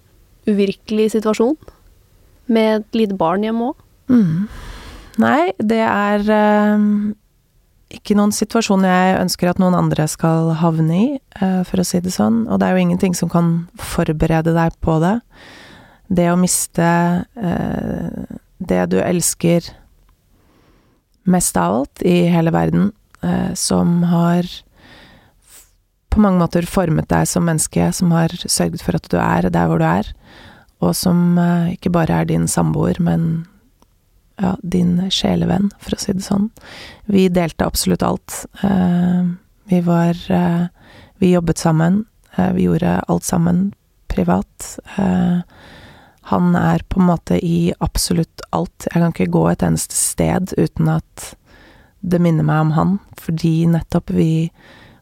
uvirkelig 0.46 1.12
situasjon? 1.12 1.56
Med 2.46 2.80
et 2.80 2.94
lite 2.94 3.16
barn 3.18 3.42
hjemme 3.42 3.72
òg? 3.72 3.76
Mm. 4.08 4.48
Nei, 5.18 5.52
det 5.58 5.82
er 5.82 6.22
øh, 6.30 7.12
ikke 7.90 8.16
noen 8.16 8.32
situasjon 8.32 8.84
jeg 8.86 9.18
ønsker 9.20 9.50
at 9.50 9.58
noen 9.58 9.74
andre 9.74 10.06
skal 10.08 10.54
havne 10.54 10.94
i, 10.96 11.08
øh, 11.42 11.64
for 11.64 11.80
å 11.80 11.84
si 11.84 12.00
det 12.00 12.14
sånn. 12.14 12.46
Og 12.48 12.60
det 12.60 12.68
er 12.68 12.76
jo 12.76 12.84
ingenting 12.86 13.14
som 13.14 13.28
kan 13.28 13.68
forberede 13.76 14.54
deg 14.54 14.78
på 14.80 15.00
det. 15.02 15.18
Det 16.08 16.30
å 16.30 16.38
miste 16.38 17.26
øh, 17.36 18.38
det 18.58 18.86
du 18.94 19.00
elsker 19.02 19.66
mest 21.28 21.58
av 21.60 21.82
alt 21.82 22.06
i 22.06 22.22
hele 22.30 22.54
verden, 22.54 22.92
som 23.58 24.04
har 24.06 24.46
på 26.08 26.22
mange 26.24 26.40
måter 26.42 26.66
formet 26.68 27.10
deg 27.10 27.28
som 27.28 27.46
menneske, 27.46 27.90
som 27.92 28.12
har 28.16 28.32
sørget 28.44 28.82
for 28.84 28.98
at 28.98 29.08
du 29.12 29.18
er 29.20 29.50
der 29.52 29.68
hvor 29.68 29.82
du 29.82 29.86
er, 29.86 30.08
og 30.80 30.94
som 30.94 31.38
ikke 31.72 31.90
bare 31.94 32.22
er 32.22 32.28
din 32.28 32.46
samboer, 32.50 33.00
men 33.02 33.46
ja, 34.38 34.54
din 34.62 35.10
sjelevenn, 35.10 35.70
for 35.82 35.96
å 35.96 36.00
si 36.00 36.14
det 36.14 36.24
sånn. 36.24 36.48
Vi 37.10 37.26
delte 37.32 37.66
absolutt 37.66 38.04
alt. 38.06 38.44
Eh, 38.62 39.26
vi 39.68 39.80
var 39.84 40.16
eh, 40.30 40.66
Vi 41.18 41.32
jobbet 41.32 41.58
sammen. 41.58 42.04
Eh, 42.36 42.52
vi 42.54 42.68
gjorde 42.68 43.00
alt 43.08 43.24
sammen 43.24 43.72
privat. 44.06 44.78
Eh, 44.96 45.40
han 46.30 46.56
er 46.56 46.84
på 46.88 47.00
en 47.00 47.08
måte 47.08 47.40
i 47.42 47.72
absolutt 47.80 48.44
alt. 48.50 48.86
Jeg 48.86 49.02
kan 49.02 49.12
ikke 49.12 49.32
gå 49.34 49.44
et 49.50 49.64
eneste 49.66 49.96
sted 49.96 50.54
uten 50.56 50.90
at 50.92 51.32
det 52.00 52.20
minner 52.22 52.46
meg 52.46 52.68
om 52.68 52.74
han, 52.76 52.98
fordi 53.18 53.66
nettopp 53.66 54.12
vi 54.14 54.30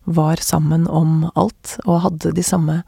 var 0.06 0.40
sammen 0.42 0.86
om 0.86 1.30
alt, 1.34 1.76
og 1.84 2.04
hadde 2.06 2.32
de 2.36 2.44
samme 2.46 2.80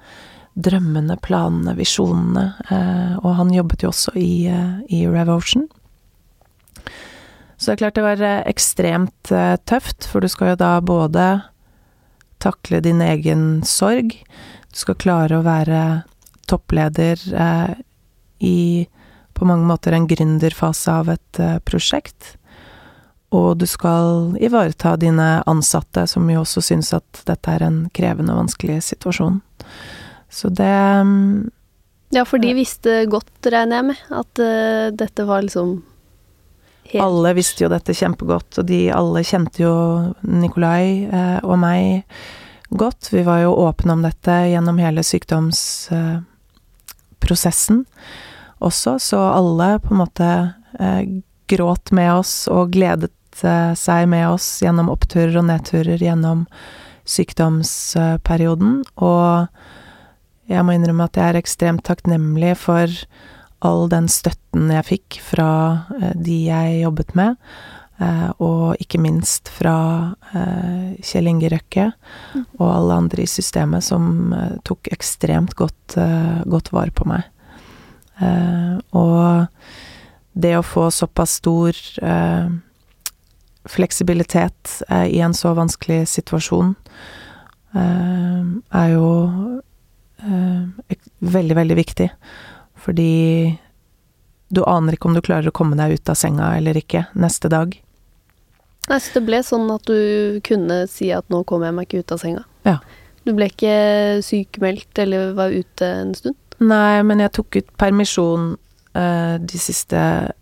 drømmene, 0.58 1.16
planene, 1.22 1.74
visjonene. 1.78 2.46
Eh, 2.70 3.14
og 3.22 3.36
han 3.38 3.52
jobbet 3.54 3.84
jo 3.84 3.92
også 3.92 4.14
i, 4.18 4.48
eh, 4.50 4.78
i 4.90 5.04
Revotion. 5.06 5.68
Så 7.58 7.70
det 7.70 7.74
er 7.74 7.82
klart 7.82 7.98
det 7.98 8.06
var 8.06 8.22
eh, 8.22 8.42
ekstremt 8.50 9.32
tøft, 9.70 10.06
for 10.06 10.22
du 10.22 10.30
skal 10.30 10.54
jo 10.54 10.60
da 10.62 10.72
både 10.80 11.28
takle 12.42 12.80
din 12.82 13.02
egen 13.02 13.64
sorg, 13.66 14.14
du 14.70 14.78
skal 14.78 14.98
klare 14.98 15.38
å 15.38 15.46
være 15.46 16.04
toppleder 16.46 17.18
i 18.38 18.86
på 19.34 19.46
mange 19.46 19.66
måter 19.66 19.94
en 19.94 20.06
gründerfase 20.08 20.92
av 21.00 21.10
et 21.12 21.40
prosjekt. 21.66 22.37
Og 23.34 23.58
du 23.60 23.66
skal 23.68 24.36
ivareta 24.40 24.96
dine 24.96 25.42
ansatte, 25.46 26.06
som 26.08 26.30
jo 26.32 26.40
også 26.44 26.60
syns 26.70 26.92
at 26.96 27.22
dette 27.28 27.50
er 27.52 27.62
en 27.66 27.90
krevende 27.94 28.32
og 28.32 28.38
vanskelig 28.46 28.82
situasjon. 28.86 29.40
Så 30.32 30.48
det 30.48 31.04
mm, 31.04 31.50
Ja, 32.14 32.24
for 32.24 32.38
de 32.40 32.54
visste 32.56 33.04
godt, 33.12 33.44
regner 33.44 33.76
jeg 33.76 33.84
med, 33.90 33.96
at 34.16 34.32
uh, 34.40 34.88
dette 34.96 35.24
var 35.28 35.42
liksom 35.44 35.82
helt 36.88 37.04
Alle 37.04 37.34
visste 37.36 37.64
jo 37.66 37.70
dette 37.72 37.96
kjempegodt, 37.96 38.58
og 38.60 38.64
de 38.68 38.92
alle 38.94 39.24
kjente 39.28 39.58
jo 39.60 39.74
Nikolai 40.24 41.08
uh, 41.12 41.38
og 41.44 41.58
meg 41.60 42.02
godt. 42.70 43.12
Vi 43.12 43.22
var 43.28 43.38
jo 43.44 43.60
åpne 43.60 43.92
om 43.92 44.02
dette 44.04 44.48
gjennom 44.48 44.78
hele 44.80 45.02
sykdomsprosessen 45.04 47.78
uh, 47.84 47.88
også, 48.58 48.98
så 48.98 49.18
alle 49.18 49.78
på 49.78 49.94
en 49.94 50.02
måte 50.02 50.28
eh, 50.78 51.02
gråt 51.46 51.92
med 51.94 52.10
oss 52.12 52.48
og 52.50 52.72
gledet 52.74 53.12
eh, 53.46 53.72
seg 53.78 54.08
med 54.10 54.28
oss 54.30 54.46
gjennom 54.64 54.90
oppturer 54.92 55.36
og 55.40 55.48
nedturer 55.50 56.02
gjennom 56.02 56.46
sykdomsperioden. 57.08 58.82
Og 59.00 59.48
jeg 60.48 60.64
må 60.64 60.76
innrømme 60.76 61.08
at 61.08 61.18
jeg 61.18 61.32
er 61.32 61.40
ekstremt 61.40 61.84
takknemlig 61.88 62.54
for 62.60 62.92
all 63.66 63.88
den 63.90 64.06
støtten 64.10 64.70
jeg 64.72 64.86
fikk 64.86 65.18
fra 65.24 65.50
eh, 65.98 66.14
de 66.14 66.38
jeg 66.46 66.80
jobbet 66.82 67.14
med, 67.18 67.36
eh, 67.98 68.28
og 68.44 68.78
ikke 68.82 69.00
minst 69.02 69.50
fra 69.52 69.78
eh, 70.32 70.94
Kjell 71.04 71.30
Inge 71.32 71.50
Røkke 71.52 71.88
mm. 71.90 72.44
og 72.60 72.68
alle 72.68 73.00
andre 73.02 73.24
i 73.24 73.30
systemet 73.30 73.84
som 73.84 74.32
tok 74.66 74.92
ekstremt 74.94 75.56
godt, 75.58 75.98
godt 76.46 76.72
vare 76.74 76.94
på 76.94 77.06
meg. 77.08 77.26
Og 78.98 79.46
det 80.34 80.56
å 80.58 80.64
få 80.66 80.88
såpass 80.90 81.36
stor 81.38 81.76
fleksibilitet 83.68 84.82
i 84.88 85.20
en 85.20 85.34
så 85.36 85.52
vanskelig 85.56 86.06
situasjon 86.08 86.74
er 87.76 88.88
jo 88.94 89.08
veldig, 91.18 91.56
veldig 91.58 91.76
viktig. 91.78 92.08
Fordi 92.78 93.12
du 94.48 94.62
aner 94.64 94.96
ikke 94.96 95.10
om 95.10 95.16
du 95.18 95.20
klarer 95.24 95.50
å 95.50 95.54
komme 95.54 95.76
deg 95.76 95.98
ut 95.98 96.08
av 96.08 96.16
senga 96.16 96.54
eller 96.56 96.78
ikke 96.80 97.04
neste 97.18 97.50
dag. 97.52 97.74
Nei, 98.88 98.98
så 99.04 99.18
det 99.18 99.26
ble 99.26 99.42
sånn 99.44 99.68
at 99.74 99.84
du 99.84 100.40
kunne 100.46 100.86
si 100.88 101.10
at 101.12 101.28
nå 101.28 101.42
kommer 101.44 101.68
jeg 101.68 101.76
meg 101.76 101.88
ikke 101.88 102.00
ut 102.00 102.14
av 102.16 102.22
senga? 102.22 102.46
Ja. 102.64 102.78
Du 103.28 103.34
ble 103.36 103.50
ikke 103.50 103.74
sykemeldt 104.24 105.02
eller 105.04 105.34
var 105.36 105.52
ute 105.52 105.84
en 105.84 106.14
stund? 106.16 106.38
Nei, 106.64 107.02
men 107.04 107.20
jeg 107.20 107.34
tok 107.36 107.60
ut 107.60 107.68
permisjon 107.78 108.54
de 108.94 109.58
siste 109.60 109.98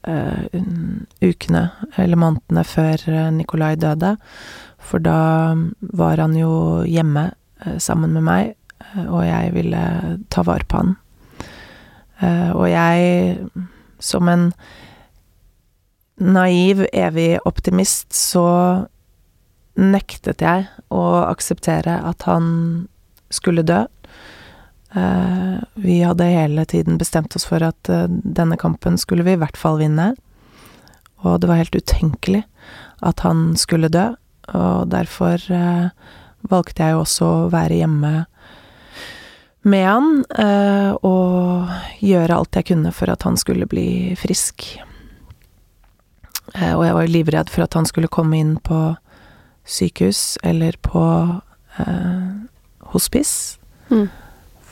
uh, 0.09 0.45
ukene, 1.21 1.65
eller 1.99 2.21
månedene, 2.21 2.63
før 2.65 3.03
uh, 3.11 3.31
Nikolai 3.35 3.75
døde. 3.81 4.15
For 4.79 5.03
da 5.03 5.57
var 5.99 6.23
han 6.23 6.37
jo 6.39 6.85
hjemme 6.87 7.31
sammen 7.83 8.13
med 8.15 8.23
meg, 8.23 8.53
og 9.09 9.25
jeg 9.27 9.51
ville 9.57 9.83
ta 10.31 10.45
vare 10.47 10.69
på 10.69 10.79
han. 10.79 10.93
Og 12.55 12.69
jeg, 12.71 13.39
som 13.99 14.29
en 14.31 14.45
naiv, 16.23 16.85
evig 16.93 17.41
optimist, 17.49 18.15
så 18.15 18.47
nektet 19.77 20.45
jeg 20.45 20.69
å 20.93 21.03
akseptere 21.27 21.99
at 22.07 22.29
han 22.29 22.47
skulle 23.33 23.67
dø. 23.67 23.83
Uh, 24.97 25.61
vi 25.77 26.01
hadde 26.01 26.25
hele 26.25 26.65
tiden 26.65 26.97
bestemt 26.97 27.37
oss 27.37 27.45
for 27.45 27.61
at 27.67 27.91
uh, 27.93 28.07
denne 28.09 28.57
kampen 28.57 28.97
skulle 29.01 29.27
vi 29.27 29.37
i 29.37 29.41
hvert 29.41 29.59
fall 29.61 29.81
vinne. 29.83 30.15
Og 31.27 31.41
det 31.43 31.51
var 31.51 31.61
helt 31.61 31.77
utenkelig 31.77 32.45
at 33.05 33.21
han 33.27 33.51
skulle 33.61 33.93
dø, 33.93 34.09
og 34.57 34.89
derfor 34.93 35.43
valgte 36.47 36.87
jeg 36.87 36.97
også 36.97 37.27
å 37.27 37.49
være 37.51 37.81
hjemme 37.81 38.13
med 39.67 39.87
han, 39.87 40.25
eh, 40.39 40.93
og 41.03 41.71
gjøre 42.05 42.37
alt 42.39 42.59
jeg 42.59 42.69
kunne 42.69 42.93
for 42.95 43.11
at 43.11 43.27
han 43.27 43.39
skulle 43.41 43.67
bli 43.67 44.15
frisk. 44.19 44.67
Eh, 46.55 46.75
og 46.75 46.85
jeg 46.87 46.95
var 46.95 47.11
livredd 47.11 47.51
for 47.51 47.67
at 47.67 47.75
han 47.75 47.89
skulle 47.89 48.13
komme 48.13 48.39
inn 48.39 48.55
på 48.63 48.95
sykehus 49.67 50.39
eller 50.47 50.79
på 50.87 51.03
eh, 51.83 52.29
hospice. 52.95 53.59
Mm. 53.91 54.07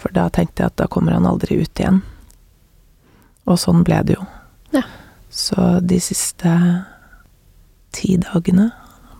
For 0.04 0.12
da 0.12 0.26
tenkte 0.28 0.60
jeg 0.60 0.68
at 0.74 0.76
da 0.76 0.84
kommer 0.92 1.16
han 1.16 1.24
aldri 1.24 1.56
ut 1.64 1.80
igjen. 1.80 2.02
Og 3.48 3.56
sånn 3.60 3.80
ble 3.88 4.02
det 4.04 4.18
jo. 4.18 4.26
Ja. 4.76 4.82
Så 5.32 5.78
de 5.80 5.96
siste 6.04 6.50
ti 7.96 8.18
dagene, 8.20 8.68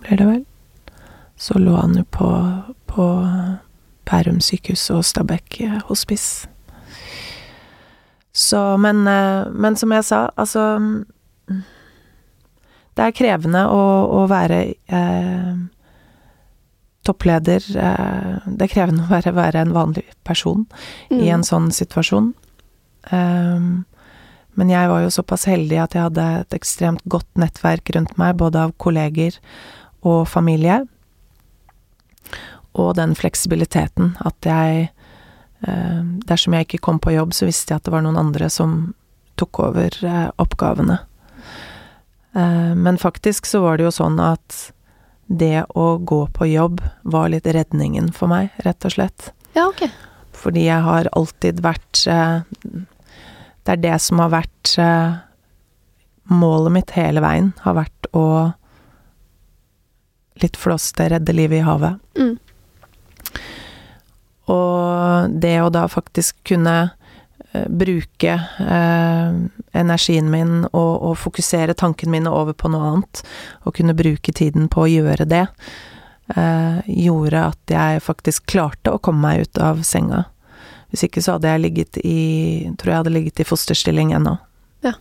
blir 0.05 0.20
det 0.20 0.26
vel, 0.28 0.43
så 1.41 1.57
lå 1.57 1.72
han 1.78 1.97
jo 1.97 2.05
på, 2.12 2.28
på 2.91 3.07
Bærum 4.05 4.43
sykehus 4.45 4.85
og 4.93 5.07
Stabekk 5.09 5.62
hospice. 5.89 6.51
Så, 8.35 8.61
men, 8.82 9.07
eh, 9.09 9.49
men 9.49 9.76
som 9.80 9.93
jeg 9.95 10.05
sa, 10.05 10.26
altså 10.35 10.64
Det 12.95 13.05
er 13.05 13.14
krevende 13.14 13.62
å, 13.70 13.82
å 14.20 14.24
være 14.30 14.59
eh, 14.87 15.55
toppleder. 17.07 17.64
Eh, 17.76 18.46
det 18.46 18.68
er 18.68 18.72
krevende 18.72 19.07
å 19.07 19.12
være, 19.12 19.34
være 19.36 19.64
en 19.64 19.74
vanlig 19.76 20.07
person 20.26 20.64
mm. 21.11 21.18
i 21.20 21.30
en 21.34 21.44
sånn 21.46 21.70
situasjon. 21.74 22.32
Um, 23.12 23.84
men 24.55 24.70
jeg 24.70 24.88
var 24.88 25.02
jo 25.02 25.12
såpass 25.12 25.44
heldig 25.50 25.80
at 25.82 25.94
jeg 25.96 26.07
hadde 26.07 26.24
et 26.40 26.57
ekstremt 26.57 27.02
godt 27.11 27.28
nettverk 27.40 27.90
rundt 27.96 28.14
meg, 28.20 28.36
både 28.40 28.68
av 28.68 28.74
kolleger 28.80 29.36
og 30.07 30.28
familie 30.30 30.84
og 32.74 32.94
den 32.98 33.14
fleksibiliteten 33.18 34.14
at 34.26 34.48
jeg 34.48 34.88
eh, 35.66 36.02
Dersom 36.28 36.57
jeg 36.57 36.66
ikke 36.66 36.82
kom 36.84 36.98
på 37.00 37.14
jobb, 37.14 37.34
så 37.34 37.46
visste 37.48 37.72
jeg 37.72 37.80
at 37.80 37.86
det 37.86 37.94
var 37.94 38.05
noen 38.05 38.20
andre 38.20 38.50
som 38.52 38.94
tok 39.40 39.61
over 39.64 39.94
eh, 40.05 40.28
oppgavene. 40.42 40.98
Eh, 42.34 42.72
men 42.74 42.98
faktisk 43.00 43.46
så 43.46 43.62
var 43.64 43.78
det 43.78 43.86
jo 43.86 43.94
sånn 43.94 44.18
at 44.22 44.74
det 45.27 45.64
å 45.75 45.87
gå 45.99 46.20
på 46.37 46.49
jobb 46.51 46.83
var 47.03 47.31
litt 47.33 47.47
redningen 47.47 48.11
for 48.12 48.31
meg, 48.33 48.51
rett 48.66 48.85
og 48.85 48.97
slett. 48.97 49.31
Ja, 49.57 49.68
ok. 49.68 49.87
Fordi 50.35 50.66
jeg 50.66 50.83
har 50.85 51.09
alltid 51.16 51.62
vært 51.64 52.03
Det 52.05 53.72
er 53.72 53.81
det 53.81 53.95
som 54.03 54.18
har 54.20 54.33
vært 54.35 54.72
Målet 56.29 56.75
mitt 56.75 56.91
hele 56.99 57.22
veien 57.25 57.53
har 57.62 57.77
vært 57.79 58.09
å 58.12 58.27
litt 60.43 60.57
flåste 60.59 61.09
redde 61.09 61.33
livet 61.33 61.61
i 61.61 61.64
havet. 61.64 62.01
Mm. 62.18 62.39
Og 64.51 65.35
det 65.41 65.55
å 65.62 65.70
da 65.72 65.87
faktisk 65.89 66.37
kunne 66.49 66.75
eh, 66.83 67.03
bruke 67.68 68.34
eh, 68.61 69.34
energien 69.72 70.30
min 70.30 70.64
og, 70.72 70.92
og, 71.02 71.16
fokusere 71.22 71.76
tankene 71.78 72.16
mine 72.16 72.32
over 72.32 72.57
på 72.57 72.70
noe 72.72 72.90
annet, 72.90 73.22
og 73.64 73.76
kunne 73.78 73.96
bruke 73.96 74.34
tiden 74.34 74.68
på 74.72 74.84
å 74.84 74.90
gjøre 74.90 75.26
det, 75.30 75.44
eh, 76.34 76.80
gjorde 77.07 77.44
at 77.52 77.74
jeg 77.76 78.02
faktisk 78.05 78.48
klarte 78.50 78.94
å 78.94 79.02
komme 79.02 79.22
meg 79.28 79.46
ut 79.46 79.62
av 79.62 79.84
senga. 79.86 80.24
Hvis 80.90 81.07
ikke 81.09 81.22
så 81.24 81.36
hadde 81.36 81.50
jeg 81.50 81.62
ligget 81.64 81.96
i 82.07 82.18
Tror 82.78 82.92
jeg 82.92 82.98
hadde 83.00 83.12
ligget 83.16 83.40
i 83.42 83.46
fosterstilling 83.48 84.12
ennå. 84.14 84.36
Ja. 84.86 84.92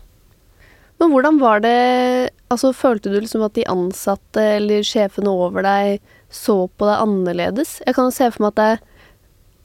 Men 0.97 1.11
hvordan 1.13 1.37
var 1.37 1.61
det 1.61 2.31
Altså, 2.49 2.71
følte 2.73 3.11
du 3.13 3.19
liksom 3.19 3.43
at 3.45 3.53
de 3.53 3.67
ansatte 3.69 4.41
eller 4.55 4.81
sjefene 4.85 5.29
over 5.29 5.65
deg 5.65 6.01
så 6.33 6.67
på 6.69 6.85
deg 6.89 7.01
annerledes? 7.01 7.75
Jeg 7.85 7.93
kan 7.97 8.09
jo 8.09 8.15
se 8.15 8.29
for 8.33 8.45
meg 8.45 8.53
at 8.53 8.57
det 8.57 8.71
er 8.73 8.81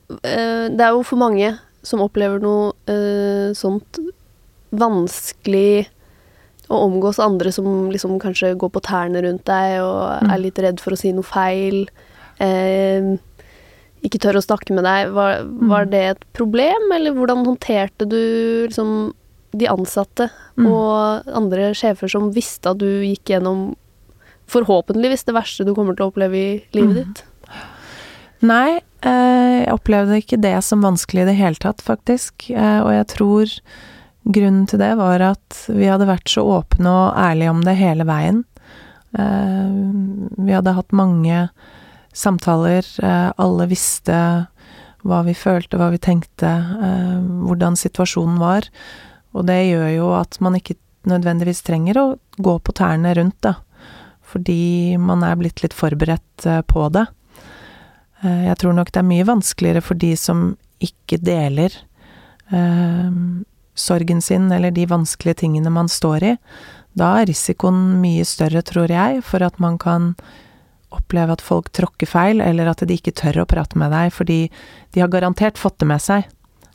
det 0.08 0.80
er 0.80 0.94
jo 0.96 1.02
for 1.04 1.20
mange 1.20 1.50
som 1.88 2.02
opplever 2.04 2.42
noe 2.44 2.72
uh, 2.90 3.54
sånt 3.56 4.00
vanskelig 4.76 5.88
å 6.68 6.82
omgås 6.84 7.16
andre 7.24 7.48
som 7.54 7.88
liksom 7.88 8.18
kanskje 8.20 8.52
går 8.60 8.70
på 8.74 8.82
tærne 8.84 9.22
rundt 9.24 9.46
deg 9.48 9.78
og 9.80 10.02
mm. 10.20 10.32
er 10.34 10.42
litt 10.42 10.58
redd 10.60 10.82
for 10.84 10.92
å 10.92 10.98
si 11.00 11.14
noe 11.16 11.24
feil. 11.24 11.86
Uh, 12.42 13.16
ikke 14.04 14.20
tør 14.22 14.38
å 14.38 14.44
snakke 14.44 14.76
med 14.76 14.84
deg. 14.86 15.08
Var, 15.16 15.40
var 15.72 15.86
Mm. 15.88 15.90
det 15.90 16.02
et 16.10 16.20
problem, 16.36 16.92
eller 16.94 17.16
hvordan 17.16 17.46
håndterte 17.48 18.06
du 18.06 18.20
liksom 18.68 19.14
de 19.56 19.66
ansatte 19.66 20.28
Mm. 20.58 20.66
og 20.68 21.24
andre 21.34 21.72
sjefer 21.74 22.10
som 22.10 22.28
visste 22.34 22.68
at 22.70 22.78
du 22.78 22.86
gikk 23.02 23.32
gjennom 23.32 23.74
forhåpentligvis 24.48 25.24
det 25.24 25.34
verste 25.34 25.64
du 25.64 25.74
kommer 25.74 25.96
til 25.96 26.06
å 26.06 26.12
oppleve 26.12 26.36
i 26.36 26.62
livet 26.76 26.96
Mm. 26.96 27.14
ditt? 27.14 27.22
Nei, 28.42 28.76
eh, 28.76 28.82
jeg 29.06 29.72
opplevde 29.74 30.18
ikke 30.18 30.40
det 30.42 30.56
som 30.66 30.82
vanskelig 30.82 31.22
i 31.22 31.28
det 31.30 31.38
hele 31.38 31.60
tatt, 31.62 31.82
faktisk. 31.84 32.48
Eh, 32.50 32.80
og 32.82 32.92
jeg 32.94 33.08
tror 33.14 33.54
grunnen 34.28 34.66
til 34.68 34.82
det 34.82 34.92
var 34.98 35.22
at 35.24 35.58
vi 35.70 35.88
hadde 35.88 36.08
vært 36.08 36.28
så 36.32 36.44
åpne 36.58 36.92
og 36.92 37.18
ærlige 37.18 37.52
om 37.52 37.64
det 37.66 37.76
hele 37.78 38.06
veien. 38.08 38.44
Eh, 39.18 39.74
vi 40.36 40.54
hadde 40.56 40.76
hatt 40.76 40.96
mange 40.96 41.48
samtaler, 42.16 42.86
eh, 43.02 43.30
alle 43.36 43.68
visste 43.70 44.18
hva 45.06 45.22
vi 45.26 45.34
følte, 45.36 45.78
hva 45.78 45.90
vi 45.94 46.00
tenkte, 46.02 46.48
eh, 46.48 47.18
hvordan 47.46 47.78
situasjonen 47.78 48.38
var. 48.42 48.68
Og 49.34 49.46
det 49.46 49.60
gjør 49.68 49.88
jo 49.94 50.12
at 50.18 50.40
man 50.40 50.58
ikke 50.58 50.76
nødvendigvis 51.08 51.62
trenger 51.62 52.00
å 52.00 52.06
gå 52.36 52.58
på 52.58 52.74
tærne 52.74 53.14
rundt, 53.16 53.38
da. 53.40 53.54
Fordi 54.28 54.98
man 55.00 55.22
er 55.24 55.38
blitt 55.40 55.62
litt 55.62 55.76
forberedt 55.76 56.46
eh, 56.46 56.60
på 56.62 56.88
det. 56.92 57.06
Eh, 58.22 58.46
Jeg 58.48 58.58
tror 58.58 58.74
nok 58.74 58.92
det 58.92 59.02
er 59.02 59.08
mye 59.08 59.28
vanskeligere 59.28 59.84
for 59.84 59.94
de 59.94 60.14
som 60.16 60.56
ikke 60.82 61.18
deler 61.18 61.72
eh, 62.52 63.10
sorgen 63.74 64.20
sin 64.22 64.50
eller 64.52 64.70
de 64.70 64.86
vanskelige 64.86 65.42
tingene 65.44 65.70
man 65.70 65.88
står 65.88 66.22
i. 66.22 66.34
Da 66.98 67.14
er 67.20 67.28
risikoen 67.30 68.00
mye 68.02 68.24
større, 68.26 68.62
tror 68.62 68.90
jeg, 68.90 69.22
for 69.22 69.42
at 69.44 69.58
man 69.62 69.78
kan 69.78 70.14
oppleve 70.90 71.36
at 71.36 71.44
folk 71.44 71.68
tråkker 71.76 72.08
feil, 72.08 72.40
eller 72.40 72.70
at 72.70 72.82
de 72.88 72.96
ikke 72.96 73.12
tør 73.12 73.42
å 73.42 73.48
prate 73.48 73.78
med 73.78 73.92
deg, 73.92 74.12
fordi 74.14 74.38
de 74.94 75.02
har 75.02 75.10
garantert 75.12 75.60
fått 75.60 75.78
det 75.82 75.88
med 75.90 76.00
seg, 76.02 76.24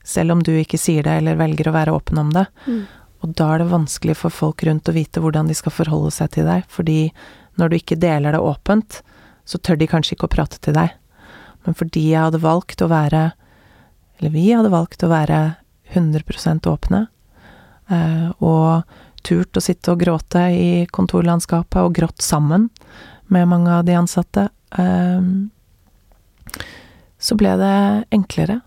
selv 0.06 0.36
om 0.36 0.44
du 0.44 0.54
ikke 0.54 0.78
sier 0.78 1.04
det 1.04 1.18
eller 1.18 1.40
velger 1.40 1.72
å 1.72 1.76
være 1.76 1.96
åpen 1.96 2.22
om 2.22 2.30
det. 2.36 2.46
Mm. 2.68 2.84
Og 3.24 3.34
da 3.40 3.50
er 3.54 3.64
det 3.64 3.72
vanskelig 3.72 4.18
for 4.20 4.36
folk 4.36 4.64
rundt 4.68 4.90
å 4.92 4.96
vite 4.96 5.24
hvordan 5.24 5.50
de 5.50 5.58
skal 5.58 5.74
forholde 5.74 6.12
seg 6.14 6.32
til 6.36 6.48
deg, 6.48 6.68
fordi 6.70 7.08
når 7.60 7.72
du 7.72 7.78
ikke 7.80 8.00
deler 8.00 8.36
det 8.36 8.44
åpent, 8.44 9.02
så 9.50 9.60
tør 9.60 9.80
de 9.80 9.90
kanskje 9.90 10.16
ikke 10.16 10.30
å 10.30 10.36
prate 10.36 10.62
til 10.64 10.78
deg. 10.78 10.94
Men 11.66 11.78
fordi 11.78 12.10
jeg 12.12 12.28
hadde 12.28 12.44
valgt 12.44 12.84
å 12.84 12.90
være, 12.92 13.32
eller 14.20 14.34
vi 14.34 14.50
hadde 14.52 14.74
valgt 14.74 15.04
å 15.06 15.12
være 15.12 15.42
100 15.94 16.68
åpne, 16.72 17.08
eh, 17.90 18.30
og 18.40 18.84
turt 19.24 19.58
å 19.58 19.64
sitte 19.64 19.94
og 19.94 20.02
gråte 20.04 20.48
i 20.52 20.86
kontorlandskapet, 20.92 21.80
og 21.82 21.96
grått 21.96 22.22
sammen 22.22 22.70
med 23.32 23.48
mange 23.48 23.72
av 23.72 23.86
de 23.88 23.96
ansatte, 23.96 24.50
eh, 24.78 25.22
så 27.20 27.38
ble 27.40 27.56
det 27.62 27.76
enklere, 28.12 28.62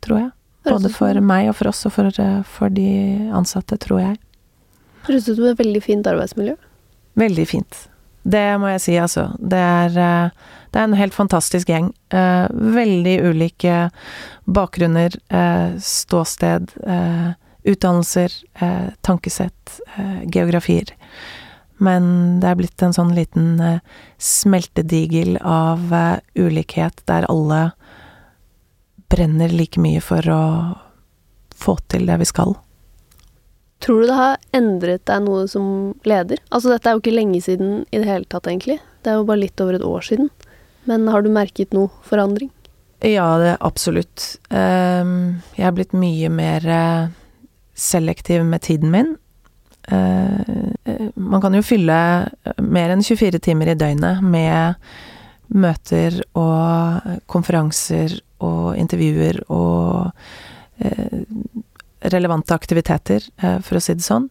tror 0.00 0.20
jeg. 0.20 0.30
Både 0.64 0.88
for 0.88 1.20
meg 1.20 1.50
og 1.50 1.58
for 1.58 1.68
oss, 1.68 1.84
og 1.84 1.92
for, 1.92 2.08
eh, 2.08 2.42
for 2.42 2.72
de 2.72 3.28
ansatte, 3.36 3.76
tror 3.78 4.00
jeg. 4.00 4.20
Høres 5.04 5.28
ut 5.28 5.36
som 5.36 5.44
et 5.44 5.58
veldig 5.58 5.82
fint 5.84 6.06
arbeidsmiljø. 6.06 6.56
Veldig 7.20 7.46
fint. 7.46 7.88
Det 8.24 8.58
må 8.58 8.70
jeg 8.72 8.80
si, 8.80 8.94
altså. 8.96 9.26
Det 9.36 9.60
er, 9.60 10.32
det 10.74 10.80
er 10.80 10.88
en 10.88 10.98
helt 10.98 11.14
fantastisk 11.14 11.68
gjeng. 11.70 11.92
Eh, 12.10 12.48
Veldig 12.50 13.14
ulike 13.30 13.74
bakgrunner, 14.50 15.14
eh, 15.30 15.76
ståsted, 15.78 16.72
eh, 16.82 17.28
utdannelser, 17.64 18.32
eh, 18.58 18.88
tankesett, 19.06 19.80
eh, 19.96 20.24
geografier. 20.26 20.90
Men 21.78 22.40
det 22.40 22.48
er 22.48 22.58
blitt 22.58 22.82
en 22.82 22.92
sånn 22.92 23.14
liten 23.14 23.60
eh, 23.60 23.78
smeltedigel 24.18 25.38
av 25.40 25.94
ulikhet 26.34 27.02
der 27.06 27.26
alle 27.30 27.70
brenner 29.08 29.48
like 29.48 29.78
mye 29.78 30.02
for 30.02 30.26
å 30.26 30.42
få 31.54 31.76
til 31.86 32.06
det 32.06 32.18
vi 32.18 32.24
skal. 32.24 32.56
Tror 33.78 34.00
du 34.00 34.06
det 34.08 34.16
har 34.18 34.38
endret 34.52 35.04
deg 35.06 35.22
noe 35.22 35.46
som 35.46 35.94
leder? 36.08 36.40
Altså, 36.50 36.72
dette 36.72 36.88
er 36.88 36.96
jo 36.96 37.02
ikke 37.04 37.14
lenge 37.14 37.42
siden 37.44 37.84
i 37.92 38.00
det 38.00 38.08
hele 38.08 38.24
tatt, 38.24 38.48
egentlig. 38.50 38.80
Det 39.04 39.12
er 39.12 39.20
jo 39.20 39.26
bare 39.28 39.42
litt 39.44 39.60
over 39.60 39.76
et 39.78 39.86
år 39.86 40.02
siden. 40.02 40.30
Men 40.84 41.08
har 41.08 41.24
du 41.24 41.30
merket 41.32 41.72
noe 41.76 41.90
forandring? 42.04 42.50
Ja, 43.04 43.38
det 43.38 43.56
absolutt. 43.60 44.38
Ehm, 44.50 45.42
jeg 45.58 45.66
er 45.68 45.74
blitt 45.76 45.92
mye 45.96 46.30
mer 46.32 46.64
eh, 46.64 47.08
selektiv 47.76 48.44
med 48.48 48.64
tiden 48.64 48.92
min. 48.94 49.10
Eh, 49.88 50.70
eh, 50.88 51.08
man 51.14 51.42
kan 51.44 51.56
jo 51.56 51.64
fylle 51.64 51.98
mer 52.64 52.94
enn 52.94 53.04
24 53.04 53.42
timer 53.44 53.72
i 53.72 53.76
døgnet 53.76 54.22
med 54.24 54.80
møter 55.54 56.22
og 56.32 57.18
konferanser 57.28 58.16
og 58.42 58.78
intervjuer 58.80 59.42
og 59.52 60.10
relevante 62.04 62.56
aktiviteter, 62.56 63.22
for 63.62 63.78
å 63.78 63.82
si 63.84 63.94
det 63.94 64.04
sånn. 64.04 64.26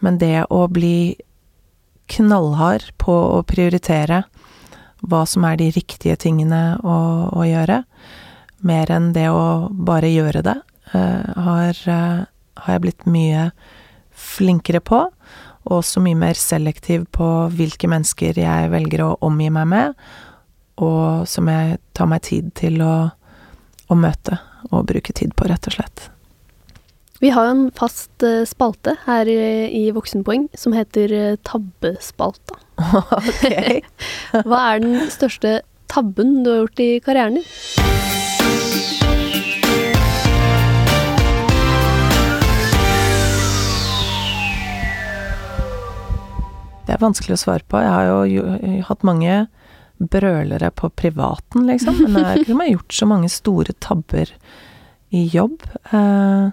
Men 0.00 0.16
det 0.22 0.46
å 0.54 0.62
bli 0.72 1.18
knallhard 2.10 2.86
på 3.02 3.14
å 3.34 3.42
prioritere 3.46 4.22
hva 5.08 5.24
som 5.28 5.44
er 5.48 5.58
de 5.60 5.70
riktige 5.74 6.16
tingene 6.20 6.76
å, 6.82 6.96
å 7.34 7.46
gjøre, 7.46 7.82
mer 8.64 8.92
enn 8.94 9.10
det 9.16 9.28
å 9.32 9.68
bare 9.70 10.10
gjøre 10.12 10.44
det, 10.46 10.56
uh, 10.94 11.32
har, 11.46 11.80
uh, 11.88 12.24
har 12.64 12.76
jeg 12.76 12.84
blitt 12.84 13.08
mye 13.10 13.48
flinkere 14.14 14.80
på. 14.84 15.04
Og 15.64 15.78
også 15.80 16.02
mye 16.04 16.18
mer 16.18 16.36
selektiv 16.36 17.06
på 17.16 17.26
hvilke 17.56 17.88
mennesker 17.88 18.36
jeg 18.36 18.72
velger 18.72 19.04
å 19.04 19.14
omgi 19.24 19.48
meg 19.52 19.68
med, 19.70 19.94
og 20.84 21.28
som 21.30 21.48
jeg 21.48 21.78
tar 21.96 22.10
meg 22.10 22.24
tid 22.26 22.50
til 22.58 22.82
å, 22.84 22.96
å 23.88 23.96
møte 23.96 24.40
og 24.70 24.84
bruke 24.90 25.14
tid 25.16 25.32
på, 25.36 25.48
rett 25.48 25.70
og 25.70 25.78
slett. 25.78 26.08
Vi 27.22 27.30
har 27.30 27.46
jo 27.46 27.50
en 27.52 27.66
fast 27.70 28.24
eh, 28.26 28.42
spalte 28.42 28.96
her 29.04 29.28
i, 29.30 29.84
Voksenpoeng 29.94 30.48
som 30.58 30.72
heter 30.74 31.12
eh, 31.14 31.36
Tabbespalta. 31.46 32.56
ok. 33.18 33.84
Hva 34.48 34.62
er 34.72 34.82
den 34.82 34.96
største 35.14 35.60
tabben 35.86 36.40
du 36.42 36.50
har 36.50 36.64
gjort 36.64 36.82
i 36.82 36.88
karrieren 37.04 37.38
din? 37.38 37.46
Det 46.84 46.96
er 46.96 47.00
vanskelig 47.00 47.38
å 47.38 47.42
svare 47.44 47.62
på. 47.70 47.78
Jeg 47.78 47.94
har 47.94 48.26
jo 48.26 48.82
hatt 48.90 49.06
mange 49.06 49.38
brølere 50.02 50.74
på 50.74 50.90
privaten, 50.98 51.70
liksom. 51.70 52.02
Men 52.08 52.18
jeg 52.18 52.26
har 52.26 52.42
ikke 52.42 52.68
gjort 52.72 52.98
så 52.98 53.06
mange 53.08 53.30
store 53.30 53.78
tabber 53.78 54.34
i 55.14 55.24
jobb. 55.30 55.62
Eh, 55.94 56.50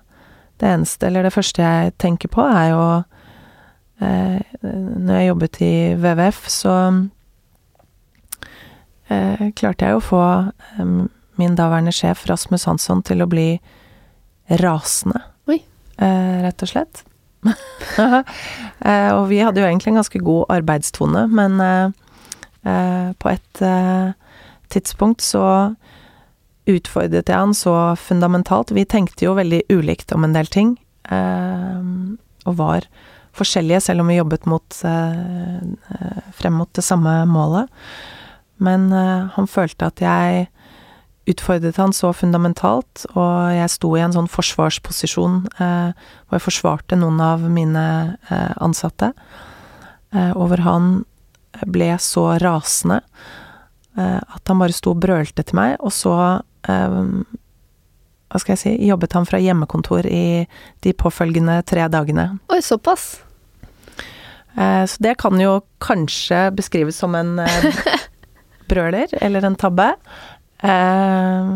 Det 0.62 0.70
eneste, 0.70 1.07
eller 1.07 1.26
det 1.26 1.34
første 1.34 1.66
jeg 1.66 1.95
tenker 2.01 2.30
på, 2.30 2.43
er 2.45 2.68
jo 2.70 2.84
eh, 4.05 4.41
Når 4.62 5.16
jeg 5.18 5.30
jobbet 5.32 5.62
i 5.66 5.74
WWF, 5.97 6.41
så 6.53 6.76
eh, 9.09 9.47
klarte 9.57 9.88
jeg 9.88 9.95
jo 9.95 10.01
å 10.01 10.05
få 10.05 10.26
eh, 10.45 10.91
min 11.41 11.57
daværende 11.57 11.93
sjef 11.95 12.28
Rasmus 12.30 12.68
Hansson 12.70 13.01
til 13.07 13.26
å 13.26 13.30
bli 13.32 13.55
rasende. 14.62 15.24
Oi. 15.49 15.64
Eh, 15.97 16.38
rett 16.45 16.68
og 16.68 16.76
slett. 16.76 17.05
Eh, 18.82 19.12
og 19.14 19.28
vi 19.30 19.38
hadde 19.38 19.62
jo 19.62 19.68
egentlig 19.68 19.91
en 19.91 19.99
ganske 19.99 20.20
god 20.26 20.49
arbeidstone, 20.55 21.28
men 21.30 21.59
eh, 21.62 21.91
eh, 22.66 23.12
på 23.14 23.30
et 23.30 23.62
tidspunkt 24.74 25.22
så 25.22 25.43
utfordret 26.70 27.30
jeg 27.30 27.38
han 27.38 27.55
så 27.57 27.95
fundamentalt. 27.97 28.74
Vi 28.76 28.86
tenkte 28.86 29.26
jo 29.26 29.38
veldig 29.38 29.64
ulikt 29.74 30.14
om 30.14 30.28
en 30.28 30.36
del 30.36 30.49
ting, 30.51 30.76
eh, 31.09 31.82
og 32.45 32.57
var 32.59 32.88
forskjellige, 33.38 33.82
selv 33.82 34.03
om 34.03 34.07
vi 34.12 34.20
jobbet 34.20 34.45
mot, 34.45 34.82
eh, 34.84 35.59
frem 36.34 36.53
mot 36.53 36.74
det 36.74 36.84
samme 36.84 37.26
målet. 37.26 37.70
Men 38.59 38.91
eh, 38.93 39.30
han 39.36 39.47
følte 39.47 39.88
at 39.88 40.01
jeg 40.01 40.49
utfordret 41.32 41.78
han 41.78 41.93
så 41.93 42.12
fundamentalt, 42.14 43.05
og 43.16 43.53
jeg 43.55 43.70
sto 43.70 43.93
i 43.95 44.01
en 44.01 44.14
sånn 44.16 44.28
forsvarsposisjon 44.28 45.43
hvor 45.53 46.34
jeg 46.34 46.43
forsvarte 46.43 46.97
noen 46.97 47.22
av 47.22 47.43
mine 47.45 48.18
ansatte, 48.57 49.14
eh, 50.12 50.34
over 50.36 50.66
han 50.66 51.05
ble 51.68 51.93
så 52.01 52.39
rasende 52.41 53.03
at 53.99 54.47
han 54.47 54.55
bare 54.57 54.72
sto 54.72 54.93
og 54.95 55.01
brølte 55.03 55.43
til 55.43 55.57
meg, 55.59 55.74
og 55.84 55.91
så 55.91 56.14
hva 56.68 58.39
skal 58.39 58.53
jeg 58.55 58.62
si, 58.62 58.74
jobbet 58.88 59.14
han 59.18 59.26
fra 59.28 59.39
hjemmekontor 59.43 60.05
i 60.07 60.47
de 60.86 60.93
påfølgende 60.93 61.59
tre 61.68 61.88
dagene. 61.91 62.30
Oi, 62.53 62.62
såpass. 62.64 63.20
Eh, 64.57 64.86
Så 64.86 64.97
det 65.03 65.18
kan 65.20 65.39
jo 65.39 65.62
kanskje 65.84 66.49
beskrives 66.55 66.95
som 66.99 67.16
en 67.16 67.39
eh, 67.39 67.72
brøler, 68.72 69.07
eller 69.22 69.43
en 69.47 69.55
tabbe. 69.59 69.89
Eh, 70.64 71.51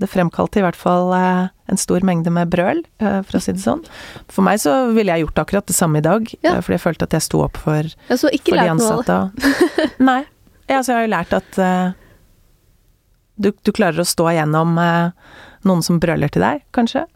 Det 0.00 0.08
fremkalte 0.10 0.60
i 0.60 0.64
hvert 0.64 0.76
fall 0.78 1.12
eh, 1.16 1.48
en 1.72 1.80
stor 1.80 2.00
mengde 2.04 2.30
med 2.32 2.48
brøl, 2.52 2.80
eh, 3.00 3.20
for 3.24 3.38
å 3.38 3.42
si 3.42 3.52
det 3.56 3.60
sånn. 3.64 3.82
For 4.32 4.44
meg 4.46 4.60
så 4.62 4.92
ville 4.96 5.12
jeg 5.12 5.24
gjort 5.26 5.42
akkurat 5.44 5.66
det 5.68 5.76
samme 5.76 5.98
i 6.00 6.04
dag, 6.04 6.28
Ja. 6.44 6.54
eh, 6.56 6.60
fordi 6.64 6.78
jeg 6.78 6.84
følte 6.86 7.08
at 7.08 7.16
jeg 7.18 7.22
sto 7.26 7.42
opp 7.44 7.56
for, 7.60 7.82
for 8.08 8.30
de 8.60 8.70
ansatte. 8.70 9.18
Nei. 10.00 10.22
Ja, 10.68 10.80
så 10.80 10.92
jeg 10.92 10.96
har 10.96 11.04
jo 11.04 11.12
lært 11.12 11.32
at 11.36 11.58
eh, 11.60 11.92
du, 13.36 13.52
du, 13.52 13.72
klarer 13.72 14.00
å 14.00 14.08
stå 14.08 14.28
igjennom 14.32 14.78
eh, 14.78 15.10
noen 15.68 15.82
som 15.84 16.00
brøler 16.02 16.32
til 16.32 16.44
deg, 16.44 16.62
kanskje. 16.76 17.06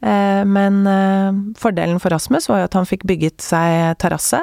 Eh, 0.00 0.42
men 0.48 0.82
eh, 0.90 1.38
fordelen 1.60 2.00
for 2.02 2.14
Rasmus 2.14 2.50
var 2.50 2.62
jo 2.62 2.68
at 2.70 2.76
han 2.78 2.88
fikk 2.88 3.06
bygget 3.08 3.44
seg 3.44 3.94
terrasse. 4.02 4.42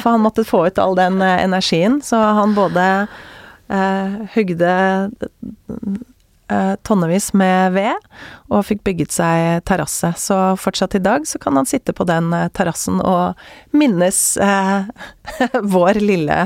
For 0.00 0.12
han 0.12 0.22
måtte 0.22 0.46
få 0.46 0.66
ut 0.68 0.78
all 0.78 0.94
den 0.98 1.18
energien, 1.22 1.98
så 2.04 2.20
han 2.38 2.54
både 2.54 2.84
eh, 3.70 4.14
hugde 4.34 5.10
eh, 6.48 6.74
tonnevis 6.82 7.32
med 7.32 7.72
ved, 7.72 8.08
og 8.50 8.66
fikk 8.68 8.84
bygget 8.86 9.14
seg 9.14 9.64
terrasse. 9.68 10.12
Så 10.18 10.38
fortsatt 10.60 10.96
i 10.98 11.02
dag 11.02 11.26
så 11.28 11.40
kan 11.42 11.58
han 11.58 11.68
sitte 11.68 11.94
på 11.96 12.06
den 12.08 12.32
terrassen 12.56 13.00
og 13.02 13.40
minnes 13.76 14.36
eh, 14.36 14.90
vår 15.76 16.02
lille 16.02 16.38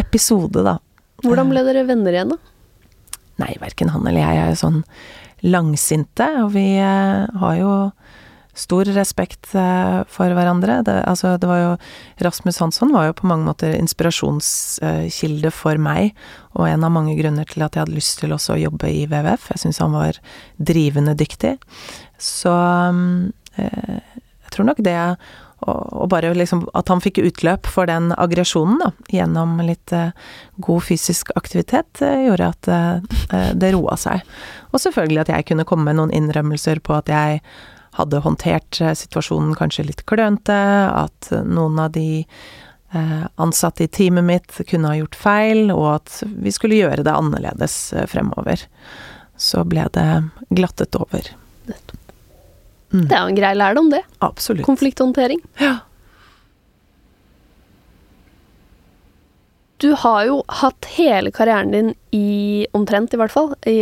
episode, 0.00 0.64
da. 0.66 0.78
Hvordan 1.24 1.52
ble 1.52 1.64
dere 1.66 1.86
venner 1.88 2.16
igjen, 2.16 2.34
da? 2.34 3.18
Nei, 3.40 3.54
verken 3.60 3.92
han 3.92 4.06
eller 4.06 4.20
jeg 4.20 4.40
er 4.40 4.52
jo 4.52 4.60
sånn 4.60 4.80
langsinte, 5.46 6.26
og 6.42 6.52
vi 6.52 6.66
eh, 6.76 7.40
har 7.40 7.54
jo 7.56 7.74
stor 8.60 8.88
respekt 8.92 9.52
eh, 9.56 10.00
for 10.10 10.34
hverandre. 10.36 10.80
Det, 10.86 10.96
altså, 11.08 11.34
det 11.40 11.48
var 11.48 11.60
jo 11.62 11.70
Rasmus 12.26 12.60
Hansson 12.60 12.92
var 12.92 13.08
jo 13.08 13.16
på 13.20 13.28
mange 13.30 13.46
måter 13.48 13.76
inspirasjonskilde 13.78 15.52
for 15.54 15.80
meg, 15.80 16.14
og 16.58 16.68
en 16.68 16.86
av 16.86 16.92
mange 16.94 17.16
grunner 17.18 17.48
til 17.48 17.64
at 17.64 17.76
jeg 17.76 17.86
hadde 17.86 17.96
lyst 17.96 18.20
til 18.20 18.34
også 18.36 18.56
å 18.56 18.62
jobbe 18.66 18.90
i 18.90 19.06
WWF. 19.06 19.50
Jeg 19.54 19.64
syns 19.64 19.80
han 19.82 19.96
var 19.96 20.20
drivende 20.58 21.16
dyktig. 21.18 21.56
Så 22.20 22.52
eh, 23.56 24.00
jeg 24.10 24.56
tror 24.56 24.72
nok 24.72 24.82
det 24.84 24.98
og, 25.68 26.08
bare 26.08 26.32
liksom 26.34 26.64
at 26.74 26.88
han 26.88 27.02
fikk 27.04 27.20
utløp 27.22 27.68
for 27.68 27.88
den 27.90 28.14
aggresjonen, 28.16 28.78
da, 28.80 28.90
gjennom 29.12 29.58
litt 29.64 29.92
uh, 29.92 30.14
god 30.62 30.86
fysisk 30.86 31.32
aktivitet, 31.36 32.00
uh, 32.00 32.16
gjorde 32.24 32.48
at 32.54 32.70
uh, 32.72 33.50
det 33.58 33.74
roa 33.76 33.98
seg. 34.00 34.24
Og 34.72 34.80
selvfølgelig 34.80 35.24
at 35.24 35.34
jeg 35.34 35.50
kunne 35.50 35.66
komme 35.68 35.90
med 35.90 36.00
noen 36.00 36.14
innrømmelser 36.16 36.80
på 36.84 36.96
at 36.96 37.12
jeg 37.12 37.42
hadde 37.98 38.22
håndtert 38.24 38.78
situasjonen 38.96 39.56
kanskje 39.58 39.88
litt 39.88 40.04
klønete, 40.08 40.56
at 40.94 41.32
noen 41.42 41.80
av 41.82 41.90
de 41.96 42.24
ansatte 43.42 43.84
i 43.84 43.90
teamet 43.90 44.26
mitt 44.26 44.60
kunne 44.70 44.90
ha 44.90 44.96
gjort 44.98 45.18
feil, 45.18 45.72
og 45.74 45.86
at 45.98 46.20
vi 46.42 46.54
skulle 46.54 46.78
gjøre 46.78 47.04
det 47.06 47.14
annerledes 47.14 47.76
fremover. 48.10 48.62
Så 49.38 49.66
ble 49.66 49.86
det 49.94 50.06
glattet 50.54 50.98
over. 50.98 51.34
Nettopp. 51.70 51.99
Mm. 52.90 53.06
Det 53.06 53.14
er 53.14 53.22
jo 53.22 53.30
en 53.30 53.38
grei 53.38 53.52
lærdom, 53.54 53.90
det. 53.92 54.02
Absolutt. 54.24 54.66
Konflikthåndtering. 54.66 55.42
Ja. 55.60 55.78
Du 59.80 59.94
har 59.96 60.24
jo 60.28 60.40
hatt 60.60 60.84
hele 60.98 61.30
karrieren 61.32 61.70
din 61.72 61.92
i, 62.12 62.66
omtrent 62.76 63.14
i 63.16 63.20
hvert 63.20 63.32
fall, 63.32 63.54
i, 63.64 63.78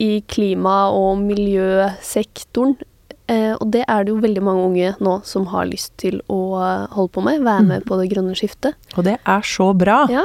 i 0.00 0.12
klima- 0.32 0.86
og 0.96 1.18
miljøsektoren. 1.20 2.78
Eh, 3.26 3.52
og 3.58 3.66
det 3.74 3.82
er 3.90 4.06
det 4.06 4.14
jo 4.14 4.22
veldig 4.22 4.42
mange 4.46 4.64
unge 4.64 4.92
nå 5.02 5.16
som 5.26 5.48
har 5.50 5.66
lyst 5.68 5.92
til 6.00 6.22
å 6.32 6.40
holde 6.94 7.12
på 7.12 7.24
med. 7.26 7.42
Være 7.44 7.66
med 7.66 7.82
mm. 7.82 7.86
på 7.90 7.98
det 8.00 8.08
grønne 8.14 8.36
skiftet. 8.38 8.78
Og 8.96 9.04
det 9.08 9.18
er 9.18 9.44
så 9.44 9.72
bra. 9.76 10.04
Ja. 10.12 10.24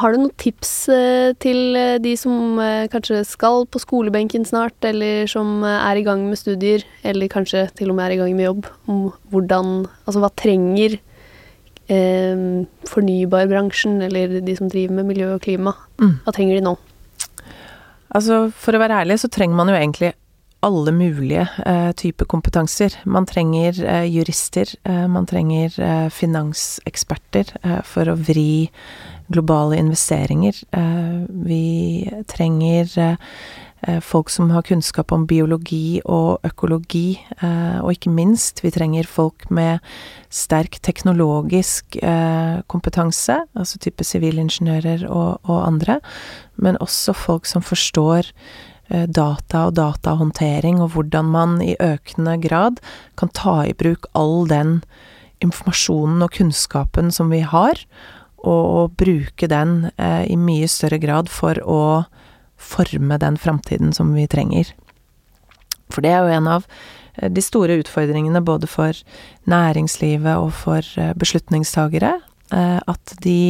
Har 0.00 0.14
du 0.14 0.22
noen 0.22 0.32
tips 0.40 0.70
eh, 0.88 1.34
til 1.42 1.76
eh, 1.76 1.98
de 2.00 2.14
som 2.16 2.56
eh, 2.62 2.88
kanskje 2.92 3.20
skal 3.28 3.66
på 3.68 3.80
skolebenken 3.82 4.46
snart, 4.48 4.78
eller 4.88 5.28
som 5.28 5.60
er 5.68 6.00
i 6.00 6.04
gang 6.06 6.24
med 6.30 6.40
studier, 6.40 6.84
eller 7.04 7.28
kanskje 7.32 7.66
til 7.76 7.92
og 7.92 7.98
med 7.98 8.06
er 8.06 8.14
i 8.14 8.20
gang 8.22 8.32
med 8.38 8.48
jobb, 8.48 8.70
om 8.88 9.02
hvordan 9.32 9.74
Altså 10.06 10.22
hva 10.22 10.32
trenger 10.38 10.96
eh, 11.92 12.46
fornybarbransjen, 12.88 14.00
eller 14.08 14.40
de 14.40 14.56
som 14.56 14.72
driver 14.72 14.96
med 14.96 15.10
miljø 15.12 15.34
og 15.34 15.44
klima, 15.44 15.76
mm. 16.00 16.16
hva 16.24 16.34
trenger 16.34 16.56
de 16.56 16.64
nå? 16.70 16.74
Altså, 18.12 18.46
for 18.56 18.76
å 18.76 18.80
være 18.80 19.04
ærlig, 19.04 19.20
så 19.20 19.30
trenger 19.32 19.60
man 19.60 19.72
jo 19.72 19.76
egentlig 19.76 20.12
alle 20.62 20.92
mulige 20.94 21.48
eh, 21.66 21.90
typer 21.98 22.28
kompetanser. 22.30 22.94
Man 23.04 23.26
trenger 23.26 23.78
eh, 23.82 24.06
jurister, 24.06 24.68
eh, 24.86 25.06
man 25.10 25.26
trenger 25.26 25.74
finanseksperter 26.14 27.56
for 27.88 28.12
å 28.12 28.18
vri 28.18 28.70
globale 29.32 29.78
investeringer. 29.80 30.56
Eh, 30.70 31.24
vi 31.28 32.10
trenger 32.30 32.88
eh, 32.98 34.00
folk 34.00 34.30
som 34.30 34.50
har 34.50 34.62
kunnskap 34.62 35.12
om 35.12 35.26
biologi 35.26 36.00
og 36.04 36.44
økologi, 36.46 37.16
eh, 37.40 37.78
og 37.82 37.94
ikke 37.96 38.12
minst, 38.14 38.62
vi 38.62 38.72
trenger 38.74 39.08
folk 39.08 39.48
med 39.50 39.82
sterk 40.32 40.78
teknologisk 40.80 41.98
kompetanse, 42.72 43.42
altså 43.52 43.80
type 43.82 44.04
sivilingeniører 44.06 45.04
og, 45.10 45.42
og 45.44 45.66
andre, 45.66 45.98
men 46.56 46.78
også 46.80 47.12
folk 47.12 47.48
som 47.48 47.64
forstår 47.64 48.30
data 49.12 49.66
og 49.68 49.76
datahåndtering, 49.76 50.80
og 50.80 50.94
hvordan 50.94 51.28
man 51.32 51.60
i 51.64 51.76
økende 51.80 52.38
grad 52.40 52.80
kan 53.20 53.28
ta 53.32 53.62
i 53.68 53.76
bruk 53.76 54.08
all 54.16 54.48
den 54.48 54.80
informasjonen 55.44 56.24
og 56.24 56.32
kunnskapen 56.38 57.12
som 57.14 57.32
vi 57.32 57.42
har, 57.44 57.78
og, 58.42 58.64
og 58.82 58.96
bruke 58.98 59.48
den 59.50 59.90
eh, 59.96 60.26
i 60.30 60.36
mye 60.36 60.68
større 60.70 60.98
grad 61.02 61.30
for 61.32 61.58
å 61.62 61.82
forme 62.62 63.18
den 63.18 63.38
framtiden 63.38 63.92
som 63.94 64.12
vi 64.14 64.26
trenger. 64.30 64.70
For 65.92 66.04
det 66.04 66.12
er 66.14 66.24
jo 66.24 66.36
en 66.38 66.50
av 66.50 66.66
eh, 67.18 67.30
de 67.32 67.44
store 67.44 67.78
utfordringene 67.82 68.42
både 68.44 68.70
for 68.70 68.98
næringslivet 69.50 70.36
og 70.38 70.52
for 70.56 70.86
eh, 71.00 71.14
beslutningstagere, 71.18 72.16
eh, 72.52 72.78
at 72.80 73.16
de 73.24 73.40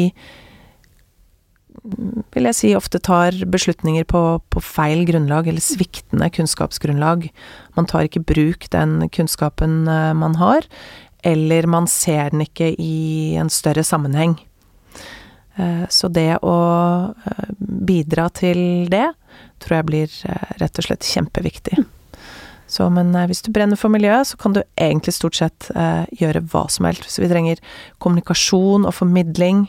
vil 1.83 2.47
jeg 2.47 2.55
si 2.55 2.69
ofte 2.79 3.01
tar 3.03 3.35
beslutninger 3.51 4.05
på, 4.07 4.21
på, 4.55 4.61
feil 4.63 5.03
grunnlag, 5.09 5.49
eller 5.51 5.65
sviktende 5.65 6.29
kunnskapsgrunnlag. 6.31 7.27
Man 7.75 7.89
tar 7.91 8.07
ikke 8.07 8.23
bruk 8.23 8.69
den 8.71 9.09
kunnskapen 9.11 9.81
man 9.89 10.37
har, 10.39 10.69
eller 11.27 11.67
man 11.67 11.89
ser 11.91 12.31
den 12.31 12.45
ikke 12.45 12.71
i 12.79 13.35
en 13.41 13.51
større 13.51 13.83
sammenheng. 13.89 14.37
Eh, 15.57 15.85
så 15.89 16.09
det 16.09 16.39
å 16.43 16.59
eh, 17.13 17.51
bidra 17.59 18.29
til 18.33 18.89
det, 18.93 19.09
tror 19.63 19.79
jeg 19.79 19.89
blir 19.89 20.15
eh, 20.29 20.55
rett 20.63 20.81
og 20.81 20.87
slett 20.87 21.09
kjempeviktig. 21.09 21.83
Så, 22.73 22.87
men 22.89 23.13
hvis 23.29 23.43
du 23.45 23.51
brenner 23.53 23.77
for 23.77 23.93
miljøet, 23.93 24.31
så 24.31 24.39
kan 24.41 24.55
du 24.57 24.63
egentlig 24.81 25.13
stort 25.13 25.37
sett 25.37 25.69
eh, 25.77 26.07
gjøre 26.23 26.45
hva 26.53 26.65
som 26.73 26.89
helst. 26.89 27.11
Så 27.13 27.25
vi 27.25 27.29
trenger 27.29 27.61
kommunikasjon 28.01 28.87
og 28.89 28.97
formidling, 28.97 29.67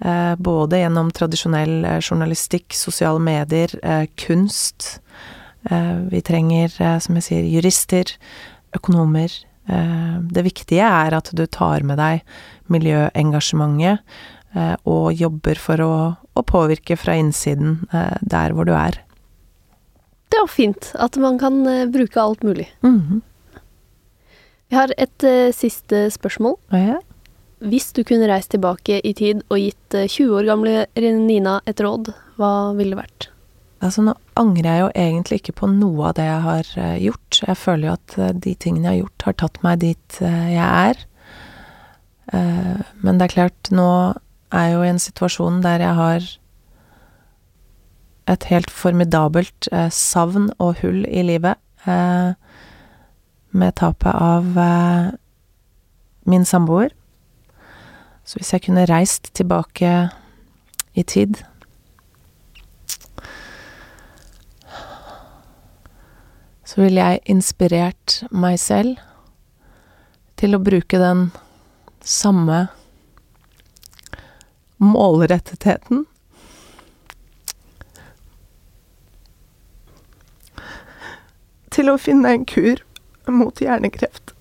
eh, 0.00 0.32
både 0.40 0.80
gjennom 0.80 1.10
tradisjonell 1.12 1.82
journalistikk, 2.00 2.72
sosiale 2.76 3.20
medier, 3.20 3.74
kunst. 4.16 5.00
vi 6.08 6.20
trenger, 6.24 6.70
som 7.02 7.16
jeg 7.18 7.24
sier, 7.26 7.46
jurister, 7.50 8.12
økonomer. 8.72 9.28
det 10.32 10.44
viktige 10.46 10.86
er 10.86 11.12
at 11.12 11.28
du 11.34 11.42
tar 11.46 11.82
med 11.82 11.98
deg 11.98 12.22
miljøengasjementet 12.72 13.98
og 14.88 15.12
jobber 15.12 15.58
for 15.60 15.82
å, 15.84 15.92
å 16.38 16.42
påvirke 16.46 16.96
fra 16.96 17.16
innsiden 17.18 17.82
eh, 17.92 18.16
der 18.22 18.54
hvor 18.56 18.68
du 18.68 18.72
er. 18.76 19.00
Det 20.28 20.40
er 20.40 20.50
fint 20.52 20.90
at 21.00 21.16
man 21.20 21.38
kan 21.40 21.60
eh, 21.68 21.86
bruke 21.88 22.20
alt 22.20 22.42
mulig. 22.42 22.68
Mm 22.82 23.00
-hmm. 23.00 23.20
Vi 24.68 24.76
har 24.76 24.92
et 24.98 25.24
uh, 25.24 25.52
siste 25.52 26.10
spørsmål. 26.10 26.56
Ja. 26.70 27.00
Hvis 27.58 27.92
du 27.92 28.04
kunne 28.04 28.28
reist 28.28 28.50
tilbake 28.50 29.00
i 29.00 29.14
tid 29.14 29.42
og 29.48 29.58
gitt 29.58 29.94
uh, 29.94 30.06
20 30.06 30.36
år 30.36 30.44
gamle 30.44 30.86
Nina 30.96 31.60
et 31.66 31.80
råd, 31.80 32.12
hva 32.36 32.74
ville 32.76 32.90
det 32.90 33.02
vært? 33.02 33.28
Altså, 33.80 34.02
nå 34.02 34.14
angrer 34.34 34.68
jeg 34.68 34.80
jo 34.80 34.90
egentlig 34.94 35.40
ikke 35.40 35.52
på 35.52 35.66
noe 35.66 36.08
av 36.08 36.14
det 36.14 36.24
jeg 36.24 36.40
har 36.40 36.64
uh, 36.76 36.98
gjort. 37.00 37.40
Jeg 37.48 37.56
føler 37.56 37.88
jo 37.88 37.92
at 37.92 38.42
de 38.44 38.54
tingene 38.54 38.84
jeg 38.84 38.92
har 38.92 39.02
gjort, 39.02 39.22
har 39.22 39.32
tatt 39.32 39.62
meg 39.62 39.78
dit 39.78 40.20
jeg 40.20 40.68
er. 40.90 41.04
men 43.00 43.18
det 43.18 43.24
er 43.24 43.32
klart, 43.32 43.70
nå 43.72 44.14
er 44.52 44.72
jo 44.72 44.82
i 44.82 44.90
en 44.90 45.00
situasjon 45.02 45.62
der 45.64 45.82
jeg 45.84 45.94
har 45.98 46.28
et 48.28 48.44
helt 48.50 48.70
formidabelt 48.70 49.68
eh, 49.72 49.88
savn 49.92 50.50
og 50.58 50.82
hull 50.82 51.04
i 51.08 51.24
livet, 51.24 51.56
eh, 51.88 52.32
med 53.50 53.76
tapet 53.80 54.12
av 54.12 54.58
eh, 54.60 55.10
min 56.28 56.44
samboer. 56.44 56.92
Så 58.28 58.36
hvis 58.36 58.52
jeg 58.52 58.66
kunne 58.66 58.88
reist 58.88 59.30
tilbake 59.34 60.10
i 60.92 61.02
tid 61.02 61.40
Så 66.68 66.82
ville 66.82 67.00
jeg 67.00 67.22
inspirert 67.32 68.18
meg 68.28 68.58
selv 68.60 68.98
til 70.36 70.52
å 70.52 70.60
bruke 70.60 71.00
den 71.00 71.30
samme 72.04 72.66
målrettheten. 74.78 76.06
Til 81.74 81.92
å 81.92 81.98
finne 82.00 82.32
en 82.34 82.46
kur 82.48 82.82
mot 83.28 83.60
hjernekreft. 83.62 84.32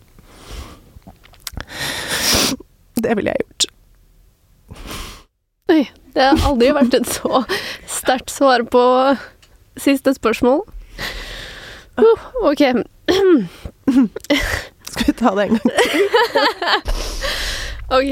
Det 2.97 3.13
ville 3.17 3.33
jeg 3.33 3.45
gjort. 3.45 3.67
Oi. 5.73 5.81
Det 6.17 6.23
har 6.25 6.47
aldri 6.49 6.71
vært 6.73 6.95
et 6.97 7.05
så 7.05 7.43
sterkt 7.85 8.31
svar 8.33 8.63
på 8.73 8.81
siste 9.77 10.15
spørsmål. 10.17 10.63
Uh, 11.97 12.23
ok. 12.41 12.63
Skal 14.87 15.05
vi 15.05 15.13
ta 15.19 15.35
det 15.37 15.45
en 15.45 15.59
gang 15.59 15.69
til? 15.77 16.01
Ok. 17.87 18.09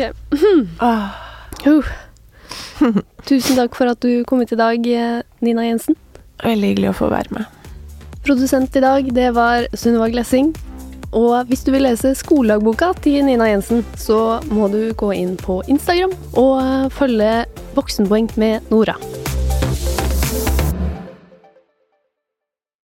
Uh. 0.86 2.05
Tusen 3.30 3.58
takk 3.60 3.76
for 3.78 3.92
at 3.92 4.02
du 4.04 4.24
kom 4.28 4.42
hit 4.44 4.54
i 4.56 4.60
dag, 4.60 4.88
eh, 4.88 5.22
Nina 5.46 5.68
Jensen. 5.68 5.98
veldig 6.44 6.74
hyggelig 6.74 6.92
å 6.92 6.98
få 7.00 7.10
være 7.14 7.32
med. 7.32 7.46
Produsent 8.26 8.76
i 8.76 8.82
dag, 8.84 9.12
det 9.14 9.30
var 9.36 9.68
Sunniva 9.78 10.10
Glessing. 10.12 10.54
Og 11.16 11.48
hvis 11.48 11.64
du 11.64 11.72
vil 11.72 11.86
lese 11.86 12.12
skoledagboka 12.18 12.92
til 13.06 13.24
Nina 13.24 13.48
Jensen, 13.48 13.86
så 13.96 14.42
må 14.52 14.68
du 14.74 14.92
gå 14.98 15.14
inn 15.16 15.38
på 15.40 15.62
Instagram 15.72 16.12
og 16.36 16.92
følge 16.92 17.46
Voksenpoeng 17.78 18.34
med 18.42 18.68
Nora. 18.74 18.98